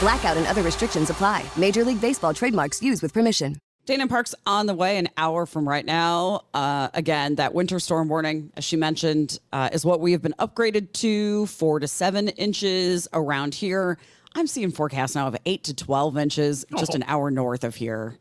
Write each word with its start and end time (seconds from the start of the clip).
Blackout 0.00 0.38
and 0.38 0.46
other 0.46 0.62
restrictions 0.62 1.10
apply. 1.10 1.44
Major 1.58 1.84
League 1.84 2.00
Baseball 2.00 2.32
trademarks 2.32 2.82
used 2.82 3.02
with 3.02 3.12
permission. 3.12 3.58
Dana 3.84 4.06
Park's 4.06 4.34
on 4.46 4.64
the 4.64 4.74
way 4.74 4.96
an 4.96 5.08
hour 5.18 5.44
from 5.44 5.68
right 5.68 5.84
now. 5.84 6.44
Uh, 6.54 6.88
again, 6.94 7.34
that 7.34 7.52
winter 7.52 7.78
storm 7.78 8.08
warning, 8.08 8.50
as 8.56 8.64
she 8.64 8.76
mentioned, 8.76 9.38
uh, 9.52 9.68
is 9.72 9.84
what 9.84 10.00
we 10.00 10.12
have 10.12 10.22
been 10.22 10.34
upgraded 10.38 10.92
to 10.94 11.44
four 11.46 11.80
to 11.80 11.86
seven 11.86 12.28
inches 12.30 13.08
around 13.12 13.54
here. 13.54 13.98
I'm 14.34 14.46
seeing 14.46 14.70
forecasts 14.70 15.14
now 15.14 15.26
of 15.26 15.36
eight 15.44 15.64
to 15.64 15.74
12 15.74 16.16
inches 16.16 16.64
just 16.78 16.94
an 16.94 17.04
hour 17.06 17.30
north 17.30 17.62
of 17.62 17.74
here. 17.74 18.16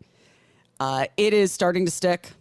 Uh, 0.81 1.05
it 1.15 1.33
is 1.33 1.53
starting 1.53 1.85
to 1.85 1.91
stick 1.91 2.31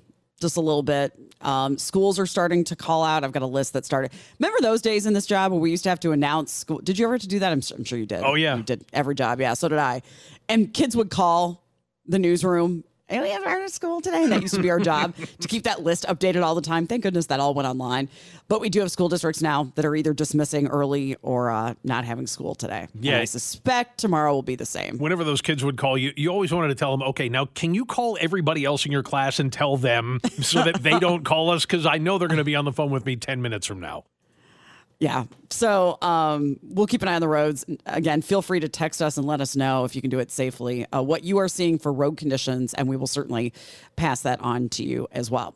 just 0.40 0.56
a 0.56 0.60
little 0.60 0.82
bit. 0.82 1.12
Um, 1.40 1.78
schools 1.78 2.18
are 2.18 2.26
starting 2.26 2.64
to 2.64 2.76
call 2.76 3.04
out. 3.04 3.24
I've 3.24 3.32
got 3.32 3.42
a 3.42 3.46
list 3.46 3.72
that 3.74 3.84
started. 3.84 4.10
Remember 4.38 4.58
those 4.60 4.82
days 4.82 5.06
in 5.06 5.12
this 5.12 5.26
job 5.26 5.52
where 5.52 5.60
we 5.60 5.70
used 5.70 5.84
to 5.84 5.88
have 5.88 6.00
to 6.00 6.12
announce 6.12 6.52
school? 6.52 6.80
Did 6.82 6.98
you 6.98 7.06
ever 7.06 7.14
have 7.14 7.22
to 7.22 7.28
do 7.28 7.38
that? 7.38 7.52
I'm, 7.52 7.62
I'm 7.76 7.84
sure 7.84 7.98
you 7.98 8.06
did. 8.06 8.22
Oh, 8.24 8.34
yeah. 8.34 8.56
You 8.56 8.62
did 8.62 8.84
every 8.92 9.14
job. 9.14 9.40
Yeah, 9.40 9.54
so 9.54 9.68
did 9.68 9.78
I. 9.78 10.02
And 10.48 10.72
kids 10.74 10.96
would 10.96 11.10
call 11.10 11.64
the 12.06 12.18
newsroom. 12.18 12.84
Hey, 13.08 13.20
we 13.22 13.30
have 13.30 13.42
our 13.46 13.66
school 13.68 14.02
today. 14.02 14.22
And 14.24 14.32
that 14.32 14.42
used 14.42 14.54
to 14.54 14.60
be 14.60 14.68
our 14.70 14.78
job 14.78 15.14
to 15.40 15.48
keep 15.48 15.62
that 15.62 15.82
list 15.82 16.04
updated 16.06 16.42
all 16.42 16.54
the 16.54 16.60
time. 16.60 16.86
Thank 16.86 17.04
goodness 17.04 17.26
that 17.26 17.40
all 17.40 17.54
went 17.54 17.66
online. 17.66 18.10
But 18.48 18.60
we 18.60 18.68
do 18.68 18.80
have 18.80 18.90
school 18.90 19.08
districts 19.08 19.40
now 19.40 19.72
that 19.76 19.86
are 19.86 19.94
either 19.96 20.12
dismissing 20.12 20.66
early 20.66 21.16
or 21.22 21.50
uh, 21.50 21.72
not 21.84 22.04
having 22.04 22.26
school 22.26 22.54
today. 22.54 22.86
And 22.92 23.04
Yeah. 23.04 23.20
I 23.20 23.24
suspect 23.24 23.98
tomorrow 23.98 24.34
will 24.34 24.42
be 24.42 24.56
the 24.56 24.66
same. 24.66 24.98
Whenever 24.98 25.24
those 25.24 25.40
kids 25.40 25.64
would 25.64 25.78
call 25.78 25.96
you, 25.96 26.12
you 26.16 26.28
always 26.28 26.52
wanted 26.52 26.68
to 26.68 26.74
tell 26.74 26.90
them, 26.90 27.02
okay, 27.08 27.30
now 27.30 27.46
can 27.46 27.74
you 27.74 27.86
call 27.86 28.18
everybody 28.20 28.66
else 28.66 28.84
in 28.84 28.92
your 28.92 29.02
class 29.02 29.38
and 29.38 29.50
tell 29.50 29.78
them 29.78 30.20
so 30.42 30.62
that 30.62 30.82
they 30.82 30.98
don't 30.98 31.24
call 31.24 31.48
us? 31.50 31.64
Because 31.64 31.86
I 31.86 31.96
know 31.96 32.18
they're 32.18 32.28
going 32.28 32.36
to 32.38 32.44
be 32.44 32.56
on 32.56 32.66
the 32.66 32.72
phone 32.72 32.90
with 32.90 33.06
me 33.06 33.16
10 33.16 33.40
minutes 33.40 33.66
from 33.66 33.80
now. 33.80 34.04
Yeah. 35.00 35.24
So 35.50 35.96
um, 36.02 36.58
we'll 36.62 36.86
keep 36.86 37.02
an 37.02 37.08
eye 37.08 37.14
on 37.14 37.20
the 37.20 37.28
roads. 37.28 37.64
Again, 37.86 38.20
feel 38.20 38.42
free 38.42 38.60
to 38.60 38.68
text 38.68 39.00
us 39.00 39.16
and 39.16 39.26
let 39.26 39.40
us 39.40 39.54
know 39.54 39.84
if 39.84 39.94
you 39.94 40.00
can 40.00 40.10
do 40.10 40.18
it 40.18 40.30
safely, 40.30 40.86
uh, 40.92 41.02
what 41.02 41.22
you 41.22 41.38
are 41.38 41.48
seeing 41.48 41.78
for 41.78 41.92
road 41.92 42.16
conditions, 42.16 42.74
and 42.74 42.88
we 42.88 42.96
will 42.96 43.06
certainly 43.06 43.52
pass 43.94 44.22
that 44.22 44.40
on 44.40 44.68
to 44.70 44.82
you 44.82 45.06
as 45.12 45.30
well. 45.30 45.54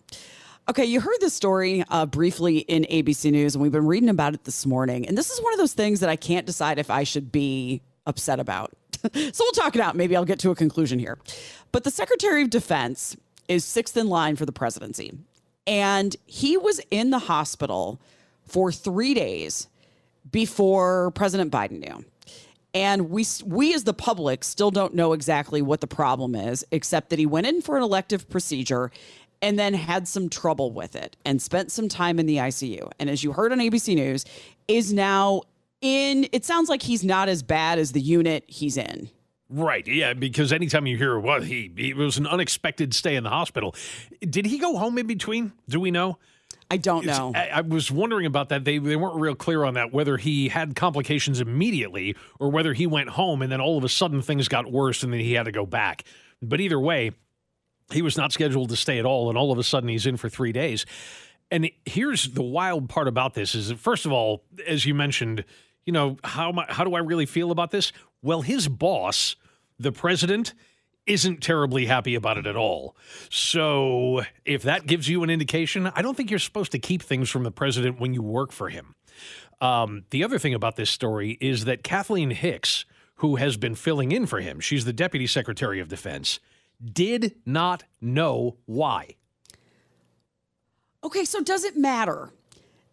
Okay, 0.69 0.85
you 0.85 1.01
heard 1.01 1.17
this 1.21 1.35
story 1.35 1.83
uh, 1.89 2.07
briefly 2.07 2.59
in 2.59 2.85
ABC 2.85 3.33
News, 3.33 3.57
and 3.57 3.63
we've 3.63 3.73
been 3.73 3.87
reading 3.87 4.09
about 4.09 4.33
it 4.33 4.45
this 4.45 4.65
morning. 4.65 5.09
And 5.09 5.19
this 5.19 5.31
is 5.31 5.43
one 5.43 5.53
of 5.53 5.59
those 5.59 5.73
things 5.73 5.99
that 6.01 6.09
I 6.09 6.15
can't 6.15 6.47
decide 6.47 6.79
if 6.79 6.89
I 6.89 7.03
should 7.03 7.33
be 7.33 7.83
upset 8.07 8.39
about. 8.39 8.73
so 9.03 9.11
we'll 9.41 9.53
talk 9.53 9.75
it 9.75 9.83
out. 9.83 9.97
Maybe 9.97 10.15
I'll 10.15 10.25
get 10.25 10.39
to 10.41 10.53
a 10.53 10.55
conclusion 10.55 11.01
here. 11.01 11.19
But 11.73 11.83
the 11.83 11.91
Secretary 11.91 12.43
of 12.43 12.51
Defense 12.51 13.17
is 13.49 13.65
sixth 13.65 13.97
in 13.97 14.09
line 14.09 14.37
for 14.37 14.47
the 14.47 14.53
presidency. 14.53 15.13
And 15.67 16.15
he 16.27 16.57
was 16.57 16.81
in 16.93 17.11
the 17.11 17.19
hospital 17.19 18.01
for 18.53 18.71
three 18.71 19.15
days 19.15 19.69
before 20.31 21.11
President 21.13 21.51
Biden 21.51 21.81
knew. 21.81 22.05
And 22.75 23.11
we, 23.11 23.25
we 23.45 23.75
as 23.75 23.85
the 23.85 23.95
public 23.95 24.45
still 24.45 24.71
don't 24.71 24.95
know 24.95 25.15
exactly 25.15 25.63
what 25.63 25.81
the 25.81 25.87
problem 25.87 26.35
is, 26.35 26.65
except 26.71 27.11
that 27.11 27.19
he 27.19 27.27
went 27.27 27.47
in 27.47 27.63
for 27.63 27.77
an 27.77 27.83
elective 27.83 28.29
procedure 28.29 28.91
and 29.41 29.59
then 29.59 29.75
had 29.75 30.07
some 30.07 30.29
trouble 30.29 30.71
with 30.71 30.95
it 30.95 31.17
and 31.25 31.41
spent 31.41 31.73
some 31.73 31.89
time 31.89 32.19
in 32.19 32.27
the 32.27 32.37
ICU. 32.37 32.91
And 32.99 33.11
as 33.11 33.25
you 33.25 33.33
heard 33.33 33.53
on 33.53 33.59
ABC 33.59 33.95
News, 33.95 34.25
is 34.69 34.93
now 34.93 35.43
in, 35.81 36.29
it 36.33 36.45
sounds 36.45 36.69
like 36.69 36.83
he's 36.83 37.05
not 37.05 37.29
as 37.29 37.43
bad 37.43 37.79
as 37.79 37.93
the 37.93 38.01
unit 38.01 38.45
he's 38.47 38.77
in. 38.77 39.11
Right. 39.51 39.87
Yeah. 39.87 40.15
Because 40.15 40.53
anytime 40.53 40.87
you 40.87 40.97
hear, 40.97 41.19
well, 41.19 41.43
he, 41.43 41.73
he 41.77 41.91
it 41.91 41.97
was 41.97 42.17
an 42.17 42.27
unexpected 42.27 42.95
stay 42.95 43.17
in 43.17 43.25
the 43.25 43.31
hospital. 43.31 43.75
Did 44.21 44.47
he 44.47 44.59
go 44.59 44.77
home 44.77 44.97
in 44.97 45.07
between? 45.07 45.53
Do 45.69 45.81
we 45.81 45.91
know? 45.91 46.19
I 46.71 46.77
don't 46.77 47.05
know. 47.05 47.33
I, 47.35 47.49
I 47.49 47.61
was 47.61 47.91
wondering 47.91 48.27
about 48.27 48.49
that. 48.51 48.65
They, 48.65 48.79
they 48.79 48.97
weren't 48.97 49.17
real 49.17 49.35
clear 49.35 49.65
on 49.65 49.75
that, 49.75 49.93
whether 49.93 50.17
he 50.17 50.49
had 50.49 50.75
complications 50.75 51.41
immediately 51.41 52.17
or 52.39 52.51
whether 52.51 52.73
he 52.73 52.87
went 52.87 53.11
home 53.11 53.43
and 53.43 53.53
then 53.53 53.61
all 53.61 53.79
of 53.79 53.85
a 53.85 53.89
sudden 53.89 54.23
things 54.23 54.49
got 54.49 54.71
worse 54.71 55.03
and 55.03 55.13
then 55.13 55.21
he 55.21 55.35
had 55.35 55.45
to 55.45 55.53
go 55.53 55.67
back. 55.67 56.05
But 56.41 56.61
either 56.61 56.81
way, 56.81 57.13
he 57.91 58.03
was 58.03 58.17
not 58.17 58.33
scheduled 58.33 58.71
to 58.71 58.77
stay 58.77 58.99
at 58.99 59.05
all. 59.05 59.29
And 59.29 59.37
all 59.37 59.53
of 59.53 59.59
a 59.59 59.65
sudden 59.65 59.89
he's 59.89 60.07
in 60.07 60.17
for 60.17 60.29
three 60.29 60.53
days. 60.53 60.87
And 61.51 61.71
here's 61.85 62.31
the 62.31 62.43
wild 62.43 62.89
part 62.89 63.09
about 63.09 63.35
this 63.35 63.55
is 63.55 63.69
that, 63.69 63.79
first 63.79 64.07
of 64.07 64.13
all, 64.13 64.45
as 64.67 64.87
you 64.87 64.95
mentioned, 64.95 65.45
you 65.85 65.93
know, 65.93 66.17
how, 66.25 66.55
how 66.69 66.85
do 66.85 66.95
I 66.95 67.01
really 67.01 67.27
feel 67.27 67.51
about 67.51 67.71
this? 67.71 67.93
Well, 68.23 68.41
his 68.41 68.69
boss, 68.69 69.37
the 69.79 69.93
president, 69.93 70.55
isn't 71.07 71.43
terribly 71.43 71.87
happy 71.87 72.15
about 72.15 72.39
it 72.39 72.47
at 72.47 72.57
all. 72.57 72.97
So, 73.29 74.23
if 74.45 74.63
that 74.63 74.87
gives 74.87 75.09
you 75.09 75.23
an 75.23 75.31
indication, 75.31 75.91
I 75.95 76.03
don't 76.03 76.17
think 76.17 76.31
you're 76.31 76.39
supposed 76.39 76.73
to 76.73 76.79
keep 76.79 77.03
things 77.03 77.29
from 77.29 77.43
the 77.43 77.51
president 77.51 78.01
when 78.01 78.15
you 78.15 78.23
work 78.23 78.53
for 78.53 78.69
him. 78.69 78.95
Um, 79.61 80.05
the 80.11 80.25
other 80.25 80.39
thing 80.39 80.55
about 80.55 80.77
this 80.77 80.91
story 80.91 81.39
is 81.41 81.65
that 81.65 81.85
Kathleen 81.85 82.31
Hicks, 82.31 82.85
who 83.17 83.37
has 83.37 83.57
been 83.57 83.75
filling 83.75 84.13
in 84.13 84.27
for 84.27 84.41
him, 84.41 84.61
she's 84.61 84.85
the 84.85 84.93
deputy 84.93 85.27
secretary 85.27 85.81
of 85.81 85.89
defense, 85.89 86.41
did 86.85 87.37
not 87.47 87.85
know 88.01 88.57
why. 88.67 89.17
Okay, 91.05 91.25
so 91.25 91.41
does 91.41 91.65
it 91.65 91.77
matter 91.77 92.31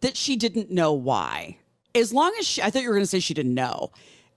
that 0.00 0.16
she 0.16 0.36
didn't 0.36 0.70
know 0.70 0.92
why? 0.92 1.58
As 1.94 2.12
long 2.12 2.34
as 2.38 2.46
she, 2.46 2.62
I 2.62 2.70
thought 2.70 2.82
you 2.82 2.88
were 2.88 2.94
going 2.94 3.04
to 3.04 3.10
say 3.10 3.20
she 3.20 3.34
didn't 3.34 3.54
know. 3.54 3.90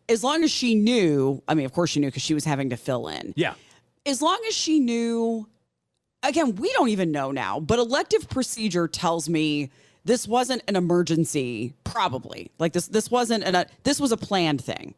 As 0.09 0.23
long 0.23 0.43
as 0.43 0.51
she 0.51 0.75
knew, 0.75 1.41
I 1.47 1.53
mean, 1.53 1.65
of 1.65 1.73
course 1.73 1.91
she 1.91 1.99
knew 1.99 2.07
because 2.07 2.21
she 2.21 2.33
was 2.33 2.45
having 2.45 2.69
to 2.71 2.77
fill 2.77 3.07
in. 3.07 3.33
Yeah. 3.35 3.53
As 4.05 4.21
long 4.21 4.39
as 4.47 4.53
she 4.53 4.79
knew, 4.79 5.47
again, 6.23 6.55
we 6.55 6.71
don't 6.73 6.89
even 6.89 7.11
know 7.11 7.31
now, 7.31 7.59
but 7.59 7.79
elective 7.79 8.29
procedure 8.29 8.87
tells 8.87 9.29
me 9.29 9.71
this 10.05 10.27
wasn't 10.27 10.61
an 10.67 10.75
emergency, 10.75 11.73
probably. 11.83 12.51
Like 12.59 12.73
this, 12.73 12.87
this 12.87 13.09
wasn't 13.09 13.43
an, 13.45 13.55
a, 13.55 13.65
this 13.83 13.99
was 13.99 14.11
a 14.11 14.17
planned 14.17 14.61
thing, 14.61 14.93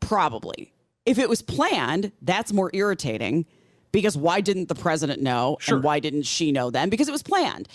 probably. 0.00 0.72
If 1.06 1.18
it 1.18 1.28
was 1.28 1.42
planned, 1.42 2.12
that's 2.22 2.52
more 2.52 2.70
irritating 2.74 3.46
because 3.92 4.16
why 4.16 4.40
didn't 4.40 4.68
the 4.68 4.74
president 4.74 5.22
know? 5.22 5.56
Sure. 5.60 5.76
And 5.76 5.84
why 5.84 6.00
didn't 6.00 6.24
she 6.24 6.52
know 6.52 6.70
then? 6.70 6.90
Because 6.90 7.08
it 7.08 7.12
was 7.12 7.22
planned. 7.22 7.68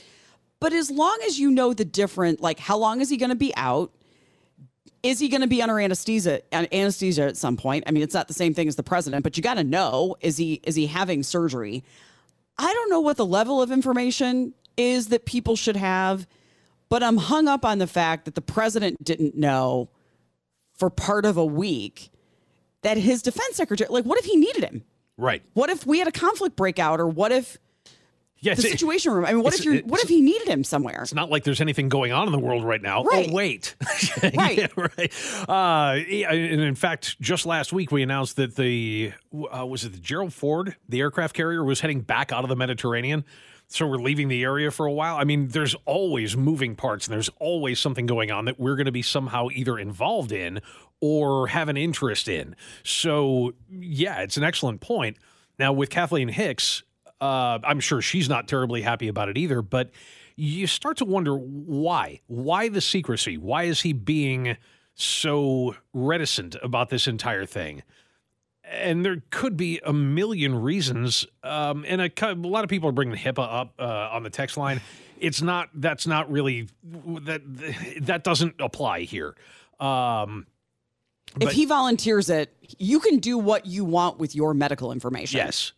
But 0.59 0.73
as 0.73 0.89
long 0.89 1.17
as 1.25 1.39
you 1.39 1.51
know 1.51 1.73
the 1.73 1.85
different, 1.85 2.41
like 2.41 2.59
how 2.59 2.77
long 2.77 3.01
is 3.01 3.09
he 3.09 3.17
going 3.17 3.29
to 3.29 3.35
be 3.35 3.53
out? 3.55 3.91
Is 5.05 5.19
he 5.19 5.29
going 5.29 5.41
to 5.41 5.47
be 5.47 5.61
under 5.61 5.79
anesthesia? 5.79 6.41
Anesthesia 6.51 7.25
at 7.25 7.37
some 7.37 7.57
point. 7.57 7.83
I 7.85 7.91
mean, 7.91 8.01
it's 8.01 8.15
not 8.15 8.27
the 8.27 8.33
same 8.33 8.55
thing 8.55 8.67
as 8.67 8.75
the 8.75 8.81
president, 8.81 9.23
but 9.23 9.37
you 9.37 9.43
got 9.43 9.53
to 9.53 9.63
know: 9.63 10.15
is 10.19 10.37
he 10.37 10.61
is 10.63 10.73
he 10.75 10.87
having 10.87 11.21
surgery? 11.21 11.83
I 12.57 12.73
don't 12.73 12.89
know 12.89 13.01
what 13.01 13.15
the 13.15 13.25
level 13.25 13.61
of 13.61 13.71
information 13.71 14.55
is 14.77 15.09
that 15.09 15.25
people 15.25 15.55
should 15.55 15.75
have, 15.75 16.25
but 16.89 17.03
I'm 17.03 17.17
hung 17.17 17.47
up 17.47 17.63
on 17.63 17.77
the 17.77 17.85
fact 17.85 18.25
that 18.25 18.33
the 18.33 18.41
president 18.41 19.03
didn't 19.03 19.35
know 19.35 19.89
for 20.73 20.89
part 20.89 21.25
of 21.25 21.37
a 21.37 21.45
week 21.45 22.09
that 22.81 22.97
his 22.97 23.21
defense 23.21 23.57
secretary. 23.57 23.87
Like, 23.91 24.05
what 24.05 24.17
if 24.17 24.25
he 24.25 24.35
needed 24.35 24.63
him? 24.63 24.83
Right. 25.17 25.43
What 25.53 25.69
if 25.69 25.85
we 25.85 25.99
had 25.99 26.07
a 26.07 26.11
conflict 26.11 26.57
breakeout, 26.57 26.97
or 26.97 27.07
what 27.07 27.31
if 27.31 27.59
Yeah, 28.45 28.53
the 28.53 28.61
situation 28.61 29.11
room? 29.11 29.25
I 29.25 29.33
mean, 29.33 29.41
what 29.41 29.55
if 29.55 29.65
you? 29.65 29.79
What 29.85 30.03
if 30.03 30.07
he 30.09 30.21
needed 30.21 30.47
him 30.47 30.63
somewhere? 30.63 31.01
It's 31.01 31.13
not 31.15 31.31
like 31.31 31.43
there's 31.43 31.61
anything 31.61 31.89
going 31.89 32.11
on 32.11 32.27
in 32.27 32.31
the 32.31 32.39
world 32.39 32.63
right 32.63 32.81
now. 32.81 33.03
Right. 33.03 33.27
Oh, 33.29 33.33
wait. 33.33 33.75
Right. 34.35 34.57
Yeah, 34.57 34.67
right. 34.75 35.13
Uh, 35.49 35.95
and 36.29 36.61
in 36.61 36.75
fact, 36.75 37.19
just 37.21 37.45
last 37.45 37.73
week 37.73 37.91
we 37.91 38.03
announced 38.03 38.35
that 38.35 38.55
the 38.55 39.13
uh, 39.33 39.65
was 39.65 39.83
it 39.83 39.93
the 39.93 39.99
Gerald 39.99 40.33
Ford, 40.33 40.75
the 40.87 40.99
aircraft 40.99 41.35
carrier, 41.35 41.63
was 41.63 41.79
heading 41.81 42.01
back 42.01 42.31
out 42.31 42.43
of 42.43 42.49
the 42.49 42.55
Mediterranean. 42.55 43.25
So 43.67 43.87
we're 43.87 43.97
leaving 43.97 44.27
the 44.27 44.43
area 44.43 44.69
for 44.69 44.85
a 44.85 44.91
while. 44.91 45.15
I 45.17 45.23
mean, 45.23 45.47
there's 45.47 45.75
always 45.85 46.37
moving 46.37 46.75
parts, 46.75 47.07
and 47.07 47.13
there's 47.13 47.29
always 47.39 47.79
something 47.79 48.05
going 48.05 48.29
on 48.29 48.45
that 48.45 48.59
we're 48.59 48.75
going 48.75 48.85
to 48.85 48.91
be 48.91 49.01
somehow 49.01 49.47
either 49.51 49.79
involved 49.79 50.31
in 50.31 50.61
or 51.01 51.47
have 51.47 51.67
an 51.67 51.77
interest 51.77 52.27
in. 52.27 52.55
So 52.83 53.53
yeah, 53.69 54.21
it's 54.21 54.37
an 54.37 54.43
excellent 54.43 54.81
point. 54.81 55.17
Now 55.57 55.73
with 55.73 55.89
Kathleen 55.89 56.27
Hicks, 56.27 56.83
Uh, 57.25 57.59
I'm 57.63 57.79
sure 57.79 58.01
she's 58.01 58.29
not 58.29 58.47
terribly 58.47 58.83
happy 58.83 59.07
about 59.07 59.29
it 59.29 59.37
either, 59.37 59.63
but 59.63 59.89
you 60.35 60.67
start 60.67 60.97
to 60.97 61.05
wonder 61.05 61.35
why. 61.35 62.21
Why 62.27 62.69
the 62.69 62.81
secrecy? 62.81 63.37
Why 63.37 63.63
is 63.63 63.81
he 63.81 63.93
being 63.93 64.57
so 64.93 65.75
reticent 65.91 66.55
about 66.61 66.89
this 66.89 67.07
entire 67.07 67.45
thing? 67.45 67.81
And 68.63 69.03
there 69.03 69.23
could 69.31 69.57
be 69.57 69.79
a 69.83 69.91
million 69.91 70.55
reasons. 70.55 71.25
Um, 71.43 71.83
and 71.87 72.01
a, 72.01 72.11
a, 72.21 72.33
lot 72.35 72.63
of 72.63 72.69
people 72.69 72.89
are 72.89 72.91
bringing 72.91 73.17
HIPAA 73.17 73.61
up 73.61 73.73
uh, 73.79 74.09
on 74.11 74.21
the 74.21 74.29
text 74.29 74.55
line. 74.55 74.81
It's 75.19 75.41
not. 75.41 75.69
That's 75.73 76.05
not 76.05 76.29
really 76.29 76.67
that. 76.83 77.41
That 78.01 78.23
doesn't 78.23 78.55
apply 78.59 79.01
here. 79.01 79.35
Um, 79.79 80.45
if 81.39 81.51
he 81.53 81.65
volunteers 81.65 82.29
it, 82.29 82.55
you 82.77 82.99
can 82.99 83.19
do 83.19 83.37
what 83.37 83.65
you 83.65 83.85
want 83.85 84.19
with 84.19 84.35
your 84.35 84.53
medical 84.53 84.91
information. 84.91 85.37
Yes. 85.37 85.71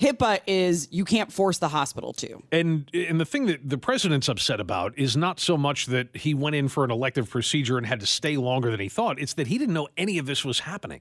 HIPAA 0.00 0.40
is 0.46 0.88
you 0.90 1.04
can't 1.04 1.32
force 1.32 1.58
the 1.58 1.68
hospital 1.68 2.12
to. 2.14 2.42
And 2.52 2.90
and 2.92 3.18
the 3.18 3.24
thing 3.24 3.46
that 3.46 3.66
the 3.66 3.78
president's 3.78 4.28
upset 4.28 4.60
about 4.60 4.96
is 4.98 5.16
not 5.16 5.40
so 5.40 5.56
much 5.56 5.86
that 5.86 6.14
he 6.14 6.34
went 6.34 6.54
in 6.54 6.68
for 6.68 6.84
an 6.84 6.90
elective 6.90 7.30
procedure 7.30 7.78
and 7.78 7.86
had 7.86 8.00
to 8.00 8.06
stay 8.06 8.36
longer 8.36 8.70
than 8.70 8.80
he 8.80 8.90
thought. 8.90 9.18
It's 9.18 9.34
that 9.34 9.46
he 9.46 9.56
didn't 9.56 9.74
know 9.74 9.88
any 9.96 10.18
of 10.18 10.26
this 10.26 10.44
was 10.44 10.60
happening. 10.60 11.00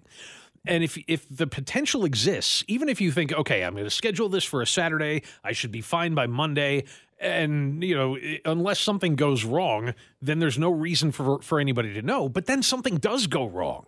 And 0.66 0.84
if 0.84 0.98
if 1.08 1.28
the 1.30 1.46
potential 1.46 2.06
exists, 2.06 2.64
even 2.68 2.88
if 2.88 3.02
you 3.02 3.12
think, 3.12 3.34
okay, 3.34 3.64
I'm 3.64 3.74
going 3.74 3.84
to 3.84 3.90
schedule 3.90 4.30
this 4.30 4.46
for 4.46 4.62
a 4.62 4.68
Saturday, 4.68 5.24
I 5.44 5.52
should 5.52 5.72
be 5.72 5.82
fine 5.82 6.16
by 6.16 6.26
Monday, 6.26 6.86
and 7.20 7.84
you 7.84 7.96
know, 7.96 8.18
unless 8.46 8.80
something 8.80 9.16
goes 9.16 9.44
wrong, 9.44 9.94
then 10.22 10.40
there's 10.40 10.58
no 10.58 10.72
reason 10.72 11.12
for 11.12 11.42
for 11.42 11.60
anybody 11.60 11.94
to 11.94 12.02
know. 12.02 12.30
But 12.30 12.46
then 12.46 12.64
something 12.64 12.96
does 12.96 13.28
go 13.28 13.46
wrong. 13.46 13.86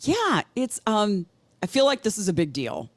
Yeah, 0.00 0.42
it's 0.54 0.80
um 0.86 1.26
I 1.62 1.66
feel 1.66 1.84
like 1.84 2.02
this 2.02 2.16
is 2.16 2.28
a 2.28 2.32
big 2.32 2.52
deal. 2.52 2.90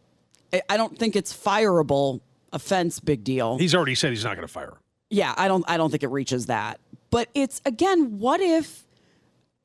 I 0.70 0.78
don't 0.78 0.98
think 0.98 1.16
it's 1.16 1.36
fireable 1.36 2.22
offense 2.52 3.00
big 3.00 3.24
deal. 3.24 3.58
He's 3.58 3.76
already 3.76 3.96
said 3.96 4.12
he's 4.12 4.24
not 4.24 4.36
going 4.36 4.48
to 4.48 4.52
fire. 4.52 4.78
Yeah, 5.10 5.34
I 5.38 5.48
don't 5.48 5.66
I 5.68 5.78
don't 5.78 5.90
think 5.90 6.04
it 6.04 6.10
reaches 6.10 6.48
that. 6.48 6.80
But 7.10 7.30
it's 7.34 7.62
again, 7.66 8.20
what 8.20 8.42
if 8.42 8.86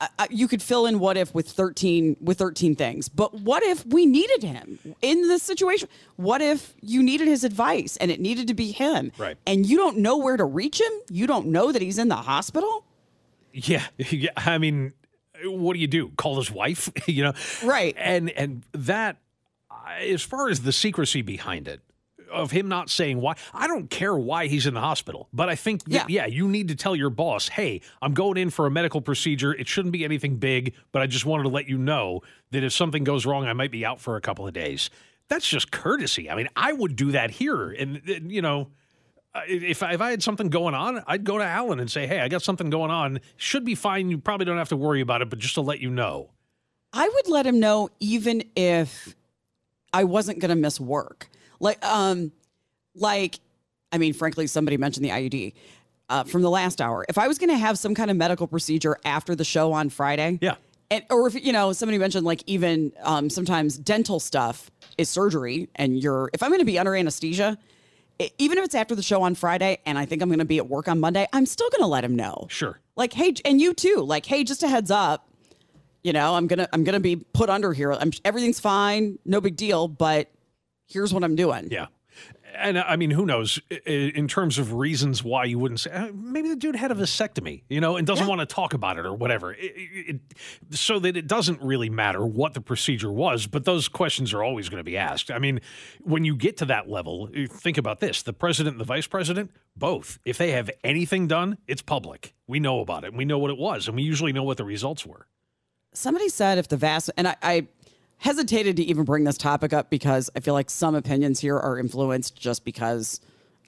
uh, 0.00 0.08
uh 0.19 0.26
you 0.31 0.48
could 0.48 0.62
fill 0.62 0.86
in 0.86 0.98
what 0.98 1.16
if 1.16 1.34
with 1.34 1.48
13 1.48 2.16
with 2.20 2.38
13 2.38 2.75
things. 2.76 3.08
But 3.08 3.34
what 3.34 3.62
if 3.62 3.84
we 3.86 4.06
needed 4.06 4.42
him 4.42 4.78
in 5.02 5.28
this 5.28 5.42
situation? 5.42 5.88
What 6.16 6.40
if 6.40 6.75
you 6.81 7.02
needed 7.02 7.28
his 7.28 7.44
advice 7.44 7.96
and 7.98 8.10
it 8.10 8.20
needed 8.20 8.48
to 8.48 8.54
be 8.54 8.72
him? 8.72 9.12
Right. 9.19 9.37
And 9.46 9.66
you 9.66 9.76
don't 9.76 9.98
know 9.98 10.16
where 10.16 10.37
to 10.37 10.44
reach 10.44 10.80
him? 10.80 10.92
You 11.10 11.26
don't 11.26 11.46
know 11.48 11.72
that 11.72 11.82
he's 11.82 11.98
in 11.98 12.08
the 12.08 12.16
hospital? 12.16 12.84
Yeah, 13.52 13.84
yeah. 13.98 14.30
I 14.37 14.58
mean, 14.58 14.92
what 15.44 15.75
do 15.75 15.80
you 15.80 15.87
do? 15.87 16.08
Call 16.16 16.37
his 16.37 16.50
wife, 16.50 16.90
you 17.06 17.25
know? 17.25 17.32
Right. 17.62 17.94
And 17.98 18.30
and 18.30 18.64
that 18.72 19.19
as 20.00 20.22
far 20.22 20.48
as 20.48 20.62
the 20.62 20.72
secrecy 20.72 21.22
behind 21.22 21.69
it, 21.69 21.81
of 22.32 22.50
him 22.50 22.69
not 22.69 22.90
saying 22.90 23.20
why, 23.20 23.36
I 23.52 23.66
don't 23.66 23.88
care 23.88 24.16
why 24.16 24.48
he's 24.48 24.66
in 24.66 24.75
the 24.75 24.81
hospital, 24.81 25.28
but 25.32 25.48
I 25.48 25.54
think 25.54 25.84
that, 25.84 26.10
yeah. 26.10 26.25
yeah, 26.25 26.26
you 26.26 26.48
need 26.48 26.69
to 26.69 26.75
tell 26.75 26.96
your 26.96 27.10
boss, 27.10 27.48
hey, 27.48 27.81
I'm 28.02 28.12
going 28.12 28.36
in 28.36 28.50
for 28.50 28.66
a 28.66 28.70
medical 28.70 29.00
procedure. 29.00 29.52
It 29.52 29.69
shouldn't 29.69 29.92
be 29.92 30.04
anything 30.04 30.36
big, 30.36 30.75
but 30.90 31.00
I 31.00 31.06
just 31.06 31.25
wanted 31.25 31.44
to 31.44 31.48
let 31.50 31.69
you 31.69 31.78
know 31.78 32.22
that 32.50 32.64
if 32.64 32.72
something 32.72 33.04
goes 33.04 33.25
wrong, 33.25 33.46
I 33.46 33.52
might 33.52 33.70
be 33.70 33.84
out 33.84 34.00
for 34.00 34.16
a 34.16 34.20
couple 34.20 34.46
of 34.46 34.52
days. 34.52 34.90
That's 35.28 35.48
just 35.48 35.70
courtesy. 35.70 36.28
I 36.28 36.34
mean, 36.34 36.48
I 36.56 36.72
would 36.72 36.96
do 36.96 37.12
that 37.12 37.30
here. 37.30 37.70
And, 37.70 38.02
and 38.08 38.30
you 38.32 38.42
know, 38.42 38.69
if 39.48 39.82
I, 39.82 39.92
if 39.92 40.00
I 40.00 40.10
had 40.10 40.22
something 40.22 40.48
going 40.48 40.75
on, 40.75 41.02
I'd 41.06 41.25
go 41.25 41.38
to 41.38 41.44
Alan 41.44 41.80
and 41.80 41.90
say, 41.90 42.06
hey, 42.06 42.20
I 42.20 42.28
got 42.28 42.42
something 42.42 42.70
going 42.70 42.90
on. 42.90 43.20
Should 43.37 43.64
be 43.64 43.75
fine. 43.75 44.10
You 44.10 44.19
probably 44.19 44.46
don't 44.46 44.58
have 44.58 44.69
to 44.70 44.76
worry 44.76 45.00
about 45.00 45.22
it, 45.22 45.30
but 45.30 45.38
just 45.38 45.54
to 45.54 45.60
let 45.60 45.80
you 45.80 45.90
know. 45.90 46.30
I 46.92 47.08
would 47.08 47.28
let 47.28 47.46
him 47.46 47.58
know 47.58 47.90
even 48.00 48.44
if 48.54 49.16
I 49.94 50.05
wasn't 50.05 50.41
going 50.41 50.50
to 50.50 50.56
miss 50.56 50.81
work. 50.81 51.29
Like, 51.61 51.82
um, 51.85 52.32
like, 52.96 53.38
I 53.93 53.99
mean, 53.99 54.12
frankly, 54.12 54.49
somebody 54.49 54.76
mentioned 54.76 55.05
the 55.05 55.11
IUD 55.11 55.55
uh, 56.08 56.25
from 56.25 56.43
the 56.43 56.50
last 56.50 56.81
hour. 56.81 57.06
If 57.08 57.17
I 57.17 57.29
was 57.29 57.38
going 57.38 57.50
to 57.50 57.56
have 57.56 57.79
some 57.79 57.94
kind 57.94 58.11
of 58.11 58.17
medical 58.17 58.49
procedure 58.49 58.99
after 59.05 59.37
the 59.37 59.44
show 59.44 59.73
on 59.73 59.88
Friday, 59.88 60.38
yeah, 60.43 60.56
and 60.91 61.05
or 61.11 61.29
if 61.29 61.43
you 61.43 61.52
know 61.52 61.73
somebody 61.73 61.99
mentioned 61.99 62.26
like 62.26 62.43
even 62.46 62.93
um, 63.02 63.31
sometimes 63.31 63.79
dental 63.79 64.19
stuff 64.19 64.69
is 64.99 65.08
surgery, 65.08 65.69
and 65.76 66.02
you're 66.02 66.29
if 66.35 66.43
I'm 66.43 66.50
going 66.50 66.58
to 66.58 66.67
be 66.67 66.79
under 66.79 66.94
anesthesia. 66.94 67.56
even 68.38 68.58
if 68.58 68.64
it's 68.64 68.75
after 68.75 68.94
the 68.94 69.02
show 69.02 69.23
on 69.23 69.35
Friday 69.35 69.79
and 69.87 69.99
I 69.99 70.06
think 70.06 70.23
I'm 70.23 70.29
going 70.29 70.38
to 70.38 70.44
be 70.44 70.58
at 70.58 70.69
work 70.69 70.88
on 70.88 71.00
Monday, 71.00 71.26
I'm 71.32 71.47
still 71.47 71.69
going 71.70 71.82
to 71.82 71.88
let 71.88 72.05
him 72.05 72.14
know. 72.14 72.47
Sure. 72.49 72.79
Like, 72.97 73.12
hey, 73.12 73.35
and 73.44 73.61
you 73.61 73.75
too. 73.75 74.02
Like, 74.06 74.26
hey, 74.26 74.44
just 74.44 74.62
a 74.62 74.69
heads 74.69 74.90
up 74.90 75.29
you 76.04 76.12
know, 76.12 76.34
I'm 76.34 76.46
gonna 76.46 76.68
I'm 76.72 76.84
gonna 76.84 77.00
be 77.00 77.16
put 77.16 77.50
under 77.50 77.72
here. 77.72 77.92
I'm 77.92 78.12
everything's 78.24 78.60
fine, 78.60 79.18
no 79.24 79.40
big 79.40 79.56
deal, 79.56 79.88
but 79.88 80.30
here's 80.86 81.12
what 81.12 81.24
I'm 81.24 81.34
doing. 81.34 81.68
Yeah. 81.70 81.86
And 82.56 82.78
I 82.78 82.94
mean, 82.94 83.10
who 83.10 83.26
knows 83.26 83.60
in 83.84 84.28
terms 84.28 84.58
of 84.58 84.74
reasons 84.74 85.24
why 85.24 85.44
you 85.44 85.58
wouldn't 85.58 85.80
say, 85.80 85.90
uh, 85.90 86.12
maybe 86.14 86.48
the 86.48 86.54
dude 86.54 86.76
had 86.76 86.92
a 86.92 86.94
vasectomy, 86.94 87.64
you 87.68 87.80
know, 87.80 87.96
and 87.96 88.06
doesn't 88.06 88.26
yeah. 88.26 88.28
want 88.28 88.48
to 88.48 88.54
talk 88.54 88.74
about 88.74 88.96
it 88.96 89.04
or 89.04 89.12
whatever. 89.12 89.54
It, 89.54 89.72
it, 89.74 90.20
so 90.70 91.00
that 91.00 91.16
it 91.16 91.26
doesn't 91.26 91.60
really 91.60 91.90
matter 91.90 92.24
what 92.24 92.54
the 92.54 92.60
procedure 92.60 93.10
was, 93.10 93.48
but 93.48 93.64
those 93.64 93.88
questions 93.88 94.32
are 94.32 94.44
always 94.44 94.68
going 94.68 94.78
to 94.78 94.84
be 94.84 94.96
asked. 94.96 95.32
I 95.32 95.40
mean, 95.40 95.62
when 96.02 96.24
you 96.24 96.36
get 96.36 96.56
to 96.58 96.64
that 96.66 96.88
level, 96.88 97.28
think 97.50 97.76
about 97.76 97.98
this 97.98 98.22
the 98.22 98.32
president 98.32 98.74
and 98.74 98.80
the 98.80 98.84
vice 98.84 99.08
president, 99.08 99.50
both, 99.76 100.20
if 100.24 100.38
they 100.38 100.52
have 100.52 100.70
anything 100.84 101.26
done, 101.26 101.58
it's 101.66 101.82
public. 101.82 102.34
We 102.46 102.60
know 102.60 102.78
about 102.78 103.02
it 103.02 103.14
we 103.14 103.24
know 103.24 103.38
what 103.38 103.50
it 103.50 103.58
was, 103.58 103.88
and 103.88 103.96
we 103.96 104.04
usually 104.04 104.32
know 104.32 104.44
what 104.44 104.58
the 104.58 104.64
results 104.64 105.04
were 105.04 105.26
somebody 105.94 106.29
said 106.29 106.58
if 106.58 106.69
the 106.69 106.76
vast 106.76 107.11
and 107.17 107.29
I, 107.29 107.37
I 107.43 107.67
hesitated 108.19 108.76
to 108.76 108.82
even 108.85 109.05
bring 109.05 109.25
this 109.25 109.38
topic 109.38 109.73
up 109.73 109.91
because 109.91 110.31
I 110.37 110.41
feel 110.41 110.55
like 110.55 110.70
some 110.70 110.94
opinions 110.94 111.41
here 111.41 111.58
are 111.58 111.79
influenced 111.79 112.37
just 112.37 112.64
because 112.64 113.20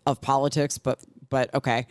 of 0.07 0.21
politics, 0.21 0.79
but 0.79 1.01
but 1.29 1.53
okay. 1.55 1.87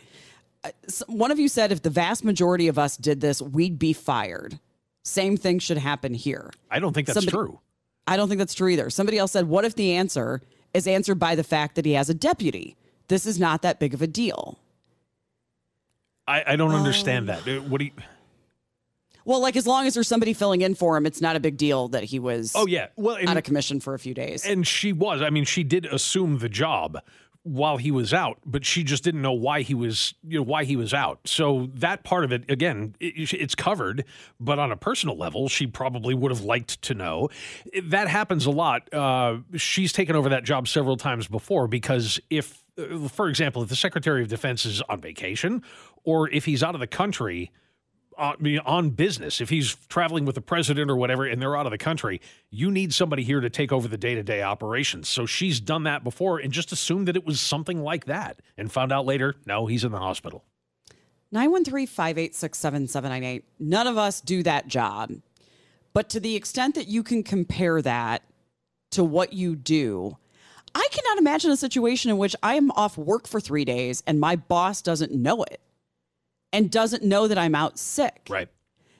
Uh, 0.64 0.70
one 1.06 1.30
of 1.30 1.38
you 1.38 1.48
said 1.48 1.72
if 1.72 1.82
the 1.82 1.90
vast 1.90 2.24
majority 2.24 2.68
of 2.68 2.78
us 2.78 2.96
did 2.96 3.20
this, 3.20 3.42
we'd 3.42 3.78
be 3.78 3.92
fired. 3.92 4.58
Same 5.02 5.36
thing 5.36 5.58
should 5.58 5.78
happen 5.78 6.14
here. 6.14 6.50
I 6.70 6.80
don't 6.80 6.92
think 6.92 7.06
that's 7.06 7.18
Somebody, 7.18 7.36
true. 7.36 7.60
I 8.06 8.16
don't 8.16 8.28
think 8.28 8.38
that's 8.38 8.54
true 8.54 8.68
either. 8.68 8.90
Somebody 8.90 9.18
else 9.18 9.32
said, 9.32 9.48
what 9.48 9.64
if 9.64 9.76
the 9.76 9.92
answer 9.92 10.42
is 10.74 10.86
answered 10.86 11.16
by 11.16 11.34
the 11.34 11.44
fact 11.44 11.76
that 11.76 11.84
he 11.84 11.92
has 11.92 12.10
a 12.10 12.14
deputy? 12.14 12.76
This 13.08 13.26
is 13.26 13.38
not 13.38 13.62
that 13.62 13.78
big 13.78 13.94
of 13.94 14.02
a 14.02 14.06
deal. 14.06 14.58
I, 16.26 16.42
I 16.46 16.56
don't 16.56 16.72
understand 16.72 17.28
that. 17.28 17.46
Uh, 17.46 17.60
what 17.60 17.78
do 17.78 17.84
you 17.84 17.92
well, 19.26 19.40
like 19.40 19.56
as 19.56 19.66
long 19.66 19.86
as 19.86 19.94
there's 19.94 20.08
somebody 20.08 20.32
filling 20.32 20.62
in 20.62 20.74
for 20.74 20.96
him, 20.96 21.04
it's 21.04 21.20
not 21.20 21.34
a 21.34 21.40
big 21.40 21.56
deal 21.56 21.88
that 21.88 22.04
he 22.04 22.18
was. 22.18 22.52
Oh 22.54 22.66
yeah, 22.66 22.86
well, 22.96 23.16
and, 23.16 23.28
out 23.28 23.36
of 23.36 23.42
commission 23.42 23.80
for 23.80 23.92
a 23.92 23.98
few 23.98 24.14
days. 24.14 24.46
And 24.46 24.66
she 24.66 24.92
was. 24.92 25.20
I 25.20 25.30
mean, 25.30 25.44
she 25.44 25.64
did 25.64 25.84
assume 25.84 26.38
the 26.38 26.48
job 26.48 27.02
while 27.42 27.76
he 27.76 27.90
was 27.90 28.14
out, 28.14 28.38
but 28.44 28.64
she 28.64 28.82
just 28.82 29.04
didn't 29.04 29.22
know 29.22 29.32
why 29.32 29.62
he 29.62 29.74
was, 29.74 30.14
you 30.26 30.38
know, 30.38 30.42
why 30.42 30.64
he 30.64 30.76
was 30.76 30.94
out. 30.94 31.20
So 31.24 31.70
that 31.74 32.02
part 32.04 32.24
of 32.24 32.32
it, 32.32 32.48
again, 32.50 32.94
it, 33.00 33.32
it's 33.32 33.54
covered. 33.54 34.04
But 34.40 34.58
on 34.58 34.72
a 34.72 34.76
personal 34.76 35.16
level, 35.16 35.48
she 35.48 35.66
probably 35.66 36.14
would 36.14 36.30
have 36.30 36.42
liked 36.42 36.82
to 36.82 36.94
know. 36.94 37.28
That 37.84 38.08
happens 38.08 38.46
a 38.46 38.50
lot. 38.50 38.92
Uh, 38.92 39.38
she's 39.56 39.92
taken 39.92 40.16
over 40.16 40.28
that 40.28 40.44
job 40.44 40.66
several 40.66 40.96
times 40.96 41.28
before 41.28 41.68
because 41.68 42.20
if, 42.30 42.64
uh, 42.78 43.06
for 43.08 43.28
example, 43.28 43.62
if 43.62 43.68
the 43.68 43.76
Secretary 43.76 44.22
of 44.22 44.28
Defense 44.28 44.66
is 44.66 44.82
on 44.82 45.00
vacation 45.00 45.62
or 46.02 46.28
if 46.30 46.44
he's 46.44 46.64
out 46.64 46.74
of 46.74 46.80
the 46.80 46.86
country 46.88 47.52
on, 48.18 48.58
on 48.64 48.90
business, 48.90 49.40
if 49.40 49.48
he's 49.50 49.74
traveling 49.88 50.24
with 50.24 50.34
the 50.34 50.40
president 50.40 50.90
or 50.90 50.96
whatever 50.96 51.24
and 51.24 51.40
they're 51.40 51.56
out 51.56 51.66
of 51.66 51.72
the 51.72 51.78
country, 51.78 52.20
you 52.50 52.70
need 52.70 52.92
somebody 52.92 53.22
here 53.22 53.40
to 53.40 53.50
take 53.50 53.72
over 53.72 53.88
the 53.88 53.96
day 53.96 54.14
to 54.14 54.22
day 54.22 54.42
operations. 54.42 55.08
So 55.08 55.26
she's 55.26 55.60
done 55.60 55.84
that 55.84 56.04
before 56.04 56.38
and 56.38 56.52
just 56.52 56.72
assumed 56.72 57.08
that 57.08 57.16
it 57.16 57.26
was 57.26 57.40
something 57.40 57.82
like 57.82 58.06
that 58.06 58.40
and 58.56 58.70
found 58.70 58.92
out 58.92 59.06
later, 59.06 59.34
no, 59.46 59.66
he's 59.66 59.84
in 59.84 59.92
the 59.92 59.98
hospital. 59.98 60.44
913 61.32 61.86
586 61.86 62.58
7798. 62.58 63.44
None 63.58 63.86
of 63.86 63.98
us 63.98 64.20
do 64.20 64.42
that 64.44 64.68
job. 64.68 65.12
But 65.92 66.08
to 66.10 66.20
the 66.20 66.36
extent 66.36 66.74
that 66.74 66.88
you 66.88 67.02
can 67.02 67.22
compare 67.22 67.82
that 67.82 68.22
to 68.92 69.02
what 69.02 69.32
you 69.32 69.56
do, 69.56 70.16
I 70.74 70.86
cannot 70.90 71.18
imagine 71.18 71.50
a 71.50 71.56
situation 71.56 72.10
in 72.10 72.18
which 72.18 72.36
I 72.42 72.54
am 72.54 72.70
off 72.72 72.98
work 72.98 73.26
for 73.26 73.40
three 73.40 73.64
days 73.64 74.02
and 74.06 74.20
my 74.20 74.36
boss 74.36 74.82
doesn't 74.82 75.12
know 75.12 75.42
it 75.42 75.60
and 76.56 76.70
doesn't 76.70 77.02
know 77.02 77.28
that 77.28 77.36
I'm 77.36 77.54
out 77.54 77.78
sick. 77.78 78.26
Right. 78.30 78.48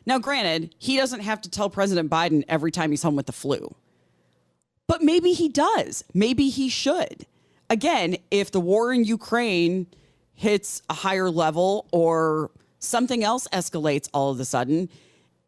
Now, 0.05 0.19
granted, 0.19 0.75
he 0.79 0.97
doesn't 0.97 1.21
have 1.21 1.41
to 1.41 1.51
tell 1.51 1.71
President 1.71 2.11
Biden 2.11 2.45
every 2.49 2.71
time 2.71 2.91
he's 2.91 3.03
home 3.03 3.17
with 3.17 3.27
the 3.27 3.33
flu, 3.33 3.75
but 4.87 5.03
maybe 5.03 5.33
he 5.33 5.49
does. 5.49 6.05
Maybe 6.13 6.51
he 6.51 6.69
should. 6.69 7.27
Again, 7.71 8.19
if 8.31 8.51
the 8.51 8.61
war 8.61 8.93
in 8.93 9.05
Ukraine 9.05 9.87
hits 10.35 10.83
a 10.91 10.95
higher 10.95 11.31
level 11.31 11.89
or 11.93 12.51
something 12.79 13.25
else 13.25 13.49
escalates 13.53 14.09
all 14.13 14.31
of 14.31 14.39
a 14.39 14.45
sudden, 14.45 14.91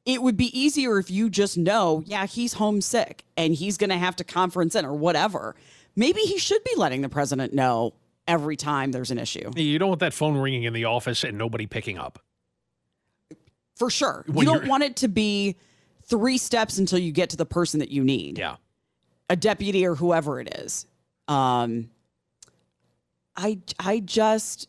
it 0.07 0.23
would 0.23 0.37
be 0.37 0.59
easier 0.59 0.99
if 0.99 1.11
you 1.11 1.29
just 1.29 1.59
know, 1.59 2.03
yeah, 2.07 2.27
he's 2.27 2.55
homesick 2.55 3.25
and 3.37 3.55
he's 3.55 3.77
going 3.77 3.91
to 3.91 3.99
have 3.99 4.17
to 4.17 4.25
conference 4.25 4.75
in 4.75 4.87
or 4.87 4.95
whatever. 4.95 5.55
Maybe 5.95 6.21
he 6.21 6.38
should 6.38 6.65
be 6.65 6.73
letting 6.77 7.03
the 7.03 7.09
president 7.11 7.53
know 7.53 7.93
every 8.29 8.57
time 8.57 8.93
there's 8.93 9.11
an 9.11 9.19
issue. 9.19 9.51
You 9.57 9.79
don't 9.79 9.89
want 9.89 10.01
that 10.01 10.15
phone 10.15 10.37
ringing 10.37 10.63
in 10.63 10.73
the 10.73 10.85
office 10.85 11.25
and 11.25 11.37
nobody 11.37 11.67
picking 11.67 11.99
up. 11.99 12.21
For 13.75 13.91
sure. 13.91 14.25
When 14.29 14.47
you 14.47 14.53
don't 14.53 14.69
want 14.69 14.85
it 14.85 14.97
to 14.97 15.09
be 15.09 15.57
three 16.05 16.39
steps 16.39 16.79
until 16.79 16.99
you 16.99 17.11
get 17.11 17.31
to 17.31 17.37
the 17.37 17.47
person 17.47 17.81
that 17.81 17.91
you 17.91 18.05
need. 18.05 18.39
Yeah. 18.39 18.57
A 19.31 19.37
deputy 19.37 19.87
or 19.87 19.95
whoever 19.95 20.41
it 20.41 20.55
is. 20.59 20.87
Um, 21.27 21.91
I 23.37 23.59
I 23.79 24.01
just 24.01 24.69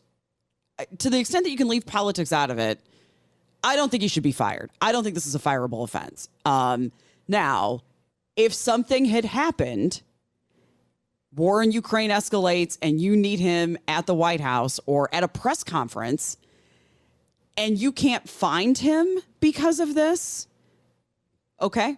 to 0.98 1.10
the 1.10 1.18
extent 1.18 1.44
that 1.44 1.50
you 1.50 1.56
can 1.56 1.68
leave 1.68 1.86
politics 1.86 2.32
out 2.32 2.50
of 2.50 2.58
it, 2.58 2.80
I 3.62 3.76
don't 3.76 3.90
think 3.90 4.02
he 4.02 4.08
should 4.08 4.22
be 4.22 4.32
fired. 4.32 4.70
I 4.80 4.92
don't 4.92 5.02
think 5.02 5.14
this 5.14 5.26
is 5.26 5.34
a 5.34 5.38
fireable 5.38 5.82
offense. 5.82 6.28
Um, 6.44 6.92
now, 7.28 7.82
if 8.36 8.54
something 8.54 9.04
had 9.04 9.24
happened, 9.24 10.02
war 11.34 11.62
in 11.62 11.72
Ukraine 11.72 12.10
escalates, 12.10 12.78
and 12.82 13.00
you 13.00 13.16
need 13.16 13.40
him 13.40 13.78
at 13.86 14.06
the 14.06 14.14
White 14.14 14.40
House 14.40 14.80
or 14.86 15.08
at 15.12 15.22
a 15.22 15.28
press 15.28 15.62
conference, 15.62 16.36
and 17.56 17.78
you 17.78 17.92
can't 17.92 18.28
find 18.28 18.76
him 18.78 19.06
because 19.40 19.80
of 19.80 19.94
this, 19.94 20.48
okay, 21.60 21.96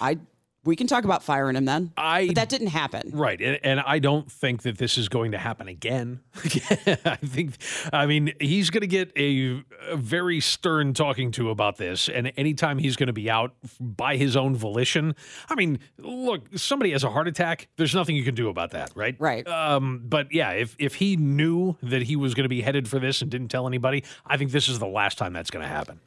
I 0.00 0.18
we 0.66 0.76
can 0.76 0.86
talk 0.86 1.04
about 1.04 1.22
firing 1.22 1.56
him 1.56 1.64
then. 1.64 1.92
I 1.96 2.26
but 2.26 2.36
that 2.36 2.48
didn't 2.48 2.68
happen. 2.68 3.10
Right. 3.14 3.40
And, 3.40 3.58
and 3.62 3.80
I 3.80 3.98
don't 3.98 4.30
think 4.30 4.62
that 4.62 4.78
this 4.78 4.98
is 4.98 5.08
going 5.08 5.32
to 5.32 5.38
happen 5.38 5.68
again. 5.68 6.20
I 6.34 7.16
think, 7.16 7.56
I 7.92 8.06
mean, 8.06 8.32
he's 8.40 8.70
going 8.70 8.82
to 8.82 8.86
get 8.86 9.12
a, 9.16 9.62
a, 9.88 9.96
very 9.96 10.40
stern 10.40 10.92
talking 10.92 11.30
to 11.32 11.50
about 11.50 11.76
this. 11.76 12.08
And 12.08 12.32
anytime 12.36 12.78
he's 12.78 12.96
going 12.96 13.06
to 13.06 13.12
be 13.12 13.30
out 13.30 13.54
by 13.80 14.16
his 14.16 14.36
own 14.36 14.56
volition, 14.56 15.14
I 15.48 15.54
mean, 15.54 15.78
look, 15.98 16.46
somebody 16.56 16.90
has 16.92 17.04
a 17.04 17.10
heart 17.10 17.28
attack. 17.28 17.68
There's 17.76 17.94
nothing 17.94 18.16
you 18.16 18.24
can 18.24 18.34
do 18.34 18.48
about 18.48 18.72
that. 18.72 18.90
Right. 18.94 19.16
Right. 19.18 19.46
Um, 19.46 20.02
but 20.04 20.32
yeah, 20.32 20.50
if, 20.50 20.74
if 20.78 20.96
he 20.96 21.16
knew 21.16 21.76
that 21.82 22.02
he 22.02 22.16
was 22.16 22.34
going 22.34 22.44
to 22.44 22.48
be 22.48 22.60
headed 22.60 22.88
for 22.88 22.98
this 22.98 23.22
and 23.22 23.30
didn't 23.30 23.48
tell 23.48 23.66
anybody, 23.66 24.04
I 24.26 24.36
think 24.36 24.50
this 24.50 24.68
is 24.68 24.78
the 24.78 24.86
last 24.86 25.16
time 25.16 25.32
that's 25.32 25.50
going 25.50 25.62
to 25.62 25.68
happen. 25.68 26.00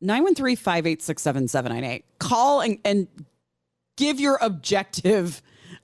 913 0.00 0.56
586 0.56 1.22
7798. 1.22 2.04
Call 2.18 2.60
and, 2.60 2.78
and 2.84 3.08
give 4.00 4.18
your 4.18 4.38
objective, 4.40 5.42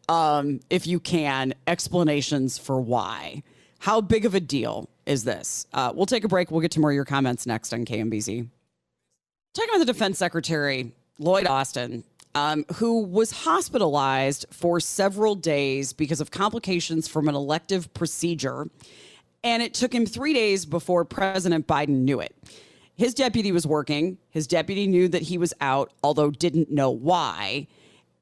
um, 0.08 0.60
if 0.70 0.86
you 0.86 0.98
can, 0.98 1.52
explanations 1.66 2.56
for 2.56 2.80
why. 2.80 3.42
How 3.78 4.00
big 4.00 4.24
of 4.24 4.34
a 4.34 4.40
deal 4.40 4.88
is 5.04 5.24
this? 5.24 5.66
Uh, 5.74 5.92
we'll 5.94 6.06
take 6.06 6.24
a 6.24 6.28
break. 6.28 6.50
We'll 6.50 6.62
get 6.62 6.70
to 6.72 6.80
more 6.80 6.90
of 6.90 6.94
your 6.94 7.04
comments 7.04 7.46
next 7.46 7.74
on 7.74 7.84
KMBZ. 7.84 8.48
Talking 9.54 9.70
about 9.70 9.78
the 9.86 9.92
defense 9.92 10.18
secretary, 10.18 10.92
Lloyd 11.18 11.46
Austin, 11.46 12.04
um, 12.34 12.64
who 12.76 13.02
was 13.04 13.30
hospitalized 13.32 14.46
for 14.50 14.80
several 14.80 15.34
days 15.34 15.92
because 15.92 16.22
of 16.22 16.30
complications 16.30 17.06
from 17.06 17.28
an 17.28 17.34
elective 17.34 17.92
procedure. 17.92 18.70
And 19.44 19.62
it 19.62 19.74
took 19.74 19.94
him 19.94 20.06
three 20.06 20.32
days 20.32 20.64
before 20.64 21.04
President 21.04 21.66
Biden 21.66 22.00
knew 22.00 22.20
it. 22.20 22.34
His 22.96 23.12
deputy 23.12 23.52
was 23.52 23.66
working. 23.66 24.16
His 24.30 24.46
deputy 24.46 24.86
knew 24.86 25.06
that 25.08 25.22
he 25.22 25.36
was 25.36 25.52
out, 25.60 25.92
although 26.02 26.30
didn't 26.30 26.70
know 26.70 26.90
why. 26.90 27.66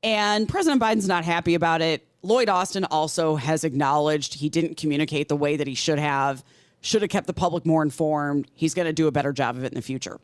And 0.04 0.46
President 0.46 0.82
Biden's 0.82 1.08
not 1.08 1.25
happy 1.25 1.54
about 1.54 1.80
it. 1.80 2.06
Lloyd 2.23 2.50
Austin 2.50 2.84
also 2.84 3.37
has 3.37 3.64
acknowledged 3.64 4.34
he 4.34 4.50
didn't 4.50 4.76
communicate 4.76 5.28
the 5.28 5.37
way 5.37 5.56
that 5.56 5.66
he 5.66 5.75
should 5.75 5.99
have, 5.99 6.44
should 6.82 7.00
have 7.00 7.11
kept 7.11 7.26
the 7.26 7.32
public 7.32 7.64
more 7.64 7.82
informed. 7.82 8.46
He's 8.54 8.75
going 8.75 8.87
to 8.87 8.92
do 8.92 9.06
a 9.06 9.12
better 9.12 9.32
job 9.32 9.56
of 9.56 9.64
it 9.64 9.68
in 9.68 9.75
the 9.75 9.82
future. 9.82 10.20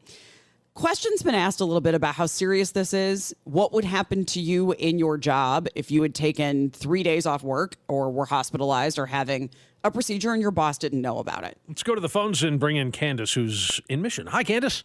Questions 0.75 1.22
been 1.22 1.34
asked 1.34 1.60
a 1.60 1.64
little 1.64 1.80
bit 1.80 1.94
about 1.94 2.14
how 2.14 2.26
serious 2.26 2.72
this 2.72 2.92
is. 2.92 3.34
What 3.44 3.72
would 3.72 3.84
happen 3.84 4.25
to 4.26 4.40
you 4.40 4.72
in 4.72 4.99
your 4.99 5.16
job 5.18 5.66
if 5.75 5.90
you 5.90 6.02
had 6.02 6.14
taken 6.14 6.70
three 6.70 7.02
days 7.02 7.26
off 7.26 7.42
work 7.42 7.76
or 7.88 8.10
were 8.10 8.26
hospitalized 8.26 8.99
or 8.99 9.06
having 9.06 9.50
a 9.82 9.90
procedure 9.90 10.32
and 10.32 10.42
your 10.42 10.50
boss 10.50 10.76
didn't 10.76 11.00
know 11.00 11.18
about 11.18 11.44
it? 11.44 11.58
Let's 11.68 11.82
go 11.82 11.94
to 11.94 12.00
the 12.00 12.08
phones 12.08 12.42
and 12.42 12.60
bring 12.60 12.76
in 12.76 12.92
Candace, 12.92 13.32
who's 13.32 13.80
in 13.88 14.02
mission. 14.02 14.26
Hi, 14.26 14.44
Candace. 14.44 14.84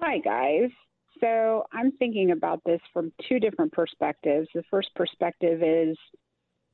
Hi, 0.00 0.18
guys. 0.18 0.70
So 1.22 1.64
I'm 1.72 1.92
thinking 1.92 2.32
about 2.32 2.62
this 2.64 2.80
from 2.92 3.12
two 3.28 3.38
different 3.38 3.72
perspectives. 3.72 4.48
The 4.54 4.64
first 4.70 4.88
perspective 4.96 5.62
is 5.62 5.96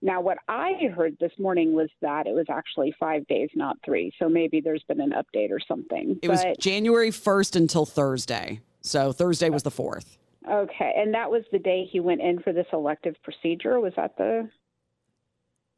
now 0.01 0.21
what 0.21 0.39
I 0.49 0.73
heard 0.95 1.17
this 1.21 1.33
morning 1.39 1.73
was 1.73 1.89
that 2.01 2.27
it 2.27 2.35
was 2.35 2.47
actually 2.49 2.95
five 2.99 3.27
days, 3.27 3.51
not 3.55 3.77
three. 3.85 4.13
So 4.19 4.29
maybe 4.29 4.61
there's 4.61 4.85
been 4.89 5.01
an 5.01 5.13
update 5.13 5.51
or 5.51 5.59
something. 5.67 6.19
It 6.23 6.29
but, 6.29 6.47
was 6.47 6.57
January 6.59 7.11
1st 7.11 7.57
until 7.57 7.85
Thursday. 7.85 8.61
So 8.81 9.13
Thursday 9.13 9.51
was 9.51 9.65
the 9.65 9.71
4th. 9.71 10.17
Okay. 10.49 10.95
And 10.97 11.13
that 11.15 11.31
was 11.31 11.43
the 11.53 11.59
day 11.59 11.87
he 11.91 12.01
went 12.01 12.23
in 12.23 12.41
for 12.41 12.53
this 12.53 12.67
elective 12.73 13.17
procedure. 13.23 13.81
Was 13.81 13.93
that 13.97 14.17
the, 14.17 14.49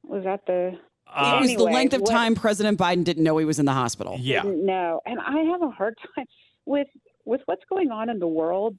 was 0.04 0.22
that 0.24 0.46
the, 0.46 0.78
uh, 1.08 1.38
it 1.38 1.40
was 1.40 1.56
the 1.56 1.64
length 1.64 1.94
of 1.94 2.04
time 2.04 2.36
President 2.36 2.78
Biden 2.78 3.02
didn't 3.02 3.24
know 3.24 3.36
he 3.38 3.44
was 3.44 3.58
in 3.58 3.66
the 3.66 3.72
hospital. 3.72 4.16
Yeah. 4.20 4.42
No. 4.44 5.00
And 5.06 5.18
I 5.18 5.40
have 5.50 5.62
a 5.62 5.70
hard 5.70 5.96
time 6.14 6.26
with 6.66 6.86
with 7.24 7.40
what's 7.46 7.64
going 7.68 7.90
on 7.90 8.10
in 8.10 8.18
the 8.18 8.26
world, 8.26 8.76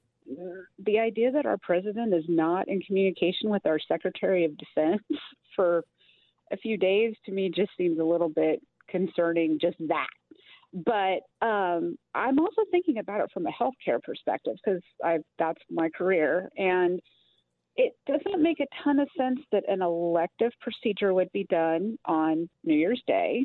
the 0.84 0.98
idea 0.98 1.30
that 1.32 1.46
our 1.46 1.58
president 1.58 2.14
is 2.14 2.24
not 2.28 2.68
in 2.68 2.80
communication 2.80 3.50
with 3.50 3.64
our 3.66 3.78
Secretary 3.88 4.44
of 4.44 4.52
Defense 4.56 5.02
for 5.56 5.84
a 6.52 6.56
few 6.56 6.76
days 6.76 7.14
to 7.24 7.32
me 7.32 7.50
just 7.54 7.70
seems 7.76 7.98
a 7.98 8.04
little 8.04 8.28
bit 8.28 8.60
concerning, 8.88 9.58
just 9.60 9.76
that. 9.88 10.08
But 10.72 11.46
um, 11.46 11.96
I'm 12.14 12.38
also 12.38 12.62
thinking 12.70 12.98
about 12.98 13.20
it 13.20 13.30
from 13.32 13.46
a 13.46 13.50
healthcare 13.50 14.02
perspective 14.02 14.54
because 14.64 14.82
that's 15.38 15.60
my 15.70 15.88
career. 15.90 16.48
And 16.56 17.00
it 17.76 17.94
doesn't 18.06 18.42
make 18.42 18.60
a 18.60 18.84
ton 18.84 18.98
of 18.98 19.08
sense 19.16 19.40
that 19.50 19.64
an 19.68 19.82
elective 19.82 20.52
procedure 20.60 21.14
would 21.14 21.32
be 21.32 21.44
done 21.50 21.98
on 22.04 22.48
New 22.64 22.74
Year's 22.74 23.02
Day 23.06 23.44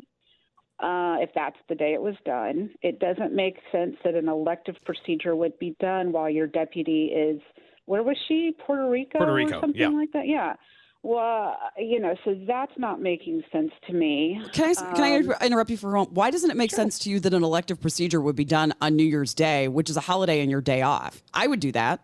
uh, 0.80 1.16
if 1.20 1.30
that's 1.34 1.56
the 1.68 1.74
day 1.74 1.92
it 1.94 2.00
was 2.00 2.14
done. 2.24 2.70
It 2.82 3.00
doesn't 3.00 3.34
make 3.34 3.56
sense 3.72 3.96
that 4.04 4.14
an 4.14 4.28
elective 4.28 4.76
procedure 4.84 5.34
would 5.34 5.58
be 5.58 5.76
done 5.80 6.12
while 6.12 6.30
your 6.30 6.46
deputy 6.46 7.06
is, 7.06 7.40
where 7.86 8.02
was 8.02 8.16
she? 8.28 8.52
Puerto 8.66 8.88
Rico? 8.88 9.18
Puerto 9.18 9.34
Rico, 9.34 9.58
or 9.58 9.60
something 9.60 9.80
yeah. 9.80 9.88
like 9.88 10.12
that? 10.12 10.26
Yeah. 10.26 10.54
Well, 11.02 11.56
you 11.78 12.00
know, 12.00 12.14
so 12.24 12.34
that's 12.46 12.72
not 12.76 13.00
making 13.00 13.42
sense 13.52 13.70
to 13.86 13.92
me. 13.92 14.40
Can 14.52 14.70
I, 14.70 14.74
can 14.94 15.32
I 15.40 15.46
interrupt 15.46 15.70
you 15.70 15.76
for 15.76 15.88
a 15.88 15.92
moment? 15.92 16.12
Why 16.12 16.30
doesn't 16.30 16.50
it 16.50 16.56
make 16.56 16.70
sure. 16.70 16.76
sense 16.76 16.98
to 17.00 17.10
you 17.10 17.20
that 17.20 17.32
an 17.32 17.44
elective 17.44 17.80
procedure 17.80 18.20
would 18.20 18.36
be 18.36 18.44
done 18.44 18.74
on 18.80 18.96
New 18.96 19.04
Year's 19.04 19.32
Day, 19.32 19.68
which 19.68 19.90
is 19.90 19.96
a 19.96 20.00
holiday 20.00 20.40
and 20.40 20.50
your 20.50 20.60
day 20.60 20.82
off? 20.82 21.22
I 21.32 21.46
would 21.46 21.60
do 21.60 21.70
that. 21.72 22.00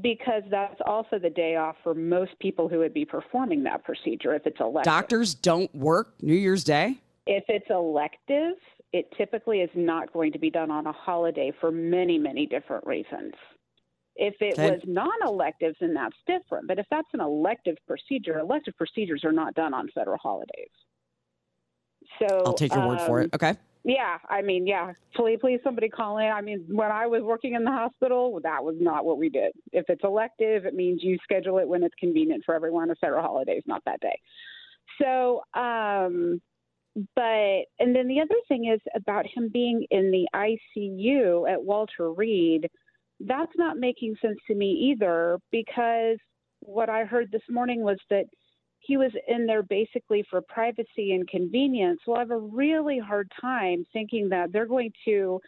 Because 0.00 0.42
that's 0.50 0.80
also 0.86 1.18
the 1.18 1.28
day 1.28 1.56
off 1.56 1.76
for 1.84 1.94
most 1.94 2.32
people 2.40 2.66
who 2.70 2.78
would 2.78 2.94
be 2.94 3.04
performing 3.04 3.64
that 3.64 3.84
procedure 3.84 4.34
if 4.34 4.46
it's 4.46 4.58
elective. 4.58 4.90
Doctors 4.90 5.34
don't 5.34 5.72
work 5.74 6.14
New 6.22 6.34
Year's 6.34 6.64
Day? 6.64 7.02
If 7.26 7.44
it's 7.48 7.66
elective, 7.70 8.54
it 8.92 9.06
typically 9.16 9.60
is 9.60 9.70
not 9.74 10.12
going 10.12 10.32
to 10.32 10.38
be 10.38 10.50
done 10.50 10.70
on 10.70 10.86
a 10.86 10.92
holiday 10.92 11.52
for 11.60 11.70
many, 11.70 12.18
many 12.18 12.46
different 12.46 12.86
reasons. 12.86 13.32
If 14.16 14.34
it 14.40 14.54
okay. 14.54 14.72
was 14.72 14.80
non 14.86 15.10
elective, 15.24 15.74
then 15.80 15.94
that's 15.94 16.16
different. 16.26 16.68
But 16.68 16.78
if 16.78 16.86
that's 16.90 17.08
an 17.14 17.20
elective 17.20 17.76
procedure, 17.86 18.38
elective 18.38 18.76
procedures 18.76 19.24
are 19.24 19.32
not 19.32 19.54
done 19.54 19.72
on 19.72 19.88
federal 19.94 20.18
holidays. 20.18 20.68
So 22.18 22.42
I'll 22.44 22.52
take 22.52 22.74
your 22.74 22.82
um, 22.82 22.88
word 22.88 23.00
for 23.02 23.20
it. 23.22 23.24
Um, 23.24 23.30
okay. 23.34 23.54
Yeah, 23.84 24.18
I 24.28 24.42
mean, 24.42 24.66
yeah. 24.66 24.92
Please, 25.16 25.38
please, 25.40 25.60
somebody 25.64 25.88
call 25.88 26.18
in. 26.18 26.26
I 26.26 26.40
mean, 26.40 26.64
when 26.68 26.92
I 26.92 27.06
was 27.06 27.22
working 27.22 27.54
in 27.54 27.64
the 27.64 27.70
hospital, 27.70 28.38
that 28.42 28.62
was 28.62 28.76
not 28.78 29.04
what 29.04 29.18
we 29.18 29.28
did. 29.28 29.52
If 29.72 29.86
it's 29.88 30.04
elective, 30.04 30.66
it 30.66 30.74
means 30.74 31.00
you 31.02 31.18
schedule 31.24 31.58
it 31.58 31.66
when 31.66 31.82
it's 31.82 31.94
convenient 31.98 32.44
for 32.44 32.54
everyone. 32.54 32.90
A 32.90 32.94
federal 32.96 33.22
holiday 33.22 33.54
is 33.54 33.64
not 33.66 33.82
that 33.86 34.00
day. 34.00 34.18
So, 35.00 35.42
um, 35.58 36.40
but 36.94 37.64
and 37.78 37.94
then 37.94 38.08
the 38.08 38.20
other 38.20 38.34
thing 38.48 38.70
is 38.72 38.80
about 38.94 39.26
him 39.26 39.48
being 39.52 39.86
in 39.90 40.10
the 40.10 40.26
ICU 40.34 41.50
at 41.50 41.62
Walter 41.62 42.12
Reed. 42.12 42.68
That's 43.20 43.52
not 43.56 43.76
making 43.76 44.16
sense 44.20 44.38
to 44.48 44.54
me 44.54 44.92
either 44.92 45.38
because 45.50 46.18
what 46.60 46.88
I 46.88 47.04
heard 47.04 47.30
this 47.30 47.42
morning 47.48 47.82
was 47.82 47.98
that 48.10 48.24
he 48.80 48.96
was 48.96 49.12
in 49.28 49.46
there 49.46 49.62
basically 49.62 50.24
for 50.28 50.40
privacy 50.42 51.12
and 51.12 51.26
convenience. 51.28 52.00
Well, 52.06 52.16
I 52.16 52.20
have 52.20 52.30
a 52.30 52.38
really 52.38 52.98
hard 52.98 53.30
time 53.40 53.86
thinking 53.92 54.28
that 54.30 54.52
they're 54.52 54.66
going 54.66 54.92
to 55.04 55.40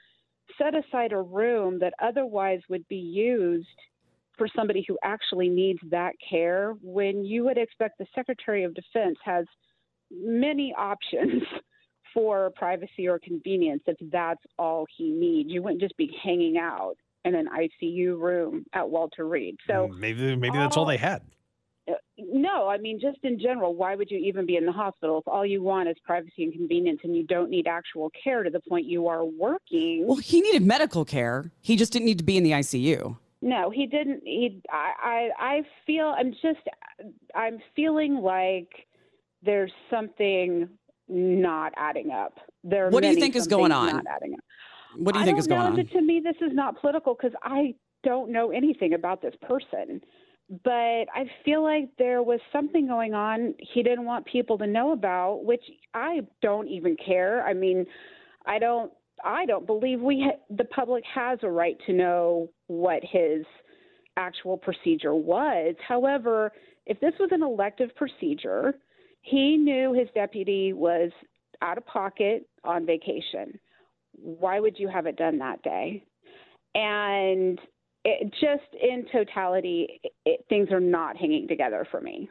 set 0.57 0.75
aside 0.75 1.13
a 1.13 1.21
room 1.21 1.79
that 1.81 1.95
otherwise 2.01 2.61
would 2.69 2.87
be 2.89 2.97
used 2.97 3.67
for 4.39 4.49
somebody 4.55 4.85
who 4.87 4.99
actually 5.03 5.49
needs 5.49 5.81
that 5.91 6.15
care 6.29 6.75
when 6.83 7.25
you 7.25 7.45
would 7.45 7.59
expect 7.59 7.99
the 7.99 8.07
Secretary 8.15 8.65
of 8.65 8.75
Defense 8.75 9.17
has 9.25 9.47
many 10.15 10.75
options 10.77 11.43
for 12.15 12.51
privacy 12.55 13.09
or 13.09 13.19
convenience 13.19 13.83
if 13.87 13.97
that's 14.13 14.43
all 14.59 14.87
he 14.97 15.11
needs. 15.11 15.51
You 15.51 15.63
wouldn't 15.63 15.81
just 15.81 15.97
be 15.97 16.11
hanging 16.23 16.57
out 16.59 16.95
in 17.25 17.35
an 17.35 17.49
ICU 17.49 18.19
room 18.19 18.65
at 18.73 18.89
Walter 18.89 19.27
Reed. 19.27 19.57
So 19.67 19.89
mm, 19.89 19.99
maybe 19.99 20.37
maybe 20.37 20.57
that's 20.57 20.77
all 20.77 20.85
they 20.85 20.97
had. 20.97 21.23
Uh, 21.89 21.95
no, 22.19 22.69
I 22.69 22.79
mean 22.79 23.01
just 23.01 23.19
in 23.25 23.39
general, 23.39 23.75
why 23.75 23.95
would 23.95 24.11
you 24.11 24.19
even 24.19 24.47
be 24.47 24.57
in 24.57 24.65
the 24.65 24.73
hospital 24.73 25.19
if 25.19 25.29
all 25.29 25.45
you 25.45 25.63
want 25.63 25.89
is 25.89 25.97
privacy 26.05 26.45
and 26.45 26.53
convenience 26.53 27.01
and 27.03 27.17
you 27.17 27.25
don't 27.25 27.51
need 27.51 27.67
actual 27.67 28.11
care 28.23 28.43
to 28.43 28.51
the 28.51 28.61
point 28.69 28.87
you 28.87 29.09
are 29.09 29.25
working? 29.25 30.07
Well, 30.07 30.17
he 30.17 30.41
needed 30.41 30.63
medical 30.63 31.05
care. 31.05 31.51
He 31.61 31.77
just 31.77 31.93
didn't 31.93 32.07
need 32.07 32.19
to 32.19 32.25
be 32.25 32.37
in 32.37 32.45
the 32.45 32.53
ICU. 32.53 33.17
No, 33.43 33.69
he 33.69 33.87
didn't. 33.87 34.23
He, 34.25 34.63
I, 34.71 34.93
I, 35.03 35.29
I 35.39 35.63
feel. 35.87 36.15
I'm 36.17 36.33
just. 36.33 36.67
I'm 37.35 37.59
feeling 37.77 38.17
like 38.17 38.87
there's 39.45 39.73
something 39.91 40.69
not 41.09 41.73
adding 41.77 42.11
up. 42.11 42.39
There 42.63 42.89
what 42.91 43.03
do 43.03 43.09
you 43.09 43.17
think 43.17 43.37
is 43.37 43.47
going 43.47 43.73
on? 43.73 43.89
Not 43.89 44.05
adding 44.11 44.35
up. 44.35 44.41
What 44.97 45.13
do 45.15 45.21
you 45.21 45.27
think 45.27 45.39
is 45.39 45.47
going 45.47 45.61
on? 45.61 45.77
To 45.77 46.01
me, 46.03 46.21
this 46.23 46.37
is 46.41 46.55
not 46.55 46.81
political 46.81 47.15
because 47.15 47.37
I 47.43 47.75
don't 48.05 48.31
know 48.31 48.51
anything 48.51 48.95
about 48.95 49.23
this 49.23 49.35
person. 49.43 50.01
but 50.63 50.71
I 51.15 51.25
feel 51.45 51.63
like 51.63 51.89
there 51.99 52.23
was 52.23 52.39
something 52.53 52.87
going 52.87 53.15
on 53.15 53.55
he 53.59 53.83
didn't 53.83 54.05
want 54.05 54.27
people 54.27 54.59
to 54.59 54.67
know 54.67 54.93
about, 54.93 55.45
which 55.45 55.65
I 55.95 56.21
don't 56.43 56.69
even 56.69 56.97
care. 57.05 57.45
I 57.47 57.55
mean, 57.55 57.87
I 58.47 58.59
don't 58.59 58.93
I 59.25 59.47
don't 59.47 59.67
believe 59.67 60.01
we 60.01 60.21
ha- 60.27 60.39
the 60.55 60.65
public 60.65 61.03
has 61.15 61.39
a 61.43 61.49
right 61.51 61.77
to 61.87 61.93
know 61.93 62.51
what 62.67 63.01
his 63.03 63.45
actual 64.17 64.57
procedure 64.59 65.15
was. 65.15 65.75
However, 65.87 66.53
if 66.87 67.01
this 67.01 67.15
was 67.19 67.31
an 67.33 67.43
elective 67.43 67.91
procedure, 67.97 68.75
he 69.25 69.57
knew 69.57 69.95
his 69.95 70.09
deputy 70.15 70.75
was 70.75 71.11
out 71.63 71.79
of 71.79 71.87
pocket 71.87 72.47
on 72.63 72.85
vacation. 72.85 73.59
Why 74.13 74.61
would 74.61 74.79
you 74.79 74.87
have 74.87 75.07
it 75.07 75.17
done 75.17 75.39
that 75.39 75.63
day? 75.63 76.05
And 76.75 77.59
it, 78.05 78.31
just 78.33 78.83
in 78.83 79.07
totality, 79.11 80.01
it, 80.27 80.45
things 80.51 80.69
are 80.71 80.81
not 80.81 81.17
hanging 81.17 81.49
together 81.49 81.87
for 81.91 82.03
me. 82.03 82.29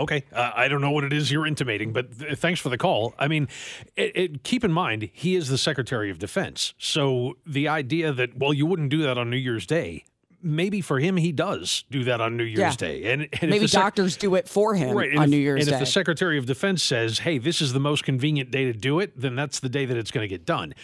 Okay, 0.00 0.24
uh, 0.32 0.52
I 0.56 0.68
don't 0.68 0.80
know 0.80 0.90
what 0.90 1.04
it 1.04 1.12
is 1.12 1.30
you're 1.30 1.46
intimating, 1.46 1.92
but 1.92 2.18
th- 2.18 2.38
thanks 2.38 2.60
for 2.60 2.70
the 2.70 2.78
call. 2.78 3.14
I 3.18 3.28
mean, 3.28 3.46
it, 3.94 4.16
it, 4.16 4.42
keep 4.42 4.64
in 4.64 4.72
mind 4.72 5.10
he 5.12 5.36
is 5.36 5.48
the 5.48 5.58
Secretary 5.58 6.10
of 6.10 6.18
Defense, 6.18 6.72
so 6.78 7.34
the 7.46 7.68
idea 7.68 8.12
that 8.12 8.36
well, 8.36 8.54
you 8.54 8.66
wouldn't 8.66 8.88
do 8.88 9.02
that 9.02 9.18
on 9.18 9.30
New 9.30 9.36
Year's 9.36 9.66
Day. 9.66 10.04
Maybe 10.44 10.82
for 10.82 10.98
him, 11.00 11.16
he 11.16 11.32
does 11.32 11.84
do 11.90 12.04
that 12.04 12.20
on 12.20 12.36
New 12.36 12.44
Year's 12.44 12.58
Yeah. 12.58 12.76
Day, 12.76 13.12
and, 13.12 13.28
and 13.40 13.50
Maybe 13.50 13.66
sec- 13.66 13.80
doctors 13.80 14.16
do 14.16 14.34
it 14.34 14.46
for 14.48 14.74
him 14.74 14.94
right, 14.96 15.16
on 15.16 15.24
if- 15.24 15.30
New 15.30 15.38
Year's 15.38 15.60
and 15.62 15.68
Day. 15.70 15.74
And 15.76 15.82
if 15.82 15.86
the 15.88 15.90
Secretary 15.90 16.36
of 16.38 16.44
Defense 16.46 16.82
says, 16.82 17.20
"Hey, 17.20 17.38
this 17.38 17.62
is 17.62 17.72
the 17.72 17.80
most 17.80 18.04
convenient 18.04 18.50
day 18.50 18.64
to 18.66 18.74
do 18.74 19.00
it," 19.00 19.18
then 19.18 19.34
that's 19.34 19.58
the 19.60 19.68
day 19.70 19.86
that 19.86 19.96
it's 19.96 20.10
going 20.10 20.22
to 20.24 20.28
get 20.28 20.44
done. 20.44 20.74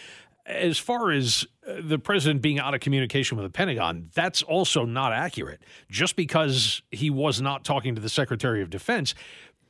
As 0.46 0.78
far 0.78 1.10
as 1.12 1.46
uh, 1.68 1.74
the 1.80 1.98
president 1.98 2.40
being 2.42 2.58
out 2.58 2.74
of 2.74 2.80
communication 2.80 3.36
with 3.36 3.44
the 3.44 3.50
Pentagon, 3.50 4.08
that's 4.14 4.42
also 4.42 4.84
not 4.86 5.12
accurate. 5.12 5.60
Just 5.90 6.16
because 6.16 6.82
he 6.90 7.10
was 7.10 7.40
not 7.40 7.62
talking 7.64 7.94
to 7.94 8.00
the 8.00 8.08
Secretary 8.08 8.62
of 8.62 8.70
Defense, 8.70 9.14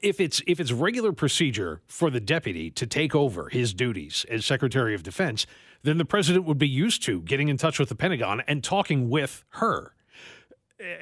if 0.01 0.21
it's 0.21 0.41
if 0.47 0.61
it's 0.61 0.73
regular 0.73 1.13
procedure 1.13 1.83
for 1.89 2.09
the 2.11 2.21
deputy 2.21 2.71
to 2.71 2.87
take 2.87 3.15
over 3.15 3.49
his 3.49 3.75
duties 3.75 4.25
as 4.31 4.47
Secretary 4.47 4.95
of 4.95 5.03
Defense, 5.03 5.47
then 5.83 5.99
the 5.99 6.05
president 6.05 6.45
would 6.45 6.59
be 6.59 6.69
used 6.69 7.03
to 7.05 7.21
getting 7.23 7.49
in 7.49 7.57
touch 7.57 7.79
with 7.79 7.89
the 7.89 7.95
Pentagon 7.95 8.43
and 8.47 8.63
talking 8.63 9.09
with 9.09 9.45
her 9.51 9.95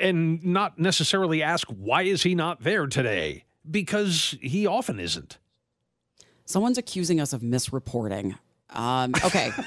and 0.01 0.43
not 0.45 0.79
necessarily 0.79 1.43
ask 1.43 1.67
why 1.69 2.03
is 2.03 2.23
he 2.25 2.35
not 2.35 2.63
there 2.63 2.87
today 2.87 3.45
because 3.71 4.37
he 4.41 4.67
often 4.67 4.99
isn't. 4.99 5.39
Someone's 6.45 6.79
accusing 6.79 7.21
us 7.21 7.33
of 7.33 7.43
misreporting. 7.43 8.39
Um, 8.71 9.15
okay, 9.25 9.51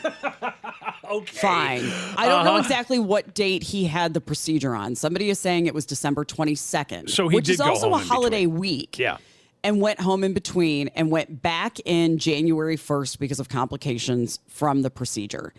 Okay. 1.12 1.38
fine. 1.40 1.82
I 2.18 2.28
don't 2.28 2.46
know 2.46 2.52
Uh-huh. 2.52 2.60
exactly 2.60 2.98
what 3.00 3.34
date 3.34 3.64
he 3.64 3.86
had 3.86 4.14
the 4.14 4.22
procedure 4.22 4.74
on. 4.76 4.96
Somebody 4.96 5.30
is 5.30 5.40
saying 5.40 5.66
it 5.66 5.74
was 5.74 5.86
December 5.86 6.24
22nd, 6.24 7.10
So 7.10 7.28
he 7.28 7.36
which 7.36 7.46
did 7.46 7.54
is 7.54 7.58
go 7.60 7.70
also 7.70 7.90
home 7.90 8.02
a 8.02 8.04
holiday 8.04 8.46
between. 8.46 8.60
week. 8.60 9.00
Yeah. 9.00 9.18
And 9.64 9.82
went 9.82 10.02
home 10.02 10.24
in 10.24 10.34
between 10.34 10.88
and 10.90 11.12
went 11.12 11.42
back 11.42 11.80
in 11.86 12.18
January 12.18 12.78
1st 12.78 13.20
because 13.20 13.40
of 13.40 13.50
complications 13.50 14.40
from 14.48 14.82
the 14.82 14.90
procedure. 14.90 15.54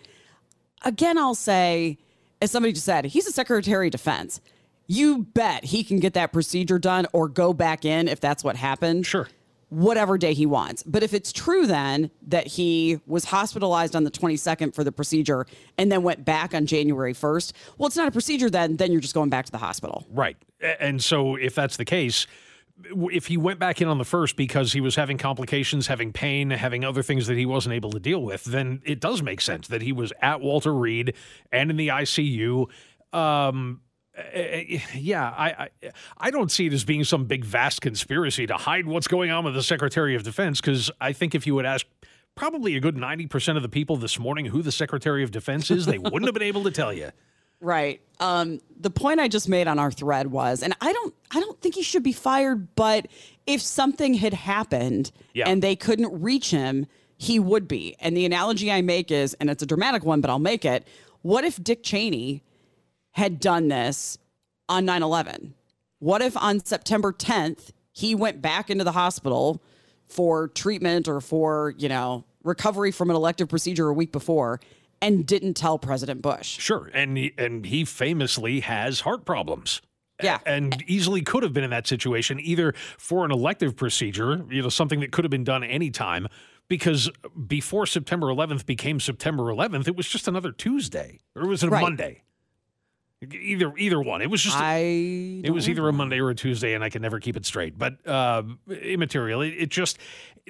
Again, 0.83 1.17
I'll 1.17 1.35
say, 1.35 1.97
as 2.41 2.51
somebody 2.51 2.73
just 2.73 2.85
said, 2.85 3.05
he's 3.05 3.27
a 3.27 3.31
Secretary 3.31 3.87
of 3.87 3.91
Defense. 3.91 4.41
You 4.87 5.23
bet 5.33 5.63
he 5.63 5.83
can 5.83 5.99
get 5.99 6.13
that 6.15 6.33
procedure 6.33 6.77
done 6.77 7.07
or 7.13 7.29
go 7.29 7.53
back 7.53 7.85
in 7.85 8.07
if 8.07 8.19
that's 8.19 8.43
what 8.43 8.57
happened. 8.57 9.05
Sure. 9.05 9.29
Whatever 9.69 10.17
day 10.17 10.33
he 10.33 10.45
wants. 10.45 10.83
But 10.83 11.01
if 11.01 11.13
it's 11.13 11.31
true 11.31 11.65
then 11.65 12.11
that 12.27 12.45
he 12.45 12.99
was 13.07 13.25
hospitalized 13.25 13.95
on 13.95 14.03
the 14.03 14.11
22nd 14.11 14.75
for 14.75 14.83
the 14.83 14.91
procedure 14.91 15.47
and 15.77 15.91
then 15.91 16.03
went 16.03 16.25
back 16.25 16.53
on 16.53 16.65
January 16.65 17.13
1st, 17.13 17.53
well, 17.77 17.87
it's 17.87 17.95
not 17.95 18.07
a 18.07 18.11
procedure 18.11 18.49
then. 18.49 18.75
Then 18.75 18.91
you're 18.91 19.01
just 19.01 19.15
going 19.15 19.29
back 19.29 19.45
to 19.45 19.51
the 19.51 19.57
hospital. 19.57 20.05
Right. 20.11 20.35
And 20.79 21.01
so 21.01 21.35
if 21.35 21.55
that's 21.55 21.77
the 21.77 21.85
case, 21.85 22.27
if 22.85 23.27
he 23.27 23.37
went 23.37 23.59
back 23.59 23.81
in 23.81 23.87
on 23.87 23.97
the 23.97 24.05
first 24.05 24.35
because 24.35 24.73
he 24.73 24.81
was 24.81 24.95
having 24.95 25.17
complications, 25.17 25.87
having 25.87 26.11
pain, 26.11 26.49
having 26.49 26.83
other 26.83 27.03
things 27.03 27.27
that 27.27 27.37
he 27.37 27.45
wasn't 27.45 27.73
able 27.73 27.91
to 27.91 27.99
deal 27.99 28.21
with, 28.21 28.43
then 28.45 28.81
it 28.85 28.99
does 28.99 29.21
make 29.21 29.41
sense 29.41 29.67
that 29.67 29.81
he 29.81 29.91
was 29.91 30.11
at 30.21 30.41
Walter 30.41 30.73
Reed 30.73 31.13
and 31.51 31.69
in 31.69 31.77
the 31.77 31.89
ICU. 31.89 32.67
Um, 33.13 33.81
eh, 34.15 34.79
yeah, 34.95 35.29
I, 35.29 35.49
I 35.49 35.69
I 36.17 36.31
don't 36.31 36.51
see 36.51 36.65
it 36.65 36.73
as 36.73 36.83
being 36.83 37.03
some 37.03 37.25
big 37.25 37.45
vast 37.45 37.81
conspiracy 37.81 38.47
to 38.47 38.55
hide 38.55 38.87
what's 38.87 39.07
going 39.07 39.29
on 39.29 39.45
with 39.45 39.53
the 39.53 39.63
Secretary 39.63 40.15
of 40.15 40.23
Defense 40.23 40.59
because 40.59 40.89
I 40.99 41.13
think 41.13 41.35
if 41.35 41.45
you 41.45 41.53
would 41.55 41.65
ask 41.65 41.85
probably 42.35 42.75
a 42.75 42.79
good 42.79 42.97
ninety 42.97 43.27
percent 43.27 43.55
of 43.55 43.61
the 43.61 43.69
people 43.69 43.97
this 43.97 44.17
morning 44.17 44.45
who 44.47 44.63
the 44.63 44.71
Secretary 44.71 45.23
of 45.23 45.29
Defense 45.29 45.69
is, 45.69 45.85
they 45.85 45.99
wouldn't 45.99 46.25
have 46.25 46.33
been 46.33 46.41
able 46.41 46.63
to 46.63 46.71
tell 46.71 46.91
you. 46.91 47.11
Right. 47.63 48.01
Um, 48.19 48.59
the 48.79 48.89
point 48.89 49.19
I 49.21 49.27
just 49.29 49.47
made 49.47 49.67
on 49.67 49.79
our 49.79 49.89
thread 49.91 50.27
was, 50.27 50.61
and 50.61 50.75
I 50.81 50.91
don't, 50.91 51.13
I 51.31 51.39
don't 51.39 51.59
think 51.61 51.75
he 51.75 51.81
should 51.81 52.03
be 52.03 52.11
fired. 52.11 52.75
But 52.75 53.07
if 53.47 53.61
something 53.61 54.13
had 54.15 54.33
happened 54.33 55.11
Yeah. 55.33 55.49
and 55.49 55.63
they 55.63 55.75
couldn't 55.75 56.21
reach 56.21 56.51
him, 56.51 56.85
he 57.17 57.39
would 57.39 57.67
be. 57.67 57.95
And 58.01 58.15
the 58.17 58.25
analogy 58.25 58.71
I 58.71 58.81
make 58.81 59.11
is, 59.11 59.33
and 59.35 59.49
it's 59.49 59.63
a 59.63 59.65
dramatic 59.65 60.03
one, 60.03 60.19
but 60.19 60.29
I'll 60.29 60.39
make 60.39 60.65
it. 60.65 60.85
What 61.21 61.45
if 61.45 61.63
Dick 61.63 61.83
Cheney 61.83 62.43
had 63.11 63.39
done 63.39 63.69
this 63.69 64.17
on 64.67 64.83
9 64.85 65.01
11? 65.01 65.53
What 65.99 66.21
if 66.21 66.35
on 66.35 66.63
September 66.65 67.13
10th, 67.13 67.71
he 67.93 68.13
went 68.13 68.41
back 68.41 68.69
into 68.69 68.83
the 68.83 68.91
hospital 68.91 69.61
for 70.05 70.49
treatment 70.49 71.07
or 71.07 71.21
for, 71.21 71.73
you 71.77 71.87
know, 71.87 72.25
recovery 72.43 72.91
from 72.91 73.09
an 73.09 73.15
elective 73.15 73.47
procedure 73.47 73.87
a 73.87 73.93
week 73.93 74.11
before 74.11 74.59
and 75.03 75.25
didn't 75.25 75.53
tell 75.55 75.77
President 75.77 76.21
Bush? 76.21 76.57
Sure, 76.59 76.89
and 76.93 77.17
he, 77.17 77.33
and 77.37 77.65
he 77.65 77.85
famously 77.85 78.61
has 78.61 79.01
heart 79.01 79.25
problems. 79.25 79.81
Yeah. 80.21 80.39
and 80.45 80.81
easily 80.87 81.21
could 81.21 81.43
have 81.43 81.51
been 81.51 81.65
in 81.65 81.71
that 81.71 81.85
situation 81.85 82.39
either 82.39 82.73
for 82.97 83.25
an 83.25 83.31
elective 83.31 83.75
procedure, 83.75 84.45
you 84.49 84.61
know, 84.61 84.69
something 84.69 85.01
that 85.01 85.11
could 85.11 85.25
have 85.25 85.31
been 85.31 85.43
done 85.43 85.63
anytime. 85.65 86.27
Because 86.69 87.09
before 87.47 87.85
September 87.85 88.27
11th 88.27 88.65
became 88.65 89.01
September 89.01 89.43
11th, 89.43 89.87
it 89.87 89.97
was 89.97 90.07
just 90.07 90.29
another 90.29 90.53
Tuesday, 90.53 91.19
or 91.35 91.45
was 91.47 91.61
it 91.61 91.67
a 91.67 91.71
Right. 91.71 91.81
Monday? 91.81 92.23
Either 93.31 93.73
either 93.77 94.01
one. 94.01 94.21
It 94.21 94.29
was 94.29 94.41
just 94.41 94.57
I 94.57 95.41
it 95.43 95.51
was 95.53 95.67
either 95.69 95.87
a 95.87 95.93
Monday 95.93 96.19
or 96.19 96.29
a 96.29 96.35
Tuesday, 96.35 96.73
and 96.73 96.83
I 96.83 96.89
can 96.89 97.01
never 97.01 97.19
keep 97.19 97.35
it 97.37 97.45
straight. 97.45 97.77
But 97.77 98.05
uh, 98.07 98.43
immaterial. 98.81 99.41
It, 99.41 99.55
it 99.57 99.69
just 99.69 99.97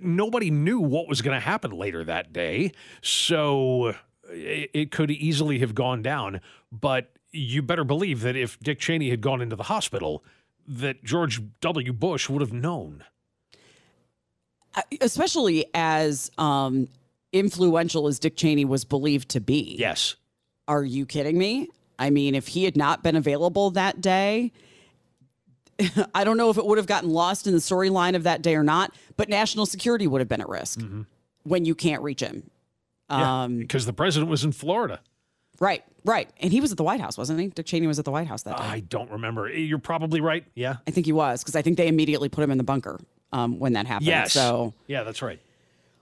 nobody 0.01 0.49
knew 0.51 0.79
what 0.79 1.07
was 1.07 1.21
going 1.21 1.35
to 1.35 1.39
happen 1.39 1.71
later 1.71 2.03
that 2.03 2.33
day, 2.33 2.71
so 3.01 3.93
it, 4.33 4.69
it 4.73 4.91
could 4.91 5.11
easily 5.11 5.59
have 5.59 5.75
gone 5.75 6.01
down. 6.01 6.41
But 6.71 7.11
you 7.31 7.61
better 7.61 7.83
believe 7.83 8.21
that 8.21 8.35
if 8.35 8.59
Dick 8.59 8.79
Cheney 8.79 9.09
had 9.09 9.21
gone 9.21 9.41
into 9.41 9.55
the 9.55 9.63
hospital, 9.63 10.23
that 10.67 11.03
George 11.03 11.41
W. 11.61 11.93
Bush 11.93 12.29
would 12.29 12.41
have 12.41 12.53
known. 12.53 13.03
especially 15.01 15.65
as 15.73 16.31
um, 16.37 16.87
influential 17.31 18.07
as 18.07 18.19
Dick 18.19 18.35
Cheney 18.35 18.65
was 18.65 18.85
believed 18.85 19.29
to 19.29 19.39
be. 19.39 19.75
Yes. 19.77 20.15
Are 20.67 20.83
you 20.83 21.05
kidding 21.05 21.37
me? 21.37 21.69
I 21.99 22.09
mean, 22.09 22.35
if 22.35 22.47
he 22.47 22.63
had 22.63 22.75
not 22.75 23.03
been 23.03 23.15
available 23.15 23.71
that 23.71 24.01
day, 24.01 24.51
I 26.15 26.23
don't 26.23 26.37
know 26.37 26.49
if 26.49 26.57
it 26.57 26.65
would 26.65 26.77
have 26.77 26.87
gotten 26.87 27.09
lost 27.09 27.45
in 27.47 27.53
the 27.53 27.59
storyline 27.59 28.15
of 28.15 28.23
that 28.23 28.41
day 28.41 28.55
or 28.55 28.63
not, 28.63 28.93
but 29.17 29.29
national 29.29 29.65
security 29.65 30.07
would 30.07 30.21
have 30.21 30.27
been 30.27 30.41
at 30.41 30.49
risk 30.49 30.81
when 31.43 31.65
you 31.65 31.75
can't 31.75 32.01
reach 32.01 32.21
him. 32.21 32.49
Yeah, 33.09 33.43
Um, 33.43 33.57
because 33.59 33.85
the 33.85 33.93
president 33.93 34.29
was 34.31 34.43
in 34.43 34.51
Florida. 34.51 34.99
right, 35.59 35.83
right. 36.05 36.29
And 36.39 36.51
he 36.51 36.61
was 36.61 36.71
at 36.71 36.77
the 36.77 36.83
White 36.83 36.99
House, 36.99 37.17
wasn't 37.17 37.39
he? 37.39 37.47
Dick 37.47 37.65
Cheney 37.65 37.87
was 37.87 37.99
at 37.99 38.05
the 38.05 38.11
White 38.11 38.27
House 38.27 38.43
that 38.43 38.57
day. 38.57 38.63
I 38.63 38.79
don't 38.81 39.11
remember. 39.11 39.49
You're 39.49 39.77
probably 39.79 40.19
right. 40.21 40.45
Yeah. 40.55 40.77
I 40.87 40.91
think 40.91 41.05
he 41.05 41.11
was 41.11 41.41
because 41.43 41.55
I 41.55 41.61
think 41.61 41.77
they 41.77 41.87
immediately 41.87 42.29
put 42.29 42.43
him 42.43 42.51
in 42.51 42.57
the 42.57 42.63
bunker 42.63 42.99
um, 43.31 43.59
when 43.59 43.73
that 43.73 43.85
happened. 43.87 44.07
Yes. 44.07 44.33
So 44.33 44.73
yeah, 44.87 45.03
that's 45.03 45.21
right. 45.21 45.39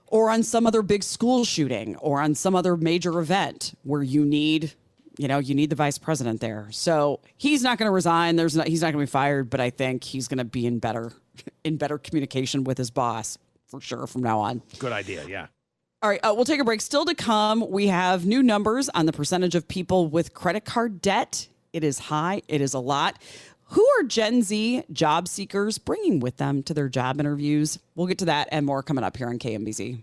or 0.06 0.30
on 0.30 0.42
some 0.42 0.66
other 0.66 0.82
big 0.82 1.02
school 1.02 1.44
shooting 1.44 1.96
or 1.96 2.20
on 2.20 2.34
some 2.34 2.54
other 2.54 2.76
major 2.76 3.18
event 3.20 3.74
where 3.84 4.02
you 4.02 4.24
need 4.24 4.72
you 5.18 5.28
know 5.28 5.38
you 5.38 5.54
need 5.54 5.68
the 5.68 5.76
vice 5.76 5.98
president 5.98 6.40
there 6.40 6.68
so 6.70 7.20
he's 7.36 7.62
not 7.62 7.76
going 7.76 7.86
to 7.86 7.92
resign 7.92 8.36
there's 8.36 8.56
not 8.56 8.66
he's 8.66 8.80
not 8.80 8.92
going 8.94 9.04
to 9.04 9.10
be 9.10 9.10
fired 9.10 9.50
but 9.50 9.60
i 9.60 9.68
think 9.68 10.02
he's 10.04 10.26
going 10.26 10.38
to 10.38 10.44
be 10.44 10.64
in 10.66 10.78
better 10.78 11.12
in 11.64 11.76
better 11.76 11.98
communication 11.98 12.64
with 12.64 12.78
his 12.78 12.90
boss 12.90 13.36
for 13.66 13.78
sure 13.78 14.06
from 14.06 14.22
now 14.22 14.40
on 14.40 14.62
Good 14.78 14.90
idea. 14.92 15.26
Yeah. 15.28 15.48
All 16.02 16.10
right 16.10 16.20
uh, 16.22 16.32
we'll 16.34 16.44
take 16.44 16.60
a 16.60 16.64
break. 16.64 16.80
Still 16.80 17.04
to 17.04 17.14
come 17.14 17.68
we 17.70 17.86
have 17.86 18.26
new 18.26 18.42
numbers 18.42 18.88
on 18.90 19.06
the 19.06 19.12
percentage 19.12 19.54
of 19.54 19.66
people 19.68 20.08
with 20.08 20.34
credit 20.34 20.64
card 20.64 21.00
debt. 21.00 21.48
It 21.72 21.84
is 21.84 21.98
high 21.98 22.42
it 22.48 22.60
is 22.60 22.74
a 22.74 22.80
lot. 22.80 23.20
Who 23.66 23.86
are 23.98 24.02
gen 24.04 24.42
z 24.42 24.82
job 24.92 25.28
seekers 25.28 25.78
bringing 25.78 26.20
with 26.20 26.36
them 26.36 26.62
to 26.64 26.74
their 26.74 26.88
job 26.88 27.20
interviews? 27.20 27.78
We'll 27.94 28.06
get 28.06 28.18
to 28.18 28.26
that 28.26 28.48
and 28.52 28.66
more 28.66 28.82
coming 28.82 29.04
up 29.04 29.16
here 29.16 29.28
on 29.28 29.38
kmbz 29.38 30.02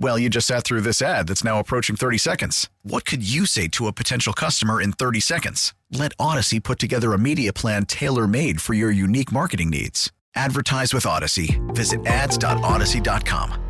Well, 0.00 0.18
you 0.18 0.30
just 0.30 0.46
sat 0.46 0.64
through 0.64 0.80
this 0.80 1.02
ad 1.02 1.28
that's 1.28 1.44
now 1.44 1.58
approaching 1.58 1.94
30 1.94 2.16
seconds. 2.16 2.70
What 2.82 3.04
could 3.04 3.22
you 3.22 3.44
say 3.44 3.68
to 3.68 3.86
a 3.86 3.92
potential 3.92 4.32
customer 4.32 4.80
in 4.80 4.92
30 4.92 5.20
seconds? 5.20 5.74
Let 5.92 6.16
Audacy 6.16 6.62
put 6.62 6.78
together 6.78 7.12
a 7.12 7.18
media 7.18 7.52
plan 7.52 7.84
tailor 7.84 8.26
made 8.26 8.62
for 8.62 8.72
your 8.72 8.90
unique 8.90 9.30
marketing 9.30 9.68
needs. 9.68 10.10
Advertise 10.34 10.94
with 10.94 11.04
Audacy. 11.04 11.60
Visit 11.74 12.06
ads.audacy.com. 12.06 13.66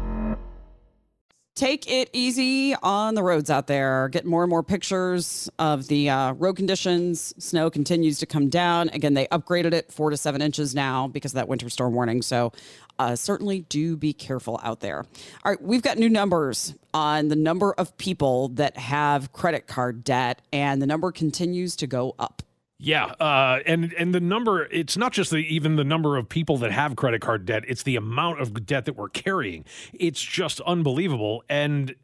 Take 1.56 1.90
it 1.90 2.08
easy 2.12 2.74
on 2.82 3.14
the 3.14 3.22
roads 3.22 3.50
out 3.50 3.66
there. 3.66 4.08
Get 4.08 4.24
more 4.24 4.44
and 4.44 4.48
more 4.48 4.62
pictures 4.62 5.50
of 5.58 5.88
the 5.88 6.08
uh, 6.08 6.32
road 6.34 6.56
conditions. 6.56 7.34
Snow 7.38 7.68
continues 7.68 8.18
to 8.20 8.26
come 8.26 8.48
down. 8.48 8.88
Again, 8.90 9.14
they 9.14 9.26
upgraded 9.26 9.74
it 9.74 9.92
four 9.92 10.10
to 10.10 10.16
seven 10.16 10.40
inches 10.40 10.74
now 10.74 11.08
because 11.08 11.32
of 11.32 11.34
that 11.34 11.48
winter 11.48 11.68
storm 11.68 11.92
warning. 11.92 12.22
So 12.22 12.52
uh, 13.00 13.16
certainly 13.16 13.62
do 13.62 13.96
be 13.96 14.12
careful 14.12 14.60
out 14.62 14.80
there. 14.80 14.98
All 14.98 15.52
right, 15.52 15.62
we've 15.62 15.80
got 15.80 15.96
new 15.96 16.10
numbers 16.10 16.74
on 16.92 17.28
the 17.28 17.36
number 17.36 17.72
of 17.72 17.96
people 17.96 18.48
that 18.50 18.76
have 18.76 19.32
credit 19.32 19.66
card 19.66 20.04
debt, 20.04 20.42
and 20.52 20.82
the 20.82 20.86
number 20.86 21.10
continues 21.10 21.76
to 21.76 21.86
go 21.86 22.14
up. 22.18 22.42
Yeah, 22.82 23.04
uh, 23.04 23.60
and 23.64 23.92
and 23.94 24.14
the 24.14 24.20
number 24.20 24.64
it's 24.64 24.98
not 24.98 25.12
just 25.12 25.30
the 25.30 25.38
even 25.38 25.76
the 25.76 25.84
number 25.84 26.18
of 26.18 26.28
people 26.28 26.58
that 26.58 26.72
have 26.72 26.94
credit 26.94 27.22
card 27.22 27.46
debt, 27.46 27.64
it's 27.68 27.84
the 27.84 27.96
amount 27.96 28.40
of 28.40 28.66
debt 28.66 28.84
that 28.84 28.96
we're 28.96 29.08
carrying. 29.08 29.64
It's 29.94 30.20
just 30.20 30.60
unbelievable. 30.62 31.42
And 31.48 31.94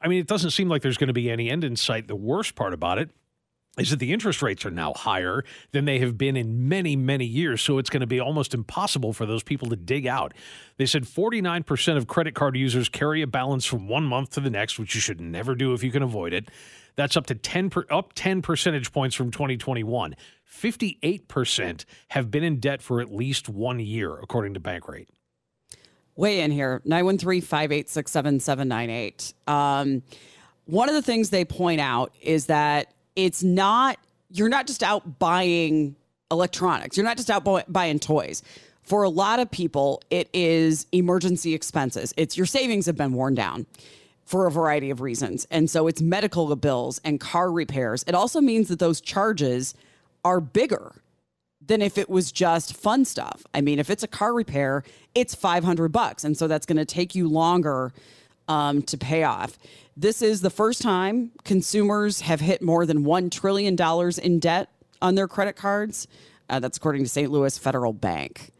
I 0.00 0.08
mean, 0.08 0.18
it 0.18 0.26
doesn't 0.26 0.50
seem 0.50 0.68
like 0.70 0.80
there's 0.80 0.98
going 0.98 1.08
to 1.08 1.14
be 1.14 1.30
any 1.30 1.50
end 1.50 1.62
in 1.62 1.76
sight. 1.76 2.08
The 2.08 2.16
worst 2.16 2.54
part 2.54 2.72
about 2.72 2.98
it 2.98 3.10
is 3.78 3.90
that 3.90 3.98
the 3.98 4.12
interest 4.12 4.42
rates 4.42 4.66
are 4.66 4.70
now 4.70 4.92
higher 4.94 5.44
than 5.72 5.84
they 5.84 5.98
have 6.00 6.18
been 6.18 6.36
in 6.36 6.68
many, 6.68 6.96
many 6.96 7.24
years. 7.24 7.62
So 7.62 7.78
it's 7.78 7.90
going 7.90 8.00
to 8.00 8.06
be 8.06 8.20
almost 8.20 8.54
impossible 8.54 9.12
for 9.12 9.26
those 9.26 9.42
people 9.42 9.68
to 9.70 9.76
dig 9.76 10.06
out. 10.06 10.34
They 10.76 10.86
said 10.86 11.04
49% 11.04 11.96
of 11.96 12.06
credit 12.06 12.34
card 12.34 12.56
users 12.56 12.88
carry 12.88 13.22
a 13.22 13.26
balance 13.26 13.64
from 13.64 13.88
one 13.88 14.04
month 14.04 14.30
to 14.30 14.40
the 14.40 14.50
next, 14.50 14.78
which 14.78 14.94
you 14.94 15.00
should 15.00 15.20
never 15.20 15.54
do 15.54 15.72
if 15.72 15.82
you 15.82 15.90
can 15.90 16.02
avoid 16.02 16.32
it. 16.32 16.50
That's 16.96 17.16
up 17.16 17.26
to 17.26 17.34
10 17.34 17.70
per, 17.70 17.86
up 17.90 18.12
10 18.14 18.42
percentage 18.42 18.92
points 18.92 19.14
from 19.14 19.30
2021. 19.30 20.16
58% 20.52 21.84
have 22.08 22.30
been 22.30 22.42
in 22.42 22.58
debt 22.58 22.82
for 22.82 23.00
at 23.00 23.14
least 23.14 23.48
1 23.48 23.80
year 23.80 24.18
according 24.18 24.54
to 24.54 24.60
Bankrate. 24.60 25.06
Weigh 26.16 26.40
in 26.40 26.50
here 26.50 26.82
913-586-7798. 26.84 29.34
Um, 29.46 30.02
one 30.64 30.88
of 30.88 30.96
the 30.96 31.02
things 31.02 31.30
they 31.30 31.44
point 31.44 31.80
out 31.80 32.12
is 32.20 32.46
that 32.46 32.92
it's 33.18 33.42
not 33.42 33.98
you're 34.30 34.48
not 34.48 34.66
just 34.66 34.82
out 34.82 35.18
buying 35.18 35.96
electronics. 36.30 36.96
You're 36.96 37.04
not 37.04 37.16
just 37.16 37.30
out 37.30 37.44
buying 37.70 37.98
toys. 37.98 38.42
For 38.82 39.02
a 39.02 39.08
lot 39.08 39.40
of 39.40 39.50
people, 39.50 40.02
it 40.10 40.28
is 40.32 40.86
emergency 40.92 41.52
expenses. 41.52 42.14
It's 42.16 42.36
your 42.36 42.46
savings 42.46 42.86
have 42.86 42.96
been 42.96 43.12
worn 43.12 43.34
down 43.34 43.66
for 44.24 44.46
a 44.46 44.50
variety 44.50 44.90
of 44.90 45.00
reasons. 45.00 45.46
And 45.50 45.68
so 45.68 45.88
it's 45.88 46.00
medical 46.00 46.54
bills 46.56 47.00
and 47.04 47.18
car 47.18 47.50
repairs. 47.50 48.04
It 48.06 48.14
also 48.14 48.40
means 48.40 48.68
that 48.68 48.78
those 48.78 49.00
charges 49.00 49.74
are 50.24 50.40
bigger 50.40 50.92
than 51.66 51.82
if 51.82 51.98
it 51.98 52.08
was 52.08 52.30
just 52.30 52.76
fun 52.76 53.04
stuff. 53.04 53.44
I 53.52 53.60
mean, 53.62 53.78
if 53.78 53.90
it's 53.90 54.02
a 54.02 54.08
car 54.08 54.32
repair, 54.32 54.84
it's 55.14 55.34
500 55.34 55.88
bucks. 55.90 56.24
And 56.24 56.36
so 56.36 56.46
that's 56.46 56.66
going 56.66 56.76
to 56.76 56.84
take 56.84 57.14
you 57.14 57.28
longer 57.28 57.92
um, 58.48 58.82
to 58.82 58.96
pay 58.96 59.24
off. 59.24 59.58
This 60.00 60.22
is 60.22 60.42
the 60.42 60.50
first 60.50 60.80
time 60.80 61.32
consumers 61.42 62.20
have 62.20 62.40
hit 62.40 62.62
more 62.62 62.86
than 62.86 63.04
$1 63.04 63.32
trillion 63.32 63.76
in 64.22 64.38
debt 64.38 64.70
on 65.02 65.16
their 65.16 65.26
credit 65.26 65.56
cards. 65.56 66.06
Uh, 66.48 66.60
that's 66.60 66.76
according 66.76 67.02
to 67.02 67.08
St. 67.08 67.32
Louis 67.32 67.58
Federal 67.58 67.92
Bank. 67.92 68.52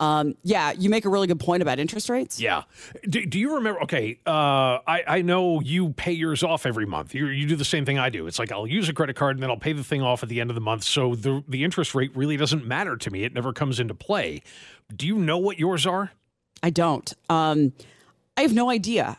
Um, 0.00 0.34
yeah, 0.42 0.72
you 0.72 0.88
make 0.88 1.04
a 1.04 1.10
really 1.10 1.26
good 1.26 1.38
point 1.38 1.60
about 1.60 1.78
interest 1.78 2.08
rates. 2.08 2.40
Yeah. 2.40 2.62
Do, 3.06 3.26
do 3.26 3.38
you 3.38 3.56
remember? 3.56 3.82
Okay, 3.82 4.18
uh, 4.26 4.78
I, 4.86 5.04
I 5.06 5.22
know 5.22 5.60
you 5.60 5.90
pay 5.90 6.12
yours 6.12 6.42
off 6.42 6.64
every 6.64 6.86
month. 6.86 7.14
You, 7.14 7.26
you 7.26 7.46
do 7.46 7.54
the 7.54 7.66
same 7.66 7.84
thing 7.84 7.98
I 7.98 8.08
do. 8.08 8.26
It's 8.26 8.38
like 8.38 8.50
I'll 8.50 8.66
use 8.66 8.88
a 8.88 8.94
credit 8.94 9.14
card 9.14 9.36
and 9.36 9.42
then 9.42 9.50
I'll 9.50 9.58
pay 9.58 9.74
the 9.74 9.84
thing 9.84 10.00
off 10.00 10.22
at 10.22 10.30
the 10.30 10.40
end 10.40 10.50
of 10.50 10.54
the 10.54 10.62
month. 10.62 10.84
So 10.84 11.14
the, 11.14 11.44
the 11.46 11.64
interest 11.64 11.94
rate 11.94 12.16
really 12.16 12.38
doesn't 12.38 12.66
matter 12.66 12.96
to 12.96 13.10
me. 13.10 13.24
It 13.24 13.34
never 13.34 13.52
comes 13.52 13.78
into 13.78 13.94
play. 13.94 14.42
Do 14.96 15.06
you 15.06 15.18
know 15.18 15.36
what 15.36 15.58
yours 15.58 15.86
are? 15.86 16.12
I 16.62 16.70
don't. 16.70 17.12
Um, 17.28 17.74
I 18.38 18.40
have 18.40 18.54
no 18.54 18.70
idea. 18.70 19.18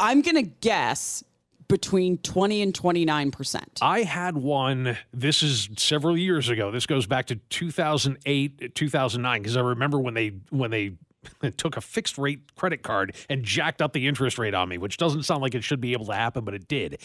I'm 0.00 0.22
going 0.22 0.36
to 0.36 0.42
guess 0.42 1.22
between 1.68 2.18
20 2.18 2.62
and 2.62 2.74
29%. 2.74 3.62
I 3.80 4.02
had 4.02 4.36
one, 4.36 4.98
this 5.12 5.42
is 5.42 5.68
several 5.76 6.18
years 6.18 6.48
ago. 6.48 6.70
This 6.70 6.86
goes 6.86 7.06
back 7.06 7.26
to 7.26 7.36
2008, 7.36 8.74
2009 8.74 9.42
because 9.42 9.56
I 9.56 9.60
remember 9.60 9.98
when 9.98 10.14
they 10.14 10.32
when 10.50 10.70
they 10.70 10.96
took 11.56 11.76
a 11.76 11.80
fixed 11.80 12.18
rate 12.18 12.54
credit 12.56 12.82
card 12.82 13.14
and 13.28 13.44
jacked 13.44 13.82
up 13.82 13.92
the 13.92 14.08
interest 14.08 14.38
rate 14.38 14.54
on 14.54 14.68
me, 14.68 14.78
which 14.78 14.96
doesn't 14.96 15.22
sound 15.24 15.42
like 15.42 15.54
it 15.54 15.62
should 15.62 15.80
be 15.80 15.92
able 15.92 16.06
to 16.06 16.14
happen, 16.14 16.44
but 16.44 16.54
it 16.54 16.66
did. 16.66 17.00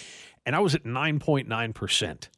And 0.46 0.56
I 0.56 0.60
was 0.60 0.74
at 0.74 0.84
9.9% 0.84 2.30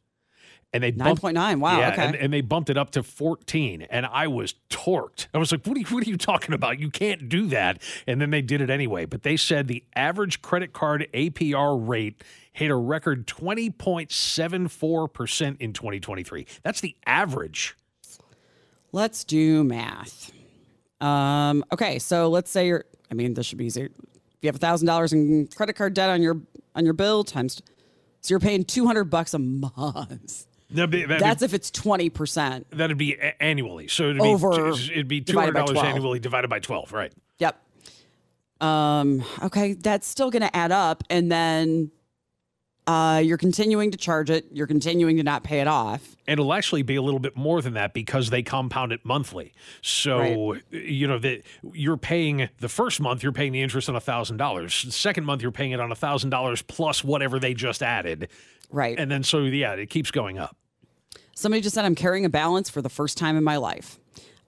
and 0.73 0.83
they 0.83 0.91
nine 0.91 1.15
point 1.15 1.35
nine. 1.35 1.59
Wow. 1.59 1.79
Yeah, 1.79 1.91
okay. 1.91 2.05
and, 2.05 2.15
and, 2.15 2.33
they 2.33 2.41
bumped 2.41 2.69
it 2.69 2.77
up 2.77 2.91
to 2.91 3.03
fourteen, 3.03 3.83
and 3.83 4.05
I 4.05 4.27
was 4.27 4.55
torqued. 4.69 5.27
I 5.33 5.37
was 5.37 5.51
like, 5.51 5.65
"What 5.65 5.77
are 5.77 5.79
you? 5.79 5.85
What 5.87 6.05
are 6.05 6.09
you 6.09 6.17
talking 6.17 6.53
about? 6.53 6.79
You 6.79 6.89
can't 6.89 7.29
do 7.29 7.47
that." 7.47 7.81
And 8.05 8.19
then 8.21 8.31
they 8.31 8.41
did 8.41 8.61
it 8.61 8.69
anyway. 8.69 9.05
But 9.05 9.23
they 9.23 9.37
said 9.37 9.67
the 9.67 9.83
average 9.95 10.41
credit 10.41 10.73
card 10.73 11.07
APR 11.13 11.87
rate 11.87 12.23
hit 12.51 12.69
a 12.69 12.75
record 12.75 13.27
twenty 13.27 13.69
point 13.69 14.11
seven 14.11 14.67
four 14.67 15.07
percent 15.07 15.61
in 15.61 15.73
twenty 15.73 15.99
twenty 15.99 16.23
three. 16.23 16.45
That's 16.63 16.81
the 16.81 16.95
average. 17.05 17.75
Let's 18.91 19.23
do 19.23 19.63
math. 19.63 20.31
Um, 20.99 21.63
okay, 21.71 21.99
so 21.99 22.29
let's 22.29 22.51
say 22.51 22.67
you're. 22.67 22.85
I 23.09 23.13
mean, 23.13 23.35
this 23.35 23.45
should 23.45 23.57
be 23.57 23.65
easy. 23.65 23.83
If 23.83 23.91
you 24.41 24.47
have 24.47 24.55
a 24.55 24.59
thousand 24.59 24.87
dollars 24.87 25.13
in 25.13 25.47
credit 25.47 25.73
card 25.73 25.93
debt 25.93 26.09
on 26.09 26.21
your 26.21 26.41
on 26.75 26.83
your 26.83 26.93
bill 26.93 27.23
times, 27.23 27.61
so 28.21 28.33
you're 28.33 28.39
paying 28.39 28.65
two 28.65 28.85
hundred 28.85 29.05
bucks 29.05 29.33
a 29.33 29.39
month. 29.39 30.46
That'd 30.69 30.89
be, 30.89 31.05
that'd 31.05 31.23
That's 31.23 31.39
be, 31.39 31.45
if 31.45 31.53
it's 31.53 31.71
twenty 31.71 32.09
percent. 32.09 32.69
That'd 32.71 32.97
be 32.97 33.17
annually. 33.39 33.87
So 33.87 34.09
it'd 34.09 34.21
Over 34.21 34.73
be 34.73 34.91
it'd 34.91 35.07
be 35.07 35.21
two 35.21 35.39
hundred 35.39 35.53
dollars 35.53 35.77
annually 35.77 36.19
divided 36.19 36.49
by 36.49 36.59
twelve, 36.59 36.91
right? 36.91 37.13
Yep. 37.39 37.61
Um. 38.59 39.23
Okay, 39.43 39.73
that's 39.73 40.07
still 40.07 40.29
going 40.29 40.41
to 40.41 40.55
add 40.55 40.71
up, 40.71 41.03
and 41.09 41.31
then 41.31 41.91
uh, 42.87 43.21
you're 43.23 43.37
continuing 43.37 43.91
to 43.91 43.97
charge 43.97 44.29
it. 44.29 44.45
You're 44.51 44.67
continuing 44.67 45.17
to 45.17 45.23
not 45.23 45.43
pay 45.43 45.59
it 45.59 45.67
off. 45.67 46.15
It'll 46.25 46.53
actually 46.53 46.81
be 46.81 46.95
a 46.95 47.01
little 47.01 47.19
bit 47.19 47.35
more 47.35 47.61
than 47.61 47.73
that 47.73 47.93
because 47.93 48.29
they 48.29 48.43
compound 48.43 48.91
it 48.91 49.01
monthly. 49.03 49.53
So 49.81 50.51
right. 50.51 50.61
you 50.71 51.07
know 51.07 51.19
that 51.19 51.43
you're 51.73 51.97
paying 51.97 52.49
the 52.59 52.69
first 52.69 52.99
month, 52.99 53.23
you're 53.23 53.31
paying 53.31 53.51
the 53.51 53.61
interest 53.61 53.87
on 53.89 53.95
a 53.95 54.01
thousand 54.01 54.37
dollars. 54.37 54.83
The 54.83 54.91
second 54.91 55.25
month, 55.25 55.41
you're 55.41 55.51
paying 55.51 55.71
it 55.71 55.79
on 55.79 55.91
a 55.91 55.95
thousand 55.95 56.29
dollars 56.29 56.61
plus 56.61 57.03
whatever 57.03 57.39
they 57.39 57.53
just 57.53 57.83
added. 57.83 58.29
Right. 58.69 58.99
And 58.99 59.09
then 59.09 59.23
so 59.23 59.39
yeah, 59.43 59.73
it 59.73 59.89
keeps 59.89 60.11
going 60.11 60.37
up. 60.37 60.55
Somebody 61.35 61.61
just 61.61 61.75
said 61.75 61.85
I'm 61.85 61.95
carrying 61.95 62.25
a 62.25 62.29
balance 62.29 62.69
for 62.69 62.81
the 62.81 62.89
first 62.89 63.17
time 63.17 63.37
in 63.37 63.43
my 63.43 63.57
life. 63.57 63.99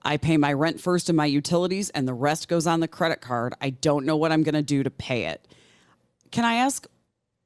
I 0.02 0.16
pay 0.16 0.36
my 0.36 0.52
rent 0.52 0.80
first 0.80 1.08
and 1.08 1.16
my 1.16 1.26
utilities, 1.26 1.90
and 1.90 2.08
the 2.08 2.14
rest 2.14 2.48
goes 2.48 2.66
on 2.66 2.80
the 2.80 2.88
credit 2.88 3.20
card. 3.20 3.54
I 3.60 3.70
don't 3.70 4.06
know 4.06 4.16
what 4.16 4.32
I'm 4.32 4.42
going 4.42 4.54
to 4.54 4.62
do 4.62 4.82
to 4.82 4.90
pay 4.90 5.26
it. 5.26 5.46
Can 6.30 6.44
I 6.44 6.54
ask 6.54 6.86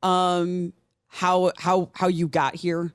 um, 0.03 0.73
how 1.09 1.53
how 1.57 1.91
how 1.95 2.09
you 2.09 2.29
got 2.29 2.55
here? 2.55 2.93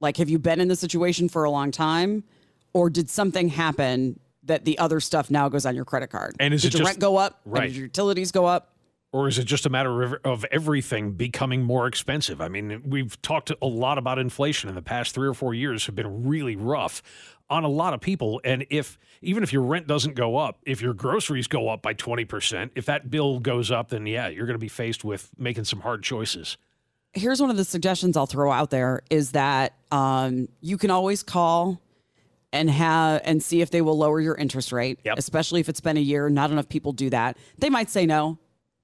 Like, 0.00 0.18
have 0.18 0.28
you 0.28 0.38
been 0.38 0.60
in 0.60 0.68
this 0.68 0.80
situation 0.80 1.28
for 1.28 1.44
a 1.44 1.50
long 1.50 1.70
time, 1.70 2.24
or 2.72 2.90
did 2.90 3.08
something 3.08 3.48
happen 3.48 4.20
that 4.42 4.66
the 4.66 4.78
other 4.78 5.00
stuff 5.00 5.30
now 5.30 5.48
goes 5.48 5.64
on 5.64 5.74
your 5.74 5.86
credit 5.86 6.08
card? 6.08 6.36
And 6.38 6.52
is 6.52 6.62
did 6.62 6.68
it 6.68 6.74
your 6.74 6.78
just, 6.80 6.88
rent 6.88 7.00
go 7.00 7.16
up? 7.16 7.40
Right. 7.46 7.68
did 7.68 7.76
your 7.76 7.86
utilities 7.86 8.32
go 8.32 8.44
up? 8.44 8.73
Or 9.14 9.28
is 9.28 9.38
it 9.38 9.44
just 9.44 9.64
a 9.64 9.70
matter 9.70 10.02
of, 10.02 10.14
of 10.24 10.44
everything 10.50 11.12
becoming 11.12 11.62
more 11.62 11.86
expensive? 11.86 12.40
I 12.40 12.48
mean, 12.48 12.82
we've 12.84 13.20
talked 13.22 13.52
a 13.62 13.66
lot 13.66 13.96
about 13.96 14.18
inflation 14.18 14.68
in 14.68 14.74
the 14.74 14.82
past 14.82 15.14
three 15.14 15.28
or 15.28 15.34
four 15.34 15.54
years 15.54 15.86
have 15.86 15.94
been 15.94 16.26
really 16.26 16.56
rough 16.56 17.00
on 17.48 17.62
a 17.62 17.68
lot 17.68 17.94
of 17.94 18.00
people. 18.00 18.40
And 18.42 18.66
if 18.70 18.98
even 19.22 19.44
if 19.44 19.52
your 19.52 19.62
rent 19.62 19.86
doesn't 19.86 20.16
go 20.16 20.36
up, 20.36 20.58
if 20.66 20.82
your 20.82 20.94
groceries 20.94 21.46
go 21.46 21.68
up 21.68 21.80
by 21.80 21.94
20%, 21.94 22.70
if 22.74 22.86
that 22.86 23.08
bill 23.08 23.38
goes 23.38 23.70
up, 23.70 23.90
then 23.90 24.04
yeah, 24.04 24.26
you're 24.26 24.46
going 24.46 24.56
to 24.56 24.58
be 24.58 24.66
faced 24.66 25.04
with 25.04 25.30
making 25.38 25.62
some 25.62 25.78
hard 25.82 26.02
choices. 26.02 26.56
Here's 27.12 27.40
one 27.40 27.50
of 27.50 27.56
the 27.56 27.64
suggestions 27.64 28.16
I'll 28.16 28.26
throw 28.26 28.50
out 28.50 28.70
there 28.70 29.04
is 29.10 29.30
that 29.30 29.74
um, 29.92 30.48
you 30.60 30.76
can 30.76 30.90
always 30.90 31.22
call 31.22 31.80
and 32.52 32.68
have 32.68 33.20
and 33.24 33.40
see 33.40 33.60
if 33.60 33.70
they 33.70 33.80
will 33.80 33.96
lower 33.96 34.20
your 34.20 34.34
interest 34.34 34.72
rate, 34.72 34.98
Yep. 35.04 35.18
especially 35.18 35.60
if 35.60 35.68
it's 35.68 35.80
been 35.80 35.96
a 35.96 36.00
year. 36.00 36.28
Not 36.28 36.50
enough 36.50 36.68
people 36.68 36.92
do 36.92 37.10
that. 37.10 37.36
They 37.58 37.70
might 37.70 37.90
say 37.90 38.06
no, 38.06 38.38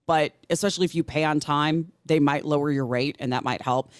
but 0.07 0.33
especially 0.49 0.85
if 0.85 0.95
you 0.95 1.05
pay 1.05 1.25
on 1.25 1.41
time, 1.41 1.93
they 2.07 2.21
might 2.21 2.45
lower 2.45 2.71
your 2.71 2.87
rate 2.87 3.17
and 3.19 3.33
that 3.33 3.45
might 3.45 3.63
help. 3.63 3.93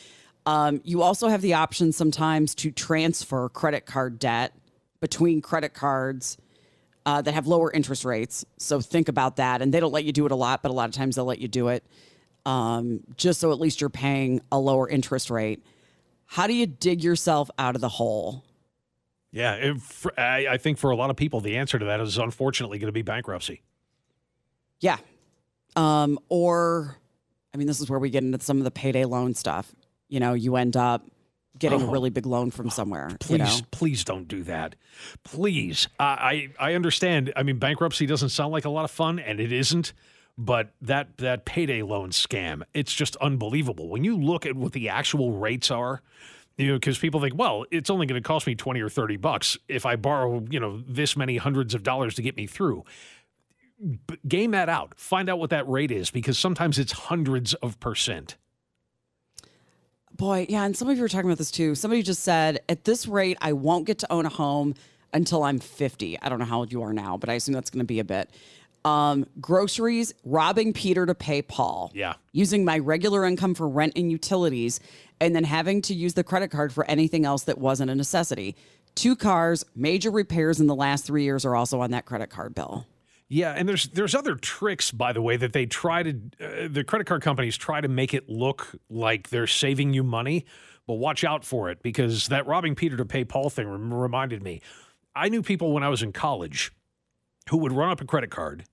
Um, 0.47 0.81
you 0.85 1.03
also 1.03 1.29
have 1.29 1.43
the 1.43 1.55
option 1.55 1.93
sometimes 1.93 2.55
to 2.57 2.71
transfer 2.71 3.49
credit 3.49 3.87
card 3.87 4.19
debt 4.19 4.55
between 5.01 5.41
credit 5.41 5.75
cards 5.75 6.37
uh, 7.07 7.23
that 7.23 7.33
have 7.33 7.47
lower 7.47 7.71
interest 7.71 8.05
rates. 8.05 8.45
So 8.59 8.81
think 8.81 9.09
about 9.09 9.37
that. 9.37 9.63
And 9.63 9.73
they 9.73 9.81
don't 9.81 9.93
let 9.93 10.05
you 10.05 10.13
do 10.13 10.27
it 10.27 10.33
a 10.33 10.37
lot, 10.37 10.63
but 10.63 10.71
a 10.71 10.75
lot 10.75 10.89
of 10.89 10.95
times 10.95 11.17
they'll 11.17 11.25
let 11.25 11.39
you 11.39 11.49
do 11.49 11.69
it 11.69 11.85
um, 12.47 13.01
just 13.17 13.41
so 13.41 13.53
at 13.53 13.61
least 13.61 13.81
you're 13.81 13.91
paying 13.91 14.41
a 14.51 14.59
lower 14.59 14.89
interest 14.89 15.31
rate. 15.31 15.65
How 16.27 16.47
do 16.47 16.55
you 16.55 16.67
dig 16.67 17.03
yourself 17.03 17.51
out 17.59 17.75
of 17.75 17.81
the 17.81 17.89
hole? 17.89 18.45
Yeah, 19.33 19.55
if, 19.55 20.07
I, 20.19 20.47
I 20.51 20.57
think 20.59 20.79
for 20.79 20.91
a 20.91 20.97
lot 20.97 21.11
of 21.11 21.17
people, 21.17 21.41
the 21.41 21.57
answer 21.57 21.79
to 21.79 21.85
that 21.87 22.01
is 22.01 22.19
unfortunately 22.19 22.79
going 22.79 22.89
to 22.89 22.93
be 22.93 23.03
bankruptcy. 23.03 23.63
Yeah. 24.81 24.99
Um, 25.77 26.19
or, 26.29 26.97
I 27.55 27.57
mean, 27.57 27.67
this 27.67 27.81
is 27.81 27.89
where 27.91 27.99
we 27.99 28.11
get 28.11 28.23
into 28.25 28.41
some 28.41 28.59
of 28.59 28.65
the 28.65 28.71
payday 28.71 29.05
loan 29.05 29.35
stuff. 29.35 29.73
You 30.09 30.21
know, 30.21 30.35
you 30.35 30.57
end 30.57 30.77
up 30.77 31.07
getting 31.59 31.81
a 31.83 31.87
Oh. 31.87 31.91
really 31.91 32.11
big 32.11 32.27
loan 32.27 32.51
from 32.51 32.71
somewhere. 32.71 33.11
Please, 33.21 33.31
You 33.31 33.39
know? 33.39 33.57
please 33.71 34.05
don't 34.05 34.27
do 34.27 34.43
that. 34.45 34.75
Please. 35.25 35.89
I, 35.99 36.49
I 36.59 36.71
I 36.71 36.75
understand. 36.75 37.33
I 37.37 37.43
mean, 37.43 37.59
bankruptcy 37.59 38.07
doesn't 38.07 38.31
sound 38.31 38.53
like 38.53 38.65
a 38.65 38.71
lot 38.71 38.85
of 38.85 38.91
fun, 38.91 39.19
and 39.19 39.41
it 39.41 39.53
isn't. 39.53 39.93
But 40.39 40.71
that 40.81 41.19
that 41.19 41.45
payday 41.45 41.83
loan 41.83 42.11
scam, 42.11 42.63
it's 42.73 42.95
just 42.95 43.15
unbelievable. 43.17 43.89
When 43.89 44.05
you 44.05 44.17
look 44.17 44.47
at 44.47 44.57
what 44.57 44.73
the 44.73 44.89
actual 44.89 45.33
rates 45.33 45.71
are, 45.71 46.01
you 46.57 46.69
know, 46.69 46.75
because 46.75 46.99
people 46.99 47.21
think, 47.21 47.35
well, 47.37 47.67
it's 47.71 47.91
only 47.91 48.07
going 48.07 48.21
to 48.21 48.27
cost 48.27 48.47
me 48.47 48.55
twenty 48.55 48.81
or 48.81 48.89
thirty 48.89 49.17
bucks 49.19 49.59
if 49.69 49.85
I 49.85 49.97
borrow, 49.97 50.43
you 50.51 50.59
know, 50.59 50.83
this 50.89 51.15
many 51.17 51.37
hundreds 51.37 51.75
of 51.75 51.83
dollars 51.83 52.15
to 52.15 52.23
get 52.23 52.37
me 52.37 52.47
through. 52.47 52.85
Game 54.29 54.51
that 54.51 54.69
out. 54.69 54.93
Find 54.97 55.29
out 55.29 55.39
what 55.39 55.51
that 55.51 55.69
rate 55.69 55.91
is, 55.91 56.11
because 56.11 56.39
sometimes 56.39 56.79
it's 56.79 56.93
hundreds 56.93 57.55
of 57.55 57.81
percent. 57.81 58.37
Boy, 60.13 60.47
yeah, 60.51 60.65
and 60.65 60.77
some 60.77 60.89
of 60.89 60.97
you 60.97 61.03
were 61.03 61.09
talking 61.09 61.31
about 61.31 61.39
this 61.39 61.51
too. 61.51 61.75
Somebody 61.75 62.03
just 62.03 62.23
said, 62.23 62.61
at 62.69 62.85
this 62.85 63.07
rate, 63.07 63.39
I 63.41 63.55
won't 63.55 63.87
get 63.87 63.99
to 64.01 64.13
own 64.13 64.27
a 64.27 64.29
home 64.29 64.75
until 65.15 65.43
I'm 65.43 65.59
50. 65.59 66.21
I 66.21 66.29
don't 66.29 66.39
know 66.39 66.45
how 66.45 66.59
old 66.59 66.73
you 66.73 66.83
are 66.83 66.93
now, 66.93 67.17
but 67.17 67.31
I 67.31 67.35
assume 67.35 67.55
that's 67.55 67.71
going 67.71 67.81
to 67.81 67.87
be 67.87 68.01
a 68.01 68.05
bit. 68.05 68.31
Um, 68.85 69.27
groceries, 69.41 70.15
robbing 70.25 70.73
Peter 70.73 71.07
to 71.07 71.15
pay 71.15 71.43
Paul. 71.43 71.91
Yeah. 71.95 72.15
Using 72.33 72.65
my 72.65 72.79
regular 72.79 73.25
income 73.25 73.55
for 73.55 73.69
rent 73.69 73.95
and 73.97 74.11
utilities, 74.11 74.81
and 75.21 75.35
then 75.35 75.45
having 75.45 75.83
to 75.83 75.95
use 75.95 76.15
the 76.15 76.25
credit 76.25 76.49
card 76.51 76.73
for 76.73 76.85
anything 76.87 77.25
else 77.25 77.45
that 77.45 77.59
wasn't 77.59 77.91
a 77.91 77.95
necessity. 77.95 78.57
Two 78.95 79.17
cars, 79.17 79.65
major 79.75 80.11
repairs 80.11 80.61
in 80.61 80.67
the 80.67 80.75
last 80.75 81.05
three 81.07 81.25
years 81.25 81.45
are 81.45 81.55
also 81.55 81.81
on 81.81 81.91
that 81.93 82.05
credit 82.05 82.31
card 82.31 82.55
bill. 82.55 82.87
Yeah, 83.33 83.53
and 83.53 83.69
there's 83.69 83.87
there's 83.87 84.17
other 84.17 84.35
tricks, 84.35 84.91
by 84.91 85.13
the 85.13 85.23
way, 85.23 85.37
that 85.37 85.53
they 85.53 85.65
try 85.65 86.03
to 86.03 86.11
uh, 86.41 86.69
the 86.69 86.83
credit 86.83 87.07
card 87.07 87.23
companies 87.23 87.57
try 87.57 87.81
to 87.81 87.87
make 87.87 88.13
it 88.13 88.29
look 88.29 88.75
like 88.91 89.31
they're 89.31 89.47
saving 89.47 89.95
you 89.95 90.03
money, 90.03 90.45
but 90.89 90.95
watch 90.95 91.23
out 91.23 91.45
for 91.45 91.71
it 91.71 91.81
because 91.81 92.27
that 92.27 92.49
robbing 92.49 92.75
Peter 92.75 92.97
to 92.97 93.05
pay 93.05 93.25
Paul 93.25 93.49
thing 93.49 93.69
rem- 93.69 93.95
reminded 93.95 94.43
me. 94.43 94.61
I 95.15 95.29
knew 95.29 95.43
people 95.43 95.73
when 95.73 95.85
I 95.85 95.89
was 95.89 96.03
in 96.03 96.13
college 96.13 96.73
who 97.51 97.59
would 97.59 97.71
run 97.71 97.91
up 97.91 98.01
a 98.01 98.05
credit 98.05 98.31
card. 98.31 98.65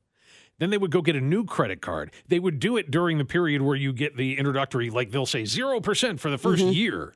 Then 0.59 0.71
they 0.71 0.77
would 0.79 0.89
go 0.89 1.03
get 1.03 1.15
a 1.15 1.21
new 1.21 1.45
credit 1.45 1.81
card. 1.81 2.11
They 2.27 2.39
would 2.39 2.59
do 2.59 2.77
it 2.77 2.89
during 2.89 3.19
the 3.19 3.25
period 3.25 3.61
where 3.61 3.75
you 3.75 3.93
get 3.93 4.17
the 4.17 4.39
introductory, 4.39 4.89
like 4.89 5.11
they'll 5.11 5.27
say 5.27 5.43
0% 5.43 6.19
for 6.19 6.31
the 6.31 6.37
1st 6.37 6.73
year. 6.73 7.13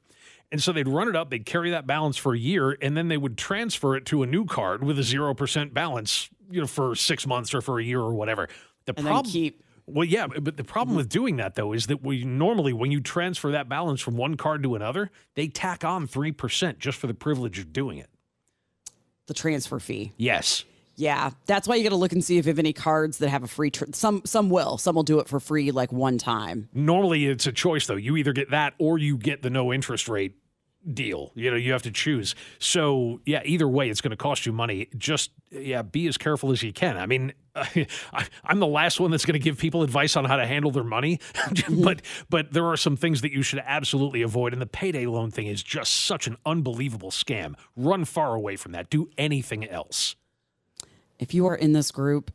And 0.52 0.62
so 0.62 0.72
they'd 0.72 0.88
run 0.88 1.08
it 1.08 1.16
up, 1.16 1.32
they'd 1.32 1.46
carry 1.46 1.72
that 1.72 1.88
balance 1.88 2.18
for 2.18 2.36
a 2.36 2.38
year, 2.38 2.78
and 2.82 2.96
then 2.96 3.08
they 3.08 3.18
would 3.18 3.38
transfer 3.38 3.96
it 3.96 4.06
to 4.08 4.22
a 4.22 4.28
new 4.28 4.46
card 4.46 4.84
with 4.84 5.00
a 5.00 5.02
0% 5.02 5.74
balance, 5.74 6.30
you 6.52 6.62
know, 6.62 6.68
for 6.68 6.96
six 6.96 7.26
months 7.26 7.54
or 7.54 7.62
for 7.62 7.80
a 7.80 7.84
year 7.84 8.00
or 8.00 8.14
whatever. 8.14 8.48
The 8.86 8.94
And 8.98 9.06
then 9.06 9.12
problem, 9.12 9.32
keep- 9.32 9.64
well, 9.88 10.06
yeah, 10.06 10.28
but 10.28 10.58
the 10.58 10.64
problem 10.64 10.92
mm-hmm. 10.92 10.98
with 10.98 11.10
doing 11.10 11.38
that 11.38 11.56
though 11.56 11.74
is 11.74 11.88
that 11.88 12.04
we 12.04 12.24
normally, 12.24 12.74
when 12.74 12.92
you 12.92 13.02
transfer 13.02 13.52
that 13.52 13.68
balance 13.68 14.02
from 14.02 14.16
one 14.16 14.36
card 14.38 14.64
to 14.64 14.76
another, 14.76 15.12
they 15.36 15.48
tack 15.48 15.84
on 15.84 16.08
3% 16.08 16.78
just 16.78 16.98
for 16.98 17.08
the 17.08 17.14
privilege 17.14 17.60
of 17.60 17.74
doing 17.74 17.98
it. 17.98 18.10
The 19.28 19.34
transfer 19.34 19.80
fee. 19.80 20.14
Yes. 20.18 20.66
Yeah, 20.96 21.32
that's 21.46 21.68
why 21.68 21.76
you 21.76 21.84
got 21.84 21.90
to 21.90 21.96
look 21.96 22.12
and 22.12 22.24
see 22.24 22.38
if 22.38 22.46
you 22.46 22.52
have 22.52 22.60
any 22.60 22.74
cards 22.74 23.20
that 23.20 23.30
have 23.30 23.44
a 23.44 23.48
free. 23.48 23.72
Tr- 23.72 23.86
some 23.94 24.22
some 24.26 24.50
will, 24.50 24.78
some 24.78 24.94
will 24.94 25.04
do 25.04 25.20
it 25.20 25.28
for 25.28 25.40
free, 25.40 25.72
like 25.72 25.92
one 25.92 26.18
time. 26.18 26.70
Normally, 26.74 27.26
it's 27.26 27.48
a 27.48 27.52
choice 27.52 27.88
though. 27.88 27.96
You 27.96 28.18
either 28.18 28.34
get 28.34 28.52
that 28.52 28.74
or 28.78 28.98
you 28.98 29.18
get 29.18 29.42
the 29.42 29.50
no 29.50 29.74
interest 29.74 30.08
rate 30.10 30.36
deal. 30.94 31.32
You 31.36 31.52
know, 31.52 31.58
you 31.58 31.72
have 31.72 31.84
to 31.84 31.92
choose. 31.92 32.36
So, 32.60 33.22
yeah, 33.26 33.42
either 33.46 33.68
way, 33.68 33.90
it's 33.90 34.02
going 34.02 34.12
to 34.12 34.18
cost 34.18 34.46
you 34.46 34.52
money. 34.52 34.88
Just, 34.98 35.32
yeah, 35.52 35.82
be 35.82 36.08
as 36.08 36.18
careful 36.18 36.52
as 36.52 36.64
you 36.64 36.74
can. 36.74 36.98
I 36.98 37.06
mean, 37.06 37.34
I, 37.56 38.28
I'm 38.44 38.60
the 38.60 38.68
last 38.68 39.00
one 39.00 39.12
that's 39.12 39.26
going 39.26 39.34
to 39.34 39.40
give 39.40 39.58
people 39.58 39.84
advice 39.84 40.16
on 40.16 40.26
how 40.26 40.38
to 40.38 40.46
handle 40.46 40.72
their 40.72 40.84
money, 40.84 41.20
but 41.70 42.02
but 42.30 42.54
there 42.54 42.66
are 42.68 42.78
some 42.78 42.96
things 42.96 43.22
that 43.22 43.32
you 43.32 43.44
should 43.44 43.62
absolutely 43.66 44.22
avoid. 44.22 44.54
And 44.54 44.62
the 44.62 44.68
payday 44.68 45.06
loan 45.06 45.32
thing 45.32 45.48
is 45.48 45.62
just 45.62 45.94
such 45.94 46.28
an 46.28 46.38
unbelievable 46.46 47.12
scam. 47.12 47.56
Run 47.76 48.06
far 48.06 48.36
away 48.36 48.56
from 48.56 48.72
that. 48.72 48.90
Do 48.90 49.10
anything 49.18 49.68
else. 49.68 50.16
If 51.20 51.34
you 51.34 51.46
are 51.48 51.56
in 51.56 51.74
this 51.74 51.92
group, 51.92 52.32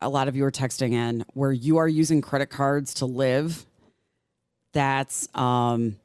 a 0.00 0.08
lot 0.08 0.28
of 0.28 0.36
you 0.36 0.44
are 0.44 0.52
texting 0.52 0.92
in 0.92 1.24
where 1.32 1.52
you 1.52 1.78
are 1.78 1.88
using 1.88 2.20
credit 2.20 2.50
cards 2.50 2.94
to 2.94 3.06
live. 3.06 3.66
That's 4.72 5.28
um, 5.34 5.96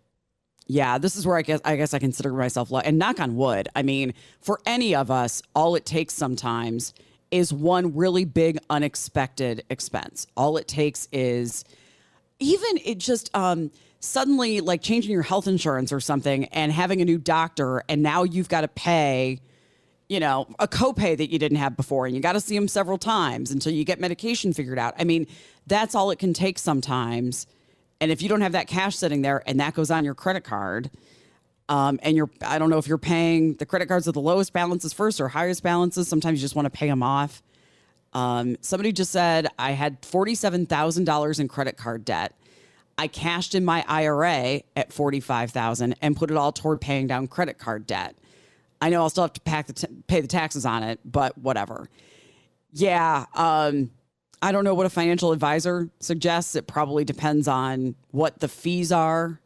yeah. 0.67 0.97
This 0.97 1.15
is 1.15 1.25
where 1.25 1.37
I 1.37 1.41
guess 1.41 1.59
I 1.65 1.75
guess 1.75 1.93
I 1.93 1.99
consider 1.99 2.31
myself 2.31 2.71
lucky. 2.71 2.87
And 2.87 2.97
knock 2.97 3.19
on 3.19 3.35
wood. 3.35 3.69
I 3.75 3.83
mean, 3.83 4.13
for 4.41 4.59
any 4.65 4.95
of 4.95 5.11
us, 5.11 5.41
all 5.55 5.75
it 5.75 5.85
takes 5.85 6.13
sometimes 6.13 6.93
is 7.31 7.51
one 7.51 7.95
really 7.95 8.25
big 8.25 8.59
unexpected 8.69 9.63
expense. 9.69 10.27
All 10.37 10.57
it 10.57 10.67
takes 10.67 11.07
is 11.11 11.65
even 12.39 12.79
it 12.83 12.99
just 12.99 13.35
um 13.35 13.71
suddenly 13.99 14.59
like 14.59 14.81
changing 14.81 15.11
your 15.11 15.21
health 15.21 15.47
insurance 15.47 15.91
or 15.91 15.99
something 15.99 16.45
and 16.45 16.71
having 16.71 17.01
a 17.01 17.05
new 17.05 17.17
doctor 17.17 17.83
and 17.87 18.03
now 18.03 18.23
you've 18.23 18.49
got 18.49 18.61
to 18.61 18.67
pay 18.67 19.39
you 20.09 20.19
know 20.19 20.45
a 20.59 20.67
copay 20.67 21.15
that 21.15 21.31
you 21.31 21.39
didn't 21.39 21.57
have 21.57 21.77
before 21.77 22.05
and 22.05 22.13
you 22.13 22.21
got 22.21 22.33
to 22.33 22.41
see 22.41 22.53
them 22.53 22.67
several 22.67 22.97
times 22.97 23.49
until 23.49 23.71
you 23.71 23.85
get 23.85 24.01
medication 24.01 24.51
figured 24.51 24.77
out 24.77 24.93
i 24.99 25.05
mean 25.05 25.25
that's 25.67 25.95
all 25.95 26.11
it 26.11 26.19
can 26.19 26.33
take 26.33 26.59
sometimes 26.59 27.47
and 28.03 28.11
if 28.11 28.21
you 28.21 28.29
don't 28.29 28.41
have 28.41 28.51
that 28.51 28.67
cash 28.67 28.95
sitting 28.95 29.21
there 29.21 29.41
and 29.47 29.59
that 29.59 29.73
goes 29.73 29.89
on 29.89 30.03
your 30.05 30.13
credit 30.15 30.43
card 30.43 30.91
um, 31.69 31.99
and 32.03 32.15
you're 32.15 32.29
i 32.45 32.59
don't 32.59 32.69
know 32.69 32.77
if 32.77 32.87
you're 32.87 32.97
paying 32.97 33.55
the 33.55 33.65
credit 33.65 33.87
cards 33.87 34.05
with 34.05 34.15
the 34.15 34.21
lowest 34.21 34.53
balances 34.53 34.93
first 34.93 35.19
or 35.21 35.29
highest 35.29 35.63
balances 35.63 36.07
sometimes 36.07 36.39
you 36.39 36.45
just 36.45 36.55
want 36.55 36.65
to 36.65 36.69
pay 36.69 36.87
them 36.87 37.01
off 37.01 37.41
um, 38.13 38.57
somebody 38.61 38.91
just 38.91 39.11
said 39.11 39.47
I 39.57 39.71
had 39.71 40.01
$47,000 40.01 41.39
in 41.39 41.47
credit 41.47 41.77
card 41.77 42.05
debt. 42.05 42.33
I 42.97 43.07
cashed 43.07 43.55
in 43.55 43.65
my 43.65 43.83
IRA 43.87 44.61
at 44.75 44.93
45,000 44.93 45.95
and 46.01 46.15
put 46.15 46.29
it 46.29 46.37
all 46.37 46.51
toward 46.51 46.79
paying 46.79 47.07
down 47.07 47.27
credit 47.27 47.57
card 47.57 47.87
debt. 47.87 48.15
I 48.79 48.89
know 48.89 49.01
I'll 49.01 49.09
still 49.09 49.23
have 49.23 49.33
to 49.33 49.41
the 49.41 49.73
t- 49.73 49.87
pay 50.07 50.21
the 50.21 50.27
taxes 50.27 50.65
on 50.65 50.83
it, 50.83 50.99
but 51.03 51.37
whatever. 51.37 51.89
Yeah, 52.71 53.25
um, 53.33 53.91
I 54.43 54.51
don't 54.51 54.63
know 54.65 54.73
what 54.75 54.85
a 54.85 54.89
financial 54.89 55.31
advisor 55.31 55.89
suggests. 55.99 56.55
It 56.55 56.67
probably 56.67 57.05
depends 57.05 57.47
on 57.47 57.95
what 58.11 58.39
the 58.39 58.47
fees 58.47 58.91
are 58.91 59.39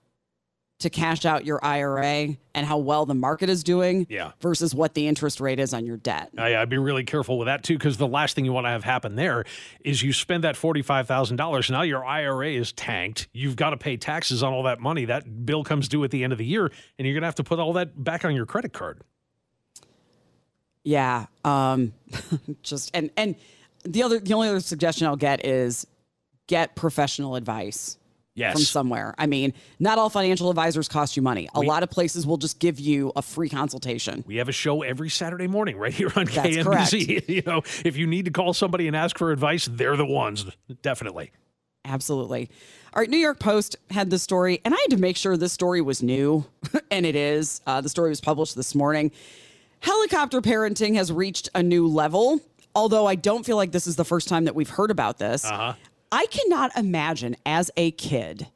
to 0.79 0.89
cash 0.91 1.25
out 1.25 1.43
your 1.45 1.59
IRA 1.65 2.37
and 2.53 2.65
how 2.67 2.77
well 2.77 3.05
the 3.07 3.15
market 3.15 3.49
is 3.49 3.63
doing 3.63 4.05
Yeah. 4.09 4.31
versus 4.41 4.75
what 4.75 4.93
the 4.93 5.07
interest 5.07 5.39
rate 5.39 5.59
is 5.59 5.73
on 5.73 5.85
your 5.87 5.97
debt. 5.97 6.29
I, 6.37 6.55
I'd 6.55 6.69
be 6.69 6.77
really 6.77 7.03
careful 7.03 7.37
with 7.39 7.45
that 7.47 7.63
too, 7.63 7.75
because 7.77 7.97
the 7.97 8.07
last 8.07 8.35
thing 8.35 8.45
you 8.45 8.53
want 8.53 8.65
to 8.65 8.69
have 8.69 8.83
happen 8.83 9.15
there 9.15 9.43
is 9.83 10.03
you 10.03 10.13
spend 10.13 10.43
that 10.43 10.55
forty-five 10.55 11.07
thousand 11.07 11.37
dollars. 11.37 11.69
Now 11.71 11.81
your 11.81 12.05
IRA 12.05 12.49
is 12.49 12.71
tanked. 12.73 13.27
You've 13.33 13.55
got 13.55 13.71
to 13.71 13.77
pay 13.77 13.97
taxes 13.97 14.43
on 14.43 14.53
all 14.53 14.63
that 14.63 14.79
money. 14.79 15.05
That 15.05 15.45
bill 15.47 15.63
comes 15.63 15.87
due 15.87 16.03
at 16.03 16.11
the 16.11 16.23
end 16.23 16.31
of 16.31 16.37
the 16.39 16.45
year, 16.45 16.71
and 16.99 17.07
you're 17.07 17.15
gonna 17.15 17.25
have 17.27 17.35
to 17.35 17.43
put 17.43 17.57
all 17.59 17.73
that 17.73 18.03
back 18.03 18.23
on 18.25 18.35
your 18.35 18.45
credit 18.45 18.73
card. 18.73 19.01
Yeah. 20.83 21.25
Um 21.43 21.93
just 22.61 22.91
and 22.93 23.09
and 23.17 23.35
the 23.83 24.03
other 24.03 24.19
the 24.19 24.33
only 24.33 24.49
other 24.49 24.59
suggestion 24.59 25.07
I'll 25.07 25.15
get 25.15 25.45
is 25.45 25.85
get 26.47 26.75
professional 26.75 27.35
advice 27.35 27.97
Yes. 28.35 28.53
from 28.53 28.61
somewhere. 28.61 29.15
I 29.17 29.25
mean, 29.25 29.51
not 29.79 29.97
all 29.97 30.11
financial 30.11 30.51
advisors 30.51 30.87
cost 30.87 31.17
you 31.17 31.23
money. 31.23 31.49
A 31.55 31.59
lot 31.59 31.81
of 31.81 31.89
places 31.89 32.27
will 32.27 32.37
just 32.37 32.59
give 32.59 32.79
you 32.79 33.11
a 33.15 33.23
free 33.23 33.49
consultation. 33.49 34.23
We 34.27 34.35
have 34.35 34.47
a 34.47 34.51
show 34.51 34.83
every 34.83 35.09
Saturday 35.09 35.47
morning 35.47 35.75
right 35.75 35.91
here 35.91 36.11
on 36.15 36.25
That's 36.25 36.37
KMBZ. 36.55 37.27
You 37.27 37.41
know, 37.47 37.63
if 37.83 37.97
you 37.97 38.05
need 38.05 38.25
to 38.25 38.31
call 38.31 38.53
somebody 38.53 38.85
and 38.87 38.95
ask 38.95 39.17
for 39.17 39.31
advice, 39.31 39.65
they're 39.71 39.95
the 39.97 40.05
ones. 40.05 40.45
Definitely. 40.83 41.31
Absolutely. 41.83 42.49
All 42.93 42.99
right, 43.01 43.09
New 43.09 43.17
York 43.17 43.39
Post 43.39 43.75
had 43.89 44.11
this 44.11 44.21
story, 44.21 44.61
and 44.63 44.71
I 44.71 44.77
had 44.77 44.91
to 44.91 44.97
make 44.97 45.17
sure 45.17 45.35
this 45.35 45.53
story 45.53 45.81
was 45.81 46.03
new, 46.03 46.45
and 46.91 47.07
it 47.07 47.15
is. 47.15 47.61
Uh, 47.65 47.81
the 47.81 47.89
story 47.89 48.09
was 48.09 48.21
published 48.21 48.55
this 48.55 48.75
morning. 48.75 49.11
Helicopter 49.79 50.41
parenting 50.41 50.95
has 50.95 51.11
reached 51.11 51.49
a 51.55 51.63
new 51.63 51.87
level, 51.87 52.39
although 52.77 53.07
I 53.07 53.15
don't 53.15 53.43
feel 53.43 53.57
like 53.57 53.71
this 53.71 53.87
is 53.87 53.95
the 53.95 54.05
first 54.05 54.27
time 54.27 54.45
that 54.45 54.55
we've 54.55 54.69
heard 54.69 54.91
about 54.91 55.17
this. 55.17 55.43
Uh-huh. 55.43 55.73
I 56.11 56.25
cannot 56.27 56.77
imagine 56.77 57.35
as 57.45 57.71
a 57.75 57.91
kid 57.91 58.47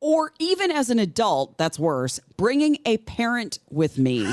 or 0.00 0.32
even 0.38 0.70
as 0.70 0.88
an 0.88 0.98
adult, 0.98 1.58
that's 1.58 1.78
worse, 1.78 2.20
bringing 2.36 2.78
a 2.86 2.96
parent 2.98 3.58
with 3.68 3.98
me 3.98 4.32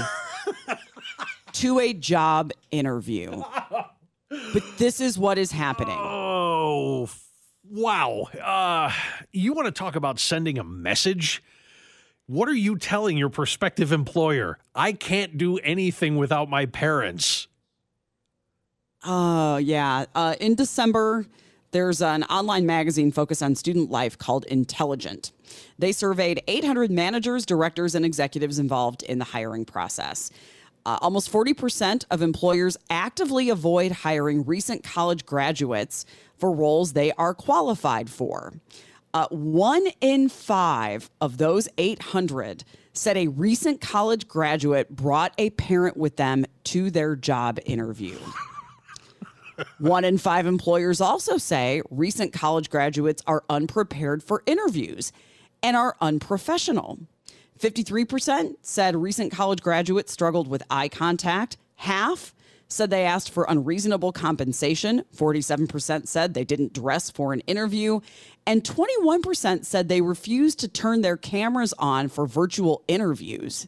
to 1.54 1.80
a 1.80 1.92
job 1.92 2.52
interview. 2.72 3.44
But 4.30 4.64
this 4.78 5.02
is 5.02 5.18
what 5.18 5.38
is 5.38 5.52
happening. 5.52 5.98
Oh, 5.98 7.10
wow. 7.70 8.28
Uh, 8.42 8.92
you 9.32 9.54
want 9.54 9.66
to 9.66 9.72
talk 9.72 9.96
about 9.96 10.20
sending 10.20 10.58
a 10.58 10.64
message? 10.64 11.44
What 12.28 12.48
are 12.48 12.54
you 12.54 12.78
telling 12.78 13.18
your 13.18 13.30
prospective 13.30 13.92
employer? 13.92 14.60
I 14.76 14.94
can't 14.94 15.38
do 15.38 15.58
anything 15.58 16.16
without 16.16 16.50
my 16.50 16.66
parents. 16.66 17.48
Oh, 19.04 19.58
yeah. 19.58 20.06
Uh, 20.16 20.36
in 20.40 20.56
December, 20.56 21.26
there's 21.72 22.02
an 22.02 22.24
online 22.24 22.66
magazine 22.66 23.12
focused 23.12 23.44
on 23.44 23.56
student 23.56 23.92
life 23.92 24.18
called 24.18 24.46
Intelligent. 24.46 25.32
They 25.78 25.92
surveyed 25.92 26.42
800 26.48 26.92
managers, 26.92 27.46
directors, 27.46 27.96
and 27.96 28.06
executives 28.06 28.60
involved 28.60 29.04
in 29.04 29.20
the 29.20 29.26
hiring 29.26 29.66
process. 29.66 30.32
Uh, 30.86 30.98
almost 31.02 31.32
40% 31.32 32.06
of 32.10 32.22
employers 32.22 32.78
actively 32.90 33.50
avoid 33.50 33.92
hiring 33.92 34.46
recent 34.46 34.84
college 34.84 35.26
graduates 35.26 36.06
for 36.38 36.52
roles 36.52 36.94
they 36.94 37.12
are 37.14 37.34
qualified 37.34 38.10
for. 38.10 38.54
Uh, 39.14 39.28
one 39.30 39.88
in 40.00 40.30
five 40.30 41.10
of 41.20 41.38
those 41.38 41.68
800 41.78 42.64
said 42.94 43.18
a 43.18 43.28
recent 43.28 43.82
college 43.82 44.28
graduate 44.28 44.90
brought 44.96 45.34
a 45.38 45.50
parent 45.52 45.98
with 45.98 46.16
them 46.16 46.46
to 46.64 46.90
their 46.90 47.16
job 47.16 47.60
interview. 47.66 48.18
One 49.80 50.04
in 50.04 50.18
five 50.18 50.46
employers 50.46 51.02
also 51.02 51.38
say 51.38 51.82
recent 51.90 52.34
college 52.34 52.70
graduates 52.70 53.24
are 53.28 53.44
unprepared 53.50 54.24
for 54.24 54.44
interviews 54.46 55.12
and 55.64 55.76
are 55.76 55.96
unprofessional. 56.02 57.00
53% 57.60 58.56
said 58.62 58.96
recent 58.96 59.32
college 59.32 59.62
graduates 59.62 60.12
struggled 60.12 60.48
with 60.48 60.64
eye 60.70 60.90
contact. 60.90 61.58
Half 61.76 62.34
said 62.68 62.90
they 62.90 63.06
asked 63.06 63.32
for 63.32 63.46
unreasonable 63.48 64.12
compensation. 64.12 65.04
47% 65.16 66.08
said 66.08 66.34
they 66.34 66.44
didn't 66.44 66.74
dress 66.74 67.10
for 67.10 67.34
an 67.34 67.40
interview. 67.42 68.02
And 68.46 68.64
21% 68.64 69.66
said 69.66 69.88
they 69.88 70.02
refused 70.02 70.60
to 70.60 70.68
turn 70.68 71.02
their 71.02 71.18
cameras 71.18 71.74
on 71.80 72.10
for 72.10 72.28
virtual 72.28 72.84
interviews. 72.88 73.68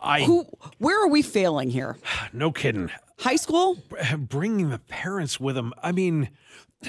I 0.00 0.22
Who, 0.22 0.46
where 0.78 1.02
are 1.02 1.08
we 1.08 1.20
failing 1.22 1.70
here? 1.70 1.96
no 2.32 2.50
kidding. 2.50 2.90
High 3.20 3.36
school? 3.36 3.76
bringing 4.18 4.70
the 4.70 4.78
parents 4.78 5.38
with 5.38 5.54
them. 5.54 5.72
I 5.82 5.92
mean, 5.92 6.30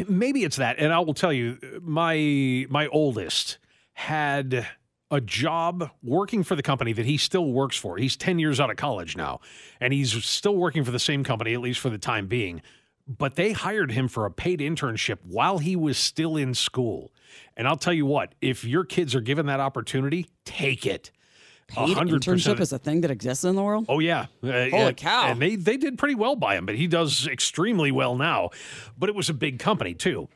maybe 0.08 0.44
it's 0.44 0.58
that. 0.58 0.80
And 0.80 0.94
I 0.94 1.00
will 1.00 1.14
tell 1.14 1.34
you, 1.34 1.58
my 1.82 2.66
my 2.70 2.88
oldest 2.88 3.58
had 3.94 4.68
a 5.12 5.20
job 5.20 5.92
working 6.02 6.42
for 6.42 6.56
the 6.56 6.64
company 6.64 6.94
that 6.94 7.06
he 7.06 7.18
still 7.18 7.52
works 7.52 7.76
for. 7.76 7.98
He's 7.98 8.16
10 8.16 8.40
years 8.40 8.62
out 8.62 8.70
of 8.70 8.78
college 8.78 9.18
now, 9.18 9.42
and 9.82 9.92
he's 9.92 10.24
still 10.24 10.56
working 10.56 10.86
for 10.86 10.92
the 10.92 11.00
same 11.00 11.24
company, 11.26 11.54
at 11.54 11.60
least 11.60 11.82
for 11.82 11.90
the 11.90 11.98
time 11.98 12.28
being. 12.28 12.62
But 13.06 13.36
they 13.36 13.52
hired 13.52 13.92
him 13.92 14.08
for 14.08 14.26
a 14.26 14.32
paid 14.32 14.60
internship 14.62 15.18
while 15.24 15.58
he 15.58 15.76
was 15.76 15.98
still 15.98 16.38
in 16.38 16.54
school. 16.54 17.12
And 17.58 17.68
I'll 17.68 17.78
tell 17.78 17.94
you 17.94 18.06
what, 18.06 18.34
if 18.42 18.64
your 18.64 18.86
kids 18.86 19.14
are 19.14 19.22
given 19.22 19.48
that 19.48 19.60
opportunity, 19.60 20.28
take 20.46 20.86
it. 20.86 21.12
Paid 21.74 21.96
100%. 21.98 22.10
internship 22.10 22.60
is 22.60 22.74
a 22.74 22.80
thing 22.80 23.02
that 23.02 23.12
exists 23.12 23.44
in 23.44 23.56
the 23.56 23.64
world? 23.64 23.86
Oh 23.88 24.00
yeah, 24.00 24.28
Uh, 24.44 24.48
Holy 24.70 24.74
uh, 24.74 24.92
cow. 24.92 25.28
And 25.28 25.42
they 25.42 25.56
they 25.56 25.78
did 25.78 25.98
pretty 25.98 26.16
well 26.16 26.36
by 26.36 26.56
him, 26.56 26.66
but 26.66 26.76
he 26.76 26.88
does 26.88 27.28
extremely 27.28 27.92
well 27.92 28.16
now. 28.16 28.50
But 28.98 29.10
it 29.10 29.16
was 29.16 29.30
a 29.30 29.34
big 29.34 29.60
company 29.60 29.94
too. 29.94 30.28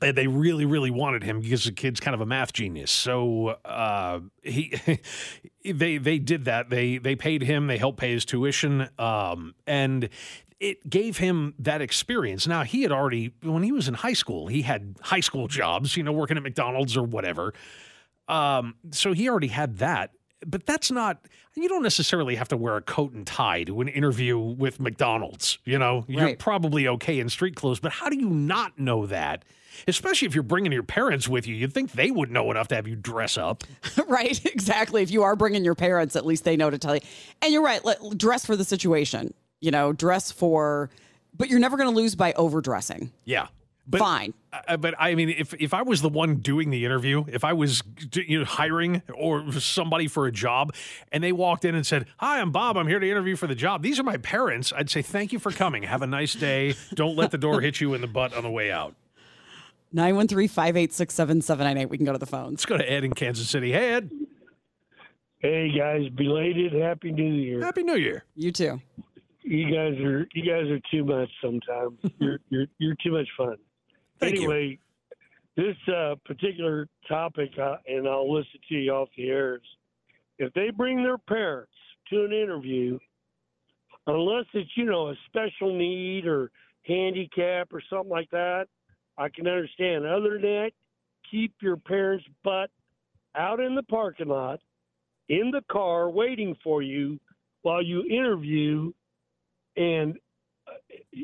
They 0.00 0.26
really, 0.26 0.64
really 0.64 0.90
wanted 0.90 1.22
him 1.22 1.40
because 1.40 1.62
the 1.62 1.70
kid's 1.70 2.00
kind 2.00 2.12
of 2.16 2.20
a 2.20 2.26
math 2.26 2.52
genius. 2.52 2.90
So 2.90 3.50
uh, 3.64 4.18
he, 4.42 4.74
they, 5.64 5.98
they 5.98 6.18
did 6.18 6.46
that. 6.46 6.70
They, 6.70 6.98
they 6.98 7.14
paid 7.14 7.42
him. 7.42 7.68
They 7.68 7.78
helped 7.78 8.00
pay 8.00 8.12
his 8.12 8.24
tuition, 8.24 8.88
um, 8.98 9.54
and 9.64 10.08
it 10.58 10.90
gave 10.90 11.18
him 11.18 11.54
that 11.60 11.80
experience. 11.80 12.48
Now 12.48 12.64
he 12.64 12.82
had 12.82 12.90
already, 12.90 13.32
when 13.44 13.62
he 13.62 13.70
was 13.70 13.86
in 13.86 13.94
high 13.94 14.12
school, 14.12 14.48
he 14.48 14.62
had 14.62 14.96
high 15.02 15.20
school 15.20 15.46
jobs, 15.46 15.96
you 15.96 16.02
know, 16.02 16.10
working 16.12 16.36
at 16.36 16.42
McDonald's 16.42 16.96
or 16.96 17.04
whatever. 17.04 17.54
Um, 18.26 18.74
so 18.90 19.12
he 19.12 19.28
already 19.28 19.48
had 19.48 19.78
that. 19.78 20.10
But 20.46 20.66
that's 20.66 20.90
not, 20.90 21.26
you 21.54 21.68
don't 21.68 21.82
necessarily 21.82 22.34
have 22.36 22.48
to 22.48 22.56
wear 22.56 22.76
a 22.76 22.82
coat 22.82 23.12
and 23.12 23.26
tie 23.26 23.64
to 23.64 23.80
an 23.80 23.88
interview 23.88 24.38
with 24.38 24.80
McDonald's. 24.80 25.58
You 25.64 25.78
know, 25.78 26.04
you're 26.08 26.36
probably 26.36 26.88
okay 26.88 27.18
in 27.18 27.28
street 27.28 27.56
clothes, 27.56 27.80
but 27.80 27.92
how 27.92 28.08
do 28.08 28.18
you 28.18 28.28
not 28.28 28.78
know 28.78 29.06
that? 29.06 29.44
Especially 29.88 30.26
if 30.26 30.34
you're 30.34 30.42
bringing 30.42 30.72
your 30.72 30.82
parents 30.82 31.28
with 31.28 31.46
you, 31.46 31.54
you'd 31.54 31.72
think 31.72 31.92
they 31.92 32.10
would 32.10 32.30
know 32.30 32.50
enough 32.50 32.68
to 32.68 32.74
have 32.74 32.86
you 32.86 32.94
dress 32.96 33.38
up. 33.38 33.64
right, 34.06 34.44
exactly. 34.44 35.02
If 35.02 35.10
you 35.10 35.22
are 35.22 35.34
bringing 35.34 35.64
your 35.64 35.74
parents, 35.74 36.14
at 36.14 36.26
least 36.26 36.44
they 36.44 36.56
know 36.56 36.70
to 36.70 36.78
tell 36.78 36.94
you. 36.94 37.00
And 37.40 37.52
you're 37.52 37.62
right, 37.62 37.84
let, 37.84 37.98
dress 38.16 38.44
for 38.44 38.54
the 38.54 38.64
situation, 38.64 39.32
you 39.60 39.70
know, 39.70 39.92
dress 39.92 40.30
for, 40.30 40.90
but 41.36 41.48
you're 41.48 41.58
never 41.58 41.76
going 41.76 41.88
to 41.88 41.96
lose 41.96 42.14
by 42.14 42.32
overdressing. 42.34 43.12
Yeah. 43.24 43.48
But, 43.84 43.98
Fine. 43.98 44.34
uh, 44.52 44.76
but 44.76 44.94
I 44.96 45.16
mean, 45.16 45.28
if 45.28 45.54
if 45.54 45.74
I 45.74 45.82
was 45.82 46.02
the 46.02 46.08
one 46.08 46.36
doing 46.36 46.70
the 46.70 46.84
interview, 46.84 47.24
if 47.26 47.42
I 47.42 47.52
was 47.52 47.82
you 48.14 48.38
know 48.38 48.44
hiring 48.44 49.02
or 49.12 49.50
somebody 49.52 50.06
for 50.06 50.26
a 50.26 50.32
job, 50.32 50.72
and 51.10 51.22
they 51.22 51.32
walked 51.32 51.64
in 51.64 51.74
and 51.74 51.84
said, 51.84 52.06
"Hi, 52.18 52.40
I'm 52.40 52.52
Bob. 52.52 52.76
I'm 52.76 52.86
here 52.86 53.00
to 53.00 53.10
interview 53.10 53.34
for 53.34 53.48
the 53.48 53.56
job. 53.56 53.82
These 53.82 53.98
are 53.98 54.04
my 54.04 54.18
parents." 54.18 54.72
I'd 54.74 54.88
say, 54.88 55.02
"Thank 55.02 55.32
you 55.32 55.40
for 55.40 55.50
coming. 55.50 55.82
Have 55.82 56.00
a 56.00 56.06
nice 56.06 56.34
day. 56.34 56.74
Don't 56.94 57.16
let 57.16 57.32
the 57.32 57.38
door 57.38 57.60
hit 57.60 57.80
you 57.80 57.92
in 57.94 58.00
the 58.02 58.06
butt 58.06 58.34
on 58.34 58.44
the 58.44 58.50
way 58.50 58.70
out." 58.70 58.94
913 59.92 60.48
586 60.48 61.12
7798. 61.12 61.90
We 61.90 61.96
can 61.96 62.06
go 62.06 62.12
to 62.12 62.18
the 62.18 62.26
phones. 62.26 62.52
Let's 62.52 62.66
go 62.66 62.78
to 62.78 62.90
Ed 62.90 63.02
in 63.02 63.12
Kansas 63.14 63.50
City. 63.50 63.72
Hey, 63.72 63.94
Ed. 63.94 64.10
Hey 65.40 65.76
guys, 65.76 66.08
belated 66.10 66.72
Happy 66.72 67.10
New 67.10 67.34
Year. 67.34 67.60
Happy 67.60 67.82
New 67.82 67.96
Year. 67.96 68.24
You 68.36 68.52
too. 68.52 68.80
You 69.42 69.64
guys 69.74 69.98
are 69.98 70.28
you 70.34 70.44
guys 70.44 70.70
are 70.70 70.78
too 70.92 71.04
much 71.04 71.28
sometimes. 71.42 71.98
you're 72.18 72.38
you're 72.48 72.66
you're 72.78 72.94
too 73.02 73.10
much 73.10 73.26
fun. 73.36 73.56
Thank 74.22 74.36
you. 74.36 74.40
anyway, 74.42 74.78
this 75.56 75.76
uh, 75.88 76.14
particular 76.24 76.88
topic, 77.08 77.50
uh, 77.60 77.76
and 77.86 78.08
I'll 78.08 78.32
listen 78.32 78.60
to 78.68 78.74
you 78.74 78.92
off 78.92 79.08
the 79.16 79.28
air. 79.28 79.60
If 80.38 80.52
they 80.54 80.70
bring 80.70 81.02
their 81.02 81.18
parents 81.18 81.72
to 82.10 82.24
an 82.24 82.32
interview, 82.32 82.98
unless 84.06 84.46
it's 84.54 84.70
you 84.76 84.84
know 84.84 85.10
a 85.10 85.14
special 85.26 85.76
need 85.76 86.26
or 86.26 86.50
handicap 86.86 87.72
or 87.72 87.82
something 87.90 88.10
like 88.10 88.30
that, 88.30 88.66
I 89.18 89.28
can 89.28 89.46
understand. 89.46 90.06
Other 90.06 90.34
than 90.34 90.42
that, 90.42 90.70
keep 91.30 91.54
your 91.60 91.76
parents' 91.76 92.24
butt 92.44 92.70
out 93.34 93.60
in 93.60 93.74
the 93.74 93.82
parking 93.84 94.28
lot, 94.28 94.60
in 95.28 95.50
the 95.50 95.62
car, 95.70 96.10
waiting 96.10 96.56
for 96.62 96.82
you 96.82 97.18
while 97.62 97.82
you 97.82 98.04
interview. 98.04 98.92
And 99.76 100.16
uh, 100.68 101.18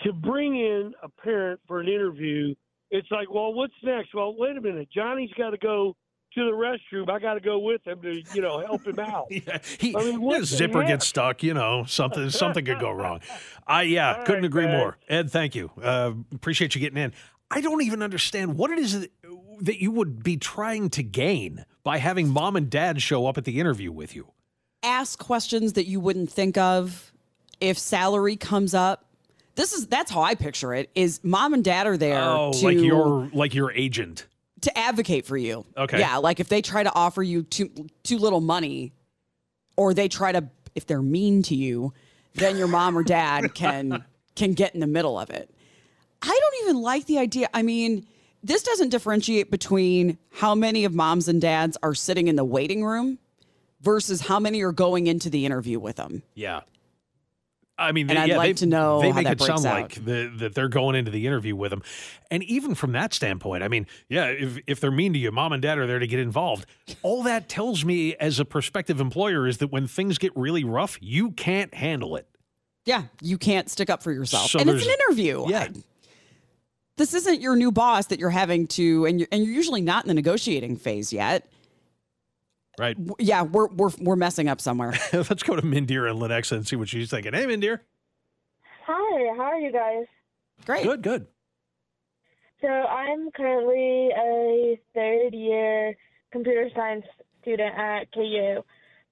to 0.00 0.12
bring 0.12 0.56
in 0.56 0.92
a 1.02 1.08
parent 1.08 1.60
for 1.66 1.80
an 1.80 1.88
interview, 1.88 2.54
it's 2.90 3.10
like, 3.10 3.32
well, 3.32 3.52
what's 3.52 3.74
next? 3.82 4.14
Well, 4.14 4.34
wait 4.36 4.56
a 4.56 4.60
minute. 4.60 4.88
Johnny's 4.94 5.30
got 5.36 5.50
to 5.50 5.58
go 5.58 5.96
to 6.34 6.44
the 6.44 6.50
restroom. 6.50 7.08
I 7.10 7.18
got 7.20 7.34
to 7.34 7.40
go 7.40 7.58
with 7.58 7.86
him 7.86 8.02
to, 8.02 8.20
you 8.34 8.42
know, 8.42 8.60
help 8.60 8.86
him 8.86 8.98
out. 8.98 9.26
Yeah, 9.30 9.58
he, 9.78 9.94
I 9.96 10.00
mean, 10.04 10.20
what 10.20 10.40
his 10.40 10.48
zipper 10.48 10.80
heck? 10.80 10.88
gets 10.88 11.06
stuck. 11.06 11.42
You 11.42 11.54
know, 11.54 11.84
something 11.86 12.28
something 12.30 12.64
could 12.64 12.80
go 12.80 12.90
wrong. 12.90 13.20
I 13.66 13.82
yeah, 13.82 14.16
All 14.18 14.24
couldn't 14.24 14.42
right, 14.42 14.46
agree 14.46 14.64
guys. 14.66 14.72
more. 14.72 14.98
Ed, 15.08 15.30
thank 15.30 15.54
you. 15.54 15.70
Uh, 15.80 16.12
appreciate 16.34 16.74
you 16.74 16.80
getting 16.80 16.98
in. 16.98 17.12
I 17.50 17.60
don't 17.60 17.82
even 17.82 18.02
understand 18.02 18.56
what 18.56 18.70
it 18.70 18.78
is 18.78 19.00
that, 19.00 19.10
that 19.60 19.80
you 19.80 19.90
would 19.92 20.22
be 20.22 20.36
trying 20.36 20.90
to 20.90 21.02
gain 21.02 21.64
by 21.84 21.98
having 21.98 22.28
mom 22.28 22.56
and 22.56 22.68
dad 22.70 23.00
show 23.02 23.26
up 23.26 23.38
at 23.38 23.44
the 23.44 23.60
interview 23.60 23.92
with 23.92 24.16
you. 24.16 24.28
Ask 24.82 25.18
questions 25.18 25.74
that 25.74 25.86
you 25.86 26.00
wouldn't 26.00 26.30
think 26.30 26.58
of 26.58 27.12
if 27.60 27.78
salary 27.78 28.36
comes 28.36 28.74
up. 28.74 29.04
This 29.56 29.72
is 29.72 29.86
that's 29.86 30.10
how 30.10 30.22
I 30.22 30.34
picture 30.34 30.74
it 30.74 30.90
is 30.94 31.20
mom 31.22 31.54
and 31.54 31.62
dad 31.64 31.86
are 31.86 31.96
there 31.96 32.20
Oh, 32.20 32.52
to 32.52 32.64
like 32.64 32.78
your 32.78 33.30
like 33.32 33.54
your 33.54 33.70
agent. 33.72 34.26
to 34.62 34.76
advocate 34.78 35.26
for 35.26 35.36
you. 35.36 35.64
Okay. 35.76 36.00
Yeah, 36.00 36.16
like 36.16 36.40
if 36.40 36.48
they 36.48 36.60
try 36.62 36.82
to 36.82 36.92
offer 36.94 37.22
you 37.22 37.42
too 37.44 37.70
too 38.02 38.18
little 38.18 38.40
money 38.40 38.92
or 39.76 39.94
they 39.94 40.08
try 40.08 40.32
to 40.32 40.48
if 40.74 40.86
they're 40.86 41.02
mean 41.02 41.42
to 41.44 41.54
you, 41.54 41.92
then 42.34 42.56
your 42.56 42.66
mom 42.68 42.98
or 42.98 43.02
dad 43.04 43.54
can 43.54 44.04
can 44.34 44.54
get 44.54 44.74
in 44.74 44.80
the 44.80 44.86
middle 44.88 45.18
of 45.18 45.30
it. 45.30 45.48
I 46.20 46.26
don't 46.40 46.64
even 46.68 46.82
like 46.82 47.06
the 47.06 47.18
idea. 47.18 47.48
I 47.54 47.62
mean, 47.62 48.06
this 48.42 48.62
doesn't 48.62 48.88
differentiate 48.88 49.50
between 49.50 50.18
how 50.32 50.54
many 50.54 50.84
of 50.84 50.94
moms 50.94 51.28
and 51.28 51.40
dads 51.40 51.76
are 51.82 51.94
sitting 51.94 52.26
in 52.28 52.34
the 52.36 52.44
waiting 52.44 52.84
room 52.84 53.18
versus 53.82 54.22
how 54.22 54.40
many 54.40 54.62
are 54.62 54.72
going 54.72 55.06
into 55.06 55.28
the 55.30 55.44
interview 55.46 55.78
with 55.78 55.96
them. 55.96 56.22
Yeah. 56.34 56.62
I 57.76 57.90
mean, 57.92 58.08
And 58.08 58.18
I'd 58.18 58.28
yeah, 58.28 58.36
like 58.36 58.50
they, 58.50 58.52
to 58.60 58.66
know 58.66 59.00
they 59.00 59.12
make 59.12 59.24
that 59.26 59.40
it 59.40 59.44
sound 59.44 59.66
out. 59.66 59.80
like 59.82 60.04
the, 60.04 60.32
that 60.38 60.54
they're 60.54 60.68
going 60.68 60.94
into 60.94 61.10
the 61.10 61.26
interview 61.26 61.56
with 61.56 61.70
them, 61.70 61.82
and 62.30 62.42
even 62.44 62.74
from 62.76 62.92
that 62.92 63.12
standpoint, 63.12 63.64
I 63.64 63.68
mean, 63.68 63.86
yeah, 64.08 64.26
if 64.26 64.58
if 64.68 64.78
they're 64.80 64.92
mean 64.92 65.12
to 65.14 65.18
you, 65.18 65.32
mom 65.32 65.52
and 65.52 65.60
dad 65.60 65.78
are 65.78 65.86
there 65.86 65.98
to 65.98 66.06
get 66.06 66.20
involved. 66.20 66.66
All 67.02 67.24
that 67.24 67.48
tells 67.48 67.84
me, 67.84 68.14
as 68.16 68.38
a 68.38 68.44
prospective 68.44 69.00
employer, 69.00 69.48
is 69.48 69.58
that 69.58 69.72
when 69.72 69.88
things 69.88 70.18
get 70.18 70.30
really 70.36 70.62
rough, 70.62 70.98
you 71.00 71.32
can't 71.32 71.74
handle 71.74 72.14
it. 72.14 72.28
Yeah, 72.84 73.04
you 73.20 73.38
can't 73.38 73.68
stick 73.68 73.90
up 73.90 74.02
for 74.04 74.12
yourself, 74.12 74.50
So 74.50 74.60
and 74.60 74.70
it's 74.70 74.84
an 74.86 74.92
interview. 75.08 75.46
Yeah. 75.48 75.60
I- 75.62 75.70
this 76.96 77.12
isn't 77.12 77.40
your 77.40 77.56
new 77.56 77.72
boss 77.72 78.06
that 78.06 78.20
you're 78.20 78.30
having 78.30 78.68
to, 78.68 79.04
and 79.06 79.18
you're, 79.18 79.28
and 79.32 79.42
you're 79.44 79.52
usually 79.52 79.80
not 79.80 80.04
in 80.04 80.08
the 80.08 80.14
negotiating 80.14 80.76
phase 80.76 81.12
yet. 81.12 81.48
Right. 82.78 82.96
W- 82.96 83.14
Yeah, 83.18 83.42
we're 83.42 83.68
we're 83.68 83.90
we're 84.00 84.16
messing 84.16 84.48
up 84.48 84.60
somewhere. 84.60 84.94
Let's 85.12 85.42
go 85.42 85.56
to 85.56 85.62
Mindir 85.62 86.10
and 86.10 86.20
Lenexa 86.20 86.52
and 86.52 86.66
see 86.66 86.76
what 86.76 86.88
she's 86.88 87.10
thinking. 87.10 87.32
Hey, 87.32 87.46
Mindir. 87.46 87.80
Hi, 88.86 89.34
how 89.36 89.44
are 89.44 89.58
you 89.58 89.72
guys? 89.72 90.06
Great. 90.66 90.84
Good, 90.84 91.02
good. 91.02 91.26
So 92.60 92.68
I'm 92.68 93.30
currently 93.32 94.10
a 94.16 94.80
third 94.94 95.34
year 95.34 95.94
computer 96.32 96.68
science 96.74 97.04
student 97.42 97.74
at 97.76 98.12
KU. 98.12 98.62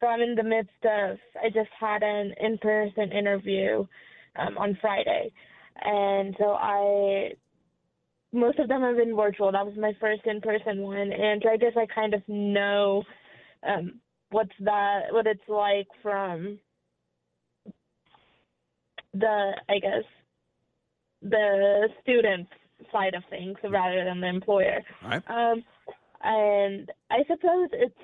So 0.00 0.06
I'm 0.08 0.20
in 0.20 0.34
the 0.34 0.42
midst 0.42 0.70
of, 0.84 1.18
I 1.42 1.48
just 1.52 1.70
had 1.78 2.02
an 2.02 2.34
in 2.40 2.58
person 2.58 3.12
interview 3.12 3.86
um, 4.36 4.58
on 4.58 4.76
Friday. 4.80 5.32
And 5.80 6.34
so 6.38 6.52
I, 6.54 7.32
most 8.32 8.58
of 8.58 8.68
them 8.68 8.80
have 8.82 8.96
been 8.96 9.14
virtual. 9.14 9.52
That 9.52 9.64
was 9.66 9.76
my 9.78 9.92
first 10.00 10.22
in 10.24 10.40
person 10.40 10.78
one. 10.80 11.12
And 11.12 11.40
so 11.44 11.50
I 11.50 11.56
guess 11.56 11.72
I 11.76 11.86
kind 11.94 12.14
of 12.14 12.22
know 12.26 13.04
um, 13.66 14.00
what's 14.30 14.54
that, 14.60 15.12
what 15.12 15.26
it's 15.26 15.48
like 15.48 15.88
from 16.02 16.58
the, 19.14 19.52
I 19.68 19.78
guess, 19.78 20.04
the 21.22 21.88
student 22.02 22.48
side 22.90 23.14
of 23.14 23.22
things 23.30 23.56
rather 23.62 24.04
than 24.04 24.20
the 24.20 24.28
employer. 24.28 24.82
Right. 25.04 25.22
Um, 25.28 25.62
and 26.22 26.90
I 27.10 27.18
suppose 27.28 27.68
it's 27.72 27.94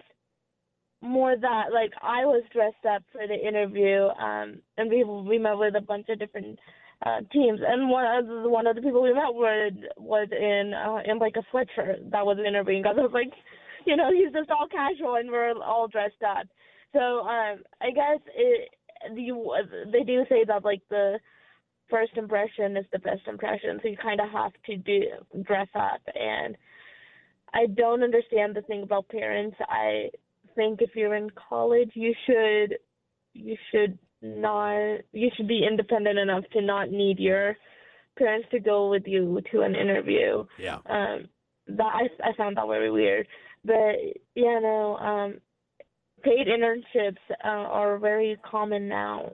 more 1.00 1.36
that 1.36 1.72
like 1.72 1.92
I 2.02 2.24
was 2.24 2.42
dressed 2.52 2.84
up 2.88 3.02
for 3.12 3.26
the 3.26 3.34
interview, 3.34 4.08
um, 4.20 4.58
and 4.76 4.90
we 4.90 5.04
we 5.04 5.38
met 5.38 5.56
with 5.56 5.76
a 5.76 5.80
bunch 5.80 6.08
of 6.08 6.18
different 6.18 6.58
uh, 7.06 7.20
teams, 7.32 7.60
and 7.66 7.88
one 7.88 8.04
of 8.04 8.26
the, 8.26 8.48
one 8.48 8.66
of 8.66 8.74
the 8.74 8.82
people 8.82 9.02
we 9.02 9.12
met 9.12 9.32
with 9.32 9.74
was 9.96 10.28
in 10.32 10.74
uh, 10.74 11.10
in 11.10 11.18
like 11.18 11.36
a 11.36 11.54
sweatshirt 11.54 12.10
that 12.10 12.26
was 12.26 12.38
interviewing 12.44 12.84
us. 12.84 12.96
I 12.98 13.02
was 13.02 13.12
like, 13.12 13.32
you 13.86 13.96
know, 13.96 14.10
he's 14.12 14.32
just 14.32 14.50
all 14.50 14.68
casual, 14.68 15.16
and 15.16 15.30
we're 15.30 15.54
all 15.62 15.88
dressed 15.88 16.22
up. 16.26 16.46
So 16.92 17.20
um, 17.20 17.62
I 17.80 17.90
guess 17.90 18.20
it 18.34 18.70
you 19.14 19.54
they 19.92 20.02
do 20.02 20.24
say 20.28 20.44
that 20.46 20.64
like 20.64 20.82
the 20.90 21.18
first 21.88 22.16
impression 22.16 22.76
is 22.76 22.84
the 22.92 22.98
best 22.98 23.22
impression, 23.26 23.78
so 23.82 23.88
you 23.88 23.96
kind 23.96 24.20
of 24.20 24.30
have 24.30 24.52
to 24.66 24.76
do 24.76 25.02
dress 25.42 25.68
up 25.74 26.00
and. 26.14 26.56
I 27.54 27.64
don't 27.64 28.02
understand 28.02 28.54
the 28.54 28.60
thing 28.60 28.82
about 28.82 29.08
parents. 29.08 29.56
I 29.70 30.10
think 30.54 30.82
if 30.82 30.90
you're 30.94 31.14
in 31.14 31.30
college, 31.30 31.92
you 31.94 32.14
should 32.26 32.76
you 33.32 33.56
should 33.70 33.98
not 34.20 34.98
you 35.12 35.30
should 35.36 35.48
be 35.48 35.64
independent 35.68 36.18
enough 36.18 36.44
to 36.52 36.60
not 36.60 36.90
need 36.90 37.18
your 37.18 37.56
parents 38.18 38.48
to 38.50 38.58
go 38.58 38.90
with 38.90 39.04
you 39.06 39.40
to 39.52 39.62
an 39.62 39.74
interview. 39.74 40.44
Yeah. 40.58 40.78
Um 40.86 41.28
that 41.68 41.92
I 41.94 42.08
I 42.22 42.32
found 42.36 42.56
that 42.56 42.66
very 42.66 42.90
weird. 42.90 43.28
But 43.64 43.96
yeah, 44.34 44.58
no, 44.60 44.96
um 44.96 45.40
paid 46.22 46.46
internships 46.48 47.18
uh, 47.44 47.48
are 47.48 47.98
very 47.98 48.36
common 48.48 48.88
now. 48.88 49.32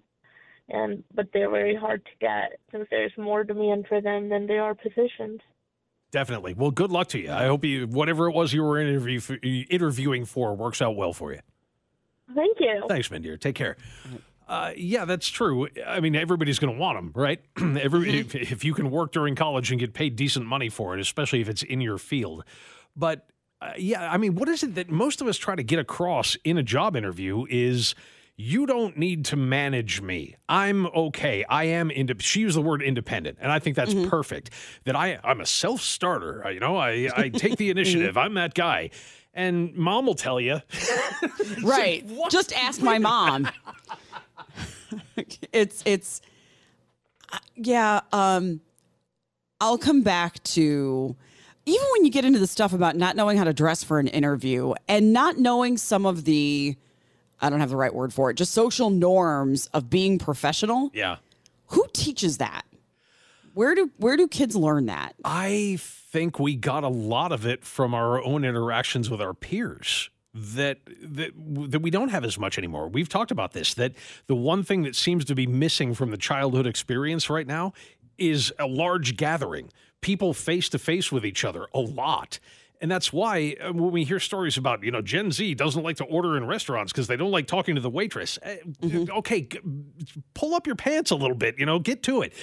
And 0.68 1.04
but 1.14 1.26
they're 1.32 1.50
very 1.50 1.76
hard 1.76 2.04
to 2.04 2.10
get 2.20 2.58
since 2.72 2.86
there's 2.90 3.12
more 3.18 3.44
demand 3.44 3.86
for 3.88 4.00
them 4.00 4.28
than 4.28 4.46
there 4.46 4.62
are 4.62 4.74
positions. 4.74 5.40
Definitely. 6.10 6.54
Well, 6.54 6.70
good 6.70 6.90
luck 6.90 7.08
to 7.08 7.18
you. 7.18 7.30
I 7.30 7.46
hope 7.46 7.64
you 7.64 7.86
whatever 7.86 8.28
it 8.28 8.34
was 8.34 8.52
you 8.52 8.62
were 8.62 8.80
interview 8.80 9.20
interviewing 9.68 10.24
for 10.24 10.54
works 10.54 10.80
out 10.80 10.96
well 10.96 11.12
for 11.12 11.32
you. 11.32 11.40
Thank 12.34 12.58
you. 12.60 12.84
Thanks, 12.88 13.08
Mindir. 13.08 13.38
Take 13.38 13.56
care. 13.56 13.76
Uh, 14.48 14.72
yeah, 14.76 15.04
that's 15.04 15.28
true. 15.28 15.68
I 15.86 16.00
mean, 16.00 16.14
everybody's 16.14 16.58
going 16.58 16.72
to 16.72 16.78
want 16.78 16.98
them, 16.98 17.12
right? 17.14 17.40
Every 17.58 18.20
if, 18.20 18.34
if 18.34 18.64
you 18.64 18.74
can 18.74 18.90
work 18.90 19.12
during 19.12 19.34
college 19.34 19.70
and 19.70 19.80
get 19.80 19.92
paid 19.92 20.16
decent 20.16 20.46
money 20.46 20.68
for 20.68 20.94
it, 20.94 21.00
especially 21.00 21.40
if 21.40 21.48
it's 21.48 21.62
in 21.62 21.80
your 21.80 21.98
field. 21.98 22.44
But 22.96 23.26
uh, 23.60 23.72
yeah, 23.78 24.10
I 24.10 24.16
mean, 24.16 24.34
what 24.34 24.48
is 24.48 24.62
it 24.62 24.74
that 24.74 24.90
most 24.90 25.20
of 25.20 25.26
us 25.26 25.36
try 25.36 25.54
to 25.54 25.62
get 25.62 25.78
across 25.78 26.36
in 26.44 26.58
a 26.58 26.62
job 26.62 26.96
interview 26.96 27.46
is 27.48 27.94
you 28.36 28.66
don't 28.66 28.96
need 28.96 29.24
to 29.26 29.36
manage 29.36 30.00
me. 30.00 30.34
I'm 30.48 30.86
okay. 30.88 31.44
I 31.48 31.64
am 31.64 31.90
ind- 31.90 32.20
she 32.20 32.40
used 32.40 32.56
the 32.56 32.62
word 32.62 32.82
independent, 32.82 33.38
and 33.40 33.52
I 33.52 33.60
think 33.60 33.76
that's 33.76 33.94
perfect. 33.94 34.50
That 34.84 34.96
I 34.96 35.18
I'm 35.22 35.40
a 35.40 35.46
self 35.46 35.80
starter. 35.80 36.44
You 36.52 36.60
know, 36.60 36.76
I 36.76 37.08
I 37.16 37.28
take 37.28 37.56
the 37.56 37.70
initiative. 37.76 38.16
I'm 38.16 38.34
that 38.34 38.54
guy. 38.54 38.90
And 39.36 39.74
mom 39.74 40.06
will 40.06 40.14
tell 40.14 40.40
you, 40.40 40.60
right. 41.64 42.04
Just 42.30 42.52
ask 42.52 42.80
my 42.80 42.98
mom. 42.98 43.48
it's 45.52 45.82
it's 45.84 46.20
uh, 47.32 47.38
yeah, 47.56 48.00
um 48.12 48.60
I'll 49.60 49.78
come 49.78 50.02
back 50.02 50.42
to 50.44 51.16
even 51.66 51.86
when 51.92 52.04
you 52.04 52.10
get 52.10 52.24
into 52.24 52.38
the 52.38 52.46
stuff 52.46 52.72
about 52.72 52.96
not 52.96 53.16
knowing 53.16 53.36
how 53.36 53.44
to 53.44 53.52
dress 53.52 53.82
for 53.82 53.98
an 53.98 54.08
interview 54.08 54.74
and 54.88 55.12
not 55.12 55.38
knowing 55.38 55.76
some 55.76 56.06
of 56.06 56.24
the 56.24 56.76
I 57.40 57.50
don't 57.50 57.60
have 57.60 57.70
the 57.70 57.76
right 57.76 57.94
word 57.94 58.12
for 58.12 58.30
it, 58.30 58.34
just 58.34 58.52
social 58.52 58.90
norms 58.90 59.68
of 59.74 59.90
being 59.90 60.18
professional. 60.18 60.90
yeah. 60.94 61.16
Who 61.68 61.86
teaches 61.92 62.38
that? 62.38 62.62
Where 63.54 63.74
do 63.74 63.90
where 63.98 64.16
do 64.16 64.28
kids 64.28 64.54
learn 64.56 64.86
that? 64.86 65.14
I 65.24 65.78
think 65.80 66.38
we 66.38 66.56
got 66.56 66.84
a 66.84 66.88
lot 66.88 67.32
of 67.32 67.46
it 67.46 67.64
from 67.64 67.94
our 67.94 68.22
own 68.22 68.44
interactions 68.44 69.08
with 69.10 69.20
our 69.20 69.34
peers 69.34 70.10
that 70.34 70.78
that 71.00 71.32
that 71.70 71.80
we 71.80 71.90
don't 71.90 72.08
have 72.08 72.24
as 72.24 72.38
much 72.38 72.58
anymore. 72.58 72.88
We've 72.88 73.08
talked 73.08 73.30
about 73.30 73.52
this 73.52 73.74
that 73.74 73.92
the 74.26 74.34
one 74.34 74.62
thing 74.62 74.82
that 74.82 74.96
seems 74.96 75.24
to 75.26 75.34
be 75.34 75.46
missing 75.46 75.94
from 75.94 76.10
the 76.10 76.16
childhood 76.16 76.66
experience 76.66 77.30
right 77.30 77.46
now 77.46 77.72
is 78.18 78.52
a 78.58 78.66
large 78.66 79.16
gathering, 79.16 79.70
people 80.04 80.34
face 80.34 80.68
to 80.68 80.78
face 80.78 81.10
with 81.10 81.24
each 81.24 81.44
other 81.44 81.66
a 81.72 81.80
lot. 81.80 82.38
And 82.80 82.90
that's 82.90 83.10
why 83.10 83.56
uh, 83.58 83.72
when 83.72 83.90
we 83.90 84.04
hear 84.04 84.20
stories 84.20 84.58
about, 84.58 84.82
you 84.84 84.90
know, 84.90 85.00
Gen 85.00 85.32
Z 85.32 85.54
doesn't 85.54 85.82
like 85.82 85.96
to 85.96 86.04
order 86.04 86.36
in 86.36 86.46
restaurants 86.46 86.92
because 86.92 87.06
they 87.06 87.16
don't 87.16 87.30
like 87.30 87.46
talking 87.46 87.74
to 87.76 87.80
the 87.80 87.88
waitress. 87.88 88.38
Uh, 88.44 88.56
Okay, 89.20 89.42
g- 89.42 89.58
pull 90.34 90.54
up 90.54 90.66
your 90.66 90.76
pants 90.76 91.10
a 91.10 91.14
little 91.16 91.36
bit, 91.36 91.58
you 91.58 91.64
know, 91.64 91.78
get 91.78 92.02
to 92.02 92.20
it. 92.20 92.34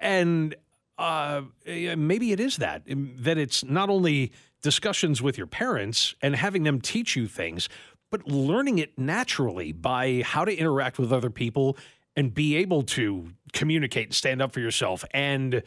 And 0.00 0.54
uh, 0.96 1.42
maybe 1.66 2.32
it 2.32 2.40
is 2.40 2.56
that, 2.56 2.82
um, 2.90 3.12
that 3.18 3.36
it's 3.36 3.62
not 3.64 3.90
only 3.90 4.32
discussions 4.62 5.20
with 5.20 5.36
your 5.36 5.46
parents 5.46 6.14
and 6.22 6.34
having 6.34 6.62
them 6.62 6.80
teach 6.80 7.16
you 7.16 7.28
things, 7.28 7.68
but 8.10 8.26
learning 8.26 8.78
it 8.78 8.98
naturally 8.98 9.72
by 9.72 10.22
how 10.24 10.46
to 10.46 10.54
interact 10.56 10.98
with 10.98 11.12
other 11.12 11.30
people 11.30 11.76
and 12.16 12.32
be 12.32 12.56
able 12.56 12.82
to 12.82 13.28
communicate 13.52 14.14
stand 14.14 14.40
up 14.40 14.52
for 14.52 14.60
yourself 14.60 15.04
and 15.12 15.62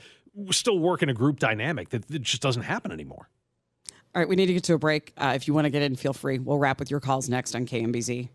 still 0.52 0.80
work 0.80 1.04
in 1.04 1.10
a 1.10 1.14
group 1.14 1.40
dynamic 1.40 1.90
that, 1.90 2.08
that 2.08 2.22
just 2.22 2.42
doesn't 2.42 2.64
happen 2.64 2.92
anymore. 2.92 3.30
All 4.16 4.22
right, 4.22 4.30
we 4.30 4.36
need 4.36 4.46
to 4.46 4.54
get 4.54 4.64
to 4.66 4.74
a 4.76 4.78
break. 4.78 5.12
Uh, 5.18 5.34
if 5.36 5.48
you 5.48 5.54
want 5.54 5.66
to 5.66 5.72
get 5.72 5.82
in, 5.82 5.96
feel 5.96 6.14
free. 6.14 6.38
We'll 6.38 6.60
wrap 6.60 6.80
with 6.80 6.92
your 6.92 7.00
calls 7.00 7.30
next 7.30 7.56
on 7.56 7.66
KMBZ. 7.66 8.30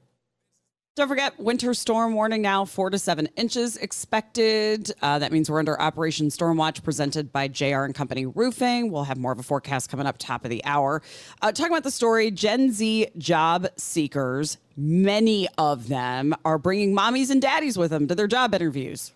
Don't 0.98 1.06
forget, 1.06 1.38
winter 1.38 1.74
storm 1.74 2.14
warning 2.14 2.42
now, 2.42 2.64
four 2.64 2.90
to 2.90 2.98
seven 2.98 3.28
inches 3.36 3.76
expected. 3.76 4.90
Uh, 5.00 5.20
that 5.20 5.30
means 5.30 5.48
we're 5.48 5.60
under 5.60 5.80
Operation 5.80 6.28
Storm 6.28 6.56
Watch 6.56 6.82
presented 6.82 7.30
by 7.30 7.46
JR 7.46 7.84
and 7.84 7.94
Company 7.94 8.26
Roofing. 8.26 8.90
We'll 8.90 9.04
have 9.04 9.16
more 9.16 9.30
of 9.30 9.38
a 9.38 9.44
forecast 9.44 9.90
coming 9.90 10.06
up 10.06 10.16
top 10.18 10.42
of 10.44 10.50
the 10.50 10.60
hour. 10.64 11.00
Uh, 11.40 11.52
talking 11.52 11.70
about 11.70 11.84
the 11.84 11.92
story, 11.92 12.32
Gen 12.32 12.72
Z 12.72 13.06
job 13.16 13.68
seekers, 13.76 14.58
many 14.76 15.46
of 15.56 15.86
them 15.86 16.34
are 16.44 16.58
bringing 16.58 16.96
mommies 16.96 17.30
and 17.30 17.40
daddies 17.40 17.78
with 17.78 17.92
them 17.92 18.08
to 18.08 18.16
their 18.16 18.26
job 18.26 18.52
interviews. 18.52 19.12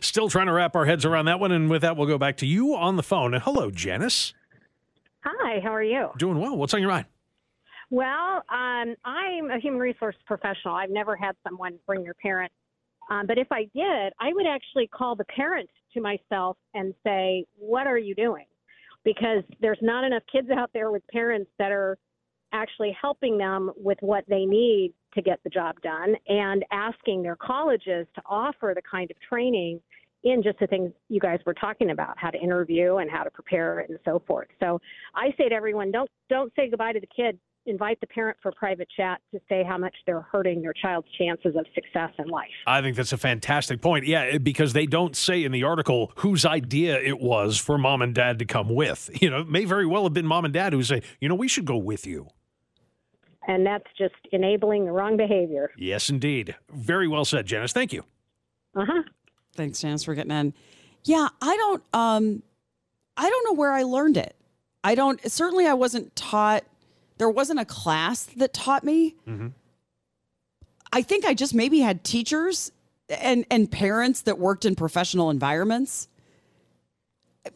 Still 0.00 0.28
trying 0.28 0.46
to 0.46 0.52
wrap 0.52 0.76
our 0.76 0.84
heads 0.84 1.04
around 1.04 1.24
that 1.24 1.40
one. 1.40 1.50
And 1.50 1.68
with 1.68 1.82
that, 1.82 1.96
we'll 1.96 2.06
go 2.06 2.16
back 2.16 2.36
to 2.36 2.46
you 2.46 2.76
on 2.76 2.94
the 2.94 3.02
phone. 3.02 3.32
Hello, 3.32 3.72
Janice. 3.72 4.34
Hi, 5.24 5.58
how 5.58 5.74
are 5.74 5.82
you? 5.82 6.10
Doing 6.16 6.38
well. 6.38 6.56
What's 6.56 6.74
on 6.74 6.80
your 6.80 6.90
mind? 6.90 7.06
Well, 7.90 8.42
um, 8.52 8.94
I'm 9.04 9.50
a 9.50 9.58
human 9.60 9.80
resource 9.80 10.16
professional. 10.26 10.74
I've 10.74 10.90
never 10.90 11.16
had 11.16 11.36
someone 11.46 11.78
bring 11.86 12.02
your 12.04 12.14
parent. 12.14 12.52
Um, 13.10 13.26
but 13.26 13.38
if 13.38 13.48
I 13.50 13.64
did, 13.74 14.12
I 14.20 14.32
would 14.32 14.46
actually 14.46 14.86
call 14.86 15.14
the 15.14 15.24
parent 15.24 15.68
to 15.92 16.00
myself 16.00 16.56
and 16.72 16.94
say, 17.04 17.44
What 17.56 17.86
are 17.86 17.98
you 17.98 18.14
doing? 18.14 18.46
Because 19.04 19.42
there's 19.60 19.78
not 19.82 20.04
enough 20.04 20.22
kids 20.32 20.48
out 20.50 20.70
there 20.72 20.90
with 20.90 21.02
parents 21.08 21.50
that 21.58 21.70
are 21.70 21.98
actually 22.52 22.96
helping 22.98 23.36
them 23.36 23.72
with 23.76 23.98
what 24.00 24.24
they 24.28 24.46
need 24.46 24.94
to 25.12 25.20
get 25.20 25.40
the 25.44 25.50
job 25.50 25.74
done 25.82 26.14
and 26.28 26.64
asking 26.70 27.22
their 27.22 27.36
colleges 27.36 28.06
to 28.14 28.22
offer 28.26 28.72
the 28.74 28.82
kind 28.82 29.10
of 29.10 29.16
training 29.20 29.80
in 30.22 30.42
just 30.42 30.58
the 30.58 30.66
things 30.66 30.90
you 31.10 31.20
guys 31.20 31.38
were 31.44 31.52
talking 31.52 31.90
about, 31.90 32.16
how 32.18 32.30
to 32.30 32.38
interview 32.38 32.96
and 32.96 33.10
how 33.10 33.22
to 33.22 33.30
prepare 33.30 33.80
and 33.80 33.98
so 34.04 34.22
forth. 34.26 34.48
So 34.58 34.80
I 35.14 35.34
say 35.36 35.50
to 35.50 35.54
everyone, 35.54 35.90
don't 35.90 36.10
don't 36.30 36.50
say 36.56 36.70
goodbye 36.70 36.92
to 36.92 37.00
the 37.00 37.08
kid 37.14 37.38
invite 37.66 38.00
the 38.00 38.06
parent 38.06 38.36
for 38.42 38.52
private 38.52 38.88
chat 38.96 39.20
to 39.32 39.40
say 39.48 39.64
how 39.64 39.78
much 39.78 39.94
they're 40.06 40.20
hurting 40.20 40.62
their 40.62 40.72
child's 40.72 41.08
chances 41.18 41.56
of 41.56 41.66
success 41.74 42.10
in 42.18 42.28
life. 42.28 42.50
I 42.66 42.82
think 42.82 42.96
that's 42.96 43.12
a 43.12 43.18
fantastic 43.18 43.80
point. 43.80 44.06
Yeah, 44.06 44.38
because 44.38 44.72
they 44.72 44.86
don't 44.86 45.16
say 45.16 45.44
in 45.44 45.52
the 45.52 45.64
article 45.64 46.12
whose 46.16 46.44
idea 46.44 47.00
it 47.00 47.20
was 47.20 47.58
for 47.58 47.78
mom 47.78 48.02
and 48.02 48.14
dad 48.14 48.38
to 48.40 48.44
come 48.44 48.68
with. 48.68 49.10
You 49.24 49.30
know, 49.30 49.40
it 49.40 49.48
may 49.48 49.64
very 49.64 49.86
well 49.86 50.02
have 50.02 50.12
been 50.12 50.26
mom 50.26 50.44
and 50.44 50.52
dad 50.52 50.74
who 50.74 50.82
say, 50.82 51.00
you 51.18 51.30
know, 51.30 51.34
we 51.34 51.48
should 51.48 51.64
go 51.64 51.78
with 51.78 52.06
you. 52.06 52.28
And 53.48 53.64
that's 53.64 53.86
just 53.96 54.14
enabling 54.32 54.84
the 54.84 54.92
wrong 54.92 55.16
behavior. 55.16 55.70
Yes, 55.78 56.10
indeed. 56.10 56.54
Very 56.70 57.08
well 57.08 57.24
said, 57.24 57.46
Janice. 57.46 57.72
Thank 57.72 57.94
you. 57.94 58.04
Uh 58.76 58.84
huh. 58.86 59.02
Thanks, 59.54 59.80
Janice, 59.80 60.04
for 60.04 60.14
getting 60.14 60.32
in. 60.32 60.52
Yeah, 61.04 61.28
I 61.40 61.56
don't. 61.56 61.82
Um, 61.94 62.42
I 63.16 63.30
don't 63.30 63.44
know 63.46 63.54
where 63.54 63.72
I 63.72 63.82
learned 63.82 64.18
it. 64.18 64.36
I 64.82 64.94
don't. 64.94 65.20
Certainly, 65.30 65.66
I 65.66 65.74
wasn't 65.74 66.14
taught. 66.16 66.64
There 67.18 67.30
wasn't 67.30 67.60
a 67.60 67.64
class 67.64 68.24
that 68.36 68.52
taught 68.52 68.84
me. 68.84 69.14
Mm-hmm. 69.28 69.48
I 70.92 71.02
think 71.02 71.24
I 71.24 71.34
just 71.34 71.54
maybe 71.54 71.80
had 71.80 72.04
teachers 72.04 72.72
and 73.08 73.44
and 73.50 73.70
parents 73.70 74.22
that 74.22 74.38
worked 74.38 74.64
in 74.64 74.74
professional 74.74 75.30
environments. 75.30 76.08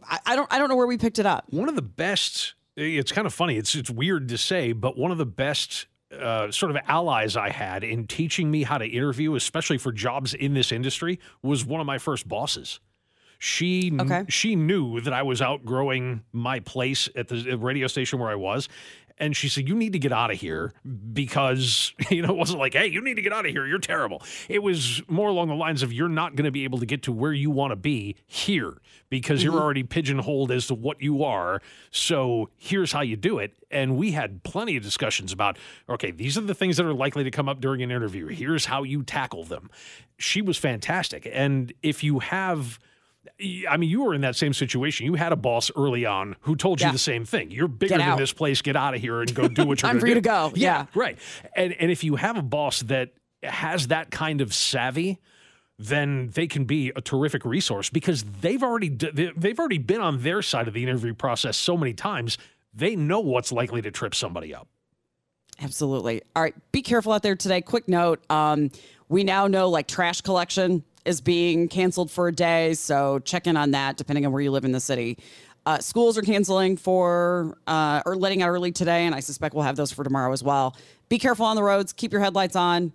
I, 0.05 0.19
I 0.27 0.37
don't. 0.37 0.53
I 0.53 0.59
don't 0.59 0.69
know 0.69 0.77
where 0.77 0.87
we 0.87 0.99
picked 0.99 1.19
it 1.19 1.27
up. 1.27 1.45
One 1.51 1.69
of 1.69 1.75
the 1.77 1.83
best. 1.83 2.55
It's 2.77 3.11
kind 3.11 3.27
of 3.27 3.35
funny. 3.35 3.57
It's 3.57 3.75
it's 3.75 3.91
weird 3.91 4.29
to 4.29 4.39
say, 4.39 4.73
but 4.73 4.97
one 4.99 5.11
of 5.11 5.19
the 5.19 5.27
best 5.27 5.87
uh, 6.13 6.51
sort 6.51 6.71
of 6.71 6.79
allies 6.87 7.37
I 7.37 7.51
had 7.51 7.83
in 7.85 8.07
teaching 8.07 8.51
me 8.51 8.63
how 8.63 8.79
to 8.79 8.87
interview, 8.87 9.35
especially 9.35 9.79
for 9.79 9.93
jobs 9.93 10.35
in 10.35 10.55
this 10.55 10.71
industry, 10.73 11.19
was 11.43 11.65
one 11.65 11.81
of 11.81 11.87
my 11.87 11.99
first 11.99 12.29
bosses. 12.29 12.81
She 13.41 13.93
Okay. 13.99 14.25
she 14.29 14.57
knew 14.57 15.01
that 15.01 15.13
I 15.13 15.23
was 15.23 15.41
outgrowing 15.41 16.23
my 16.33 16.61
place 16.61 17.09
at 17.15 17.29
the 17.29 17.57
radio 17.57 17.87
station 17.87 18.19
where 18.19 18.31
I 18.31 18.35
was. 18.35 18.69
And 19.19 19.37
she 19.37 19.49
said, 19.49 19.69
You 19.69 19.75
need 19.75 19.93
to 19.93 19.99
get 19.99 20.13
out 20.13 20.31
of 20.31 20.39
here 20.39 20.73
because, 21.13 21.93
you 22.11 22.23
know, 22.23 22.31
it 22.31 22.37
wasn't 22.37 22.59
like, 22.59 22.75
Hey, 22.75 22.87
you 22.87 23.03
need 23.03 23.15
to 23.15 23.23
get 23.23 23.33
out 23.33 23.47
of 23.47 23.53
here. 23.53 23.67
You're 23.67 23.79
terrible. 23.79 24.23
It 24.49 24.63
was 24.63 25.03
more 25.09 25.29
along 25.29 25.49
the 25.49 25.55
lines 25.55 25.83
of, 25.83 25.93
You're 25.93 26.09
not 26.09 26.37
going 26.37 26.45
to 26.45 26.51
be 26.51 26.65
able 26.65 26.79
to 26.79 26.87
get 26.87 27.03
to 27.05 27.13
where 27.13 27.33
you 27.33 27.51
want 27.51 27.73
to 27.73 27.77
be 27.77 28.17
here 28.27 28.79
because 29.11 29.43
you're 29.43 29.53
mm-hmm. 29.53 29.63
already 29.63 29.83
pigeonholed 29.83 30.51
as 30.51 30.67
to 30.67 30.75
what 30.75 31.01
you 31.01 31.25
are. 31.25 31.63
So 31.91 32.51
here's 32.57 32.93
how 32.93 33.01
you 33.01 33.17
do 33.17 33.39
it. 33.39 33.55
And 33.71 33.97
we 33.97 34.13
had 34.13 34.43
plenty 34.43 34.77
of 34.77 34.83
discussions 34.83 35.33
about, 35.33 35.59
okay, 35.89 36.11
these 36.11 36.37
are 36.39 36.43
the 36.43 36.55
things 36.55 36.77
that 36.77 36.87
are 36.87 36.95
likely 36.95 37.25
to 37.25 37.31
come 37.31 37.49
up 37.49 37.61
during 37.61 37.83
an 37.83 37.91
interview. 37.91 38.27
Here's 38.27 38.67
how 38.67 38.83
you 38.83 39.03
tackle 39.03 39.45
them. 39.45 39.71
She 40.19 40.43
was 40.43 40.59
fantastic. 40.59 41.29
And 41.31 41.73
if 41.83 42.03
you 42.03 42.19
have, 42.19 42.79
I 43.69 43.77
mean, 43.77 43.91
you 43.91 44.03
were 44.03 44.15
in 44.15 44.21
that 44.23 44.37
same 44.37 44.53
situation. 44.53 45.07
You 45.07 45.15
had 45.15 45.33
a 45.33 45.37
boss 45.37 45.71
early 45.77 46.05
on 46.07 46.37
who 46.41 46.57
told 46.57 46.81
you 46.81 46.91
the 46.93 46.99
same 46.99 47.25
thing. 47.25 47.51
You're 47.51 47.69
bigger 47.69 47.99
than 47.99 48.19
this 48.19 48.33
place. 48.33 48.63
Get 48.63 48.77
out 48.77 48.95
of 48.95 49.01
here 49.01 49.21
and 49.21 49.35
go 49.35 49.49
do 49.49 49.65
what 49.67 49.83
you're 49.83 49.91
Time 49.91 50.01
for 50.01 50.07
you 50.07 50.15
do. 50.15 50.21
to 50.21 50.25
go. 50.25 50.53
Yeah. 50.55 50.87
right. 50.95 51.19
And 51.57 51.73
and 51.75 51.91
if 51.91 52.05
you 52.05 52.17
have 52.17 52.37
a 52.37 52.43
boss 52.43 52.81
that 52.83 53.11
has 53.43 53.89
that 53.89 54.11
kind 54.11 54.41
of 54.41 54.53
savvy, 54.53 55.19
then 55.79 56.31
they 56.35 56.47
can 56.49 56.65
be 56.65 56.91
a 56.97 57.01
terrific 57.01 57.45
resource 57.45 57.89
because 57.91 58.25
they've 58.41 58.63
already 58.63 58.89
they- 58.89 59.33
they've 59.37 59.59
already 59.59 59.79
been 59.79 60.01
on 60.01 60.23
their 60.23 60.43
side 60.43 60.67
of 60.69 60.75
the 60.75 60.83
interview 60.83 61.15
process 61.15 61.57
so 61.57 61.77
many 61.77 61.93
times. 61.95 62.37
They 62.75 62.97
know 62.97 63.21
what's 63.21 63.51
likely 63.53 63.81
to 63.83 63.91
trip 63.91 64.15
somebody 64.15 64.55
up. 64.55 64.69
Absolutely. 65.61 66.23
All 66.37 66.43
right. 66.43 66.55
Be 66.73 66.83
careful 66.83 67.13
out 67.13 67.23
there 67.23 67.35
today. 67.35 67.61
Quick 67.61 67.89
note. 67.89 68.23
Um, 68.31 68.71
we 69.09 69.25
now 69.25 69.47
know 69.47 69.69
like 69.69 69.89
trash 69.89 70.21
collection 70.21 70.85
is 71.05 71.21
being 71.21 71.69
canceled 71.69 72.11
for 72.11 72.29
a 72.29 72.33
day. 72.33 72.75
So 72.75 73.19
check 73.21 73.47
in 73.47 73.57
on 73.57 73.71
that 73.73 73.97
depending 73.97 74.27
on 74.27 74.33
where 74.33 74.43
you 74.43 74.51
live 74.51 74.65
in 74.65 74.73
the 74.73 74.81
city. 74.81 75.19
Uh, 75.67 75.79
schools 75.79 76.17
are 76.17 76.23
canceling 76.23 76.77
for 76.77 77.59
uh, 77.67 78.03
or 78.07 78.17
letting 78.17 78.43
out 78.43 78.49
early 78.49 78.73
today, 78.73 79.05
and 79.05 79.15
I 79.15 79.21
suspect 79.21 79.55
we'll 79.55 79.65
have 79.65 79.77
those 79.77 79.93
for 79.93 80.03
tomorrow 80.03 80.33
as 80.33 80.43
well. 80.43 80.75
Be 81.09 81.19
careful 81.19 81.45
on 81.45 81.57
the 81.57 81.63
roads. 81.63 81.93
Keep 81.93 82.13
your 82.13 82.23
headlights 82.23 82.57
on. 82.57 82.93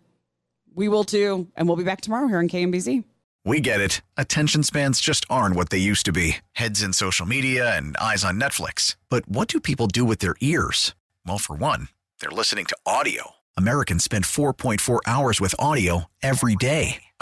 We 0.73 0.87
will 0.87 1.03
too. 1.03 1.47
And 1.55 1.67
we'll 1.67 1.77
be 1.77 1.83
back 1.83 2.01
tomorrow 2.01 2.27
here 2.27 2.39
on 2.39 2.47
KMBZ. 2.47 3.03
We 3.45 3.59
get 3.59 3.81
it. 3.81 4.01
Attention 4.17 4.63
spans 4.63 5.01
just 5.01 5.25
aren't 5.29 5.55
what 5.55 5.69
they 5.69 5.77
used 5.77 6.05
to 6.05 6.11
be 6.11 6.37
heads 6.53 6.81
in 6.81 6.93
social 6.93 7.25
media 7.25 7.75
and 7.75 7.95
eyes 7.97 8.23
on 8.23 8.39
Netflix. 8.39 8.95
But 9.09 9.27
what 9.27 9.47
do 9.49 9.59
people 9.59 9.87
do 9.87 10.05
with 10.05 10.19
their 10.19 10.35
ears? 10.39 10.95
Well, 11.27 11.37
for 11.37 11.55
one, 11.55 11.89
they're 12.21 12.31
listening 12.31 12.65
to 12.65 12.77
audio. 12.85 13.31
Americans 13.55 14.03
spend 14.03 14.23
4.4 14.23 14.99
hours 15.05 15.39
with 15.39 15.55
audio 15.59 16.05
every 16.23 16.55
day. 16.55 17.03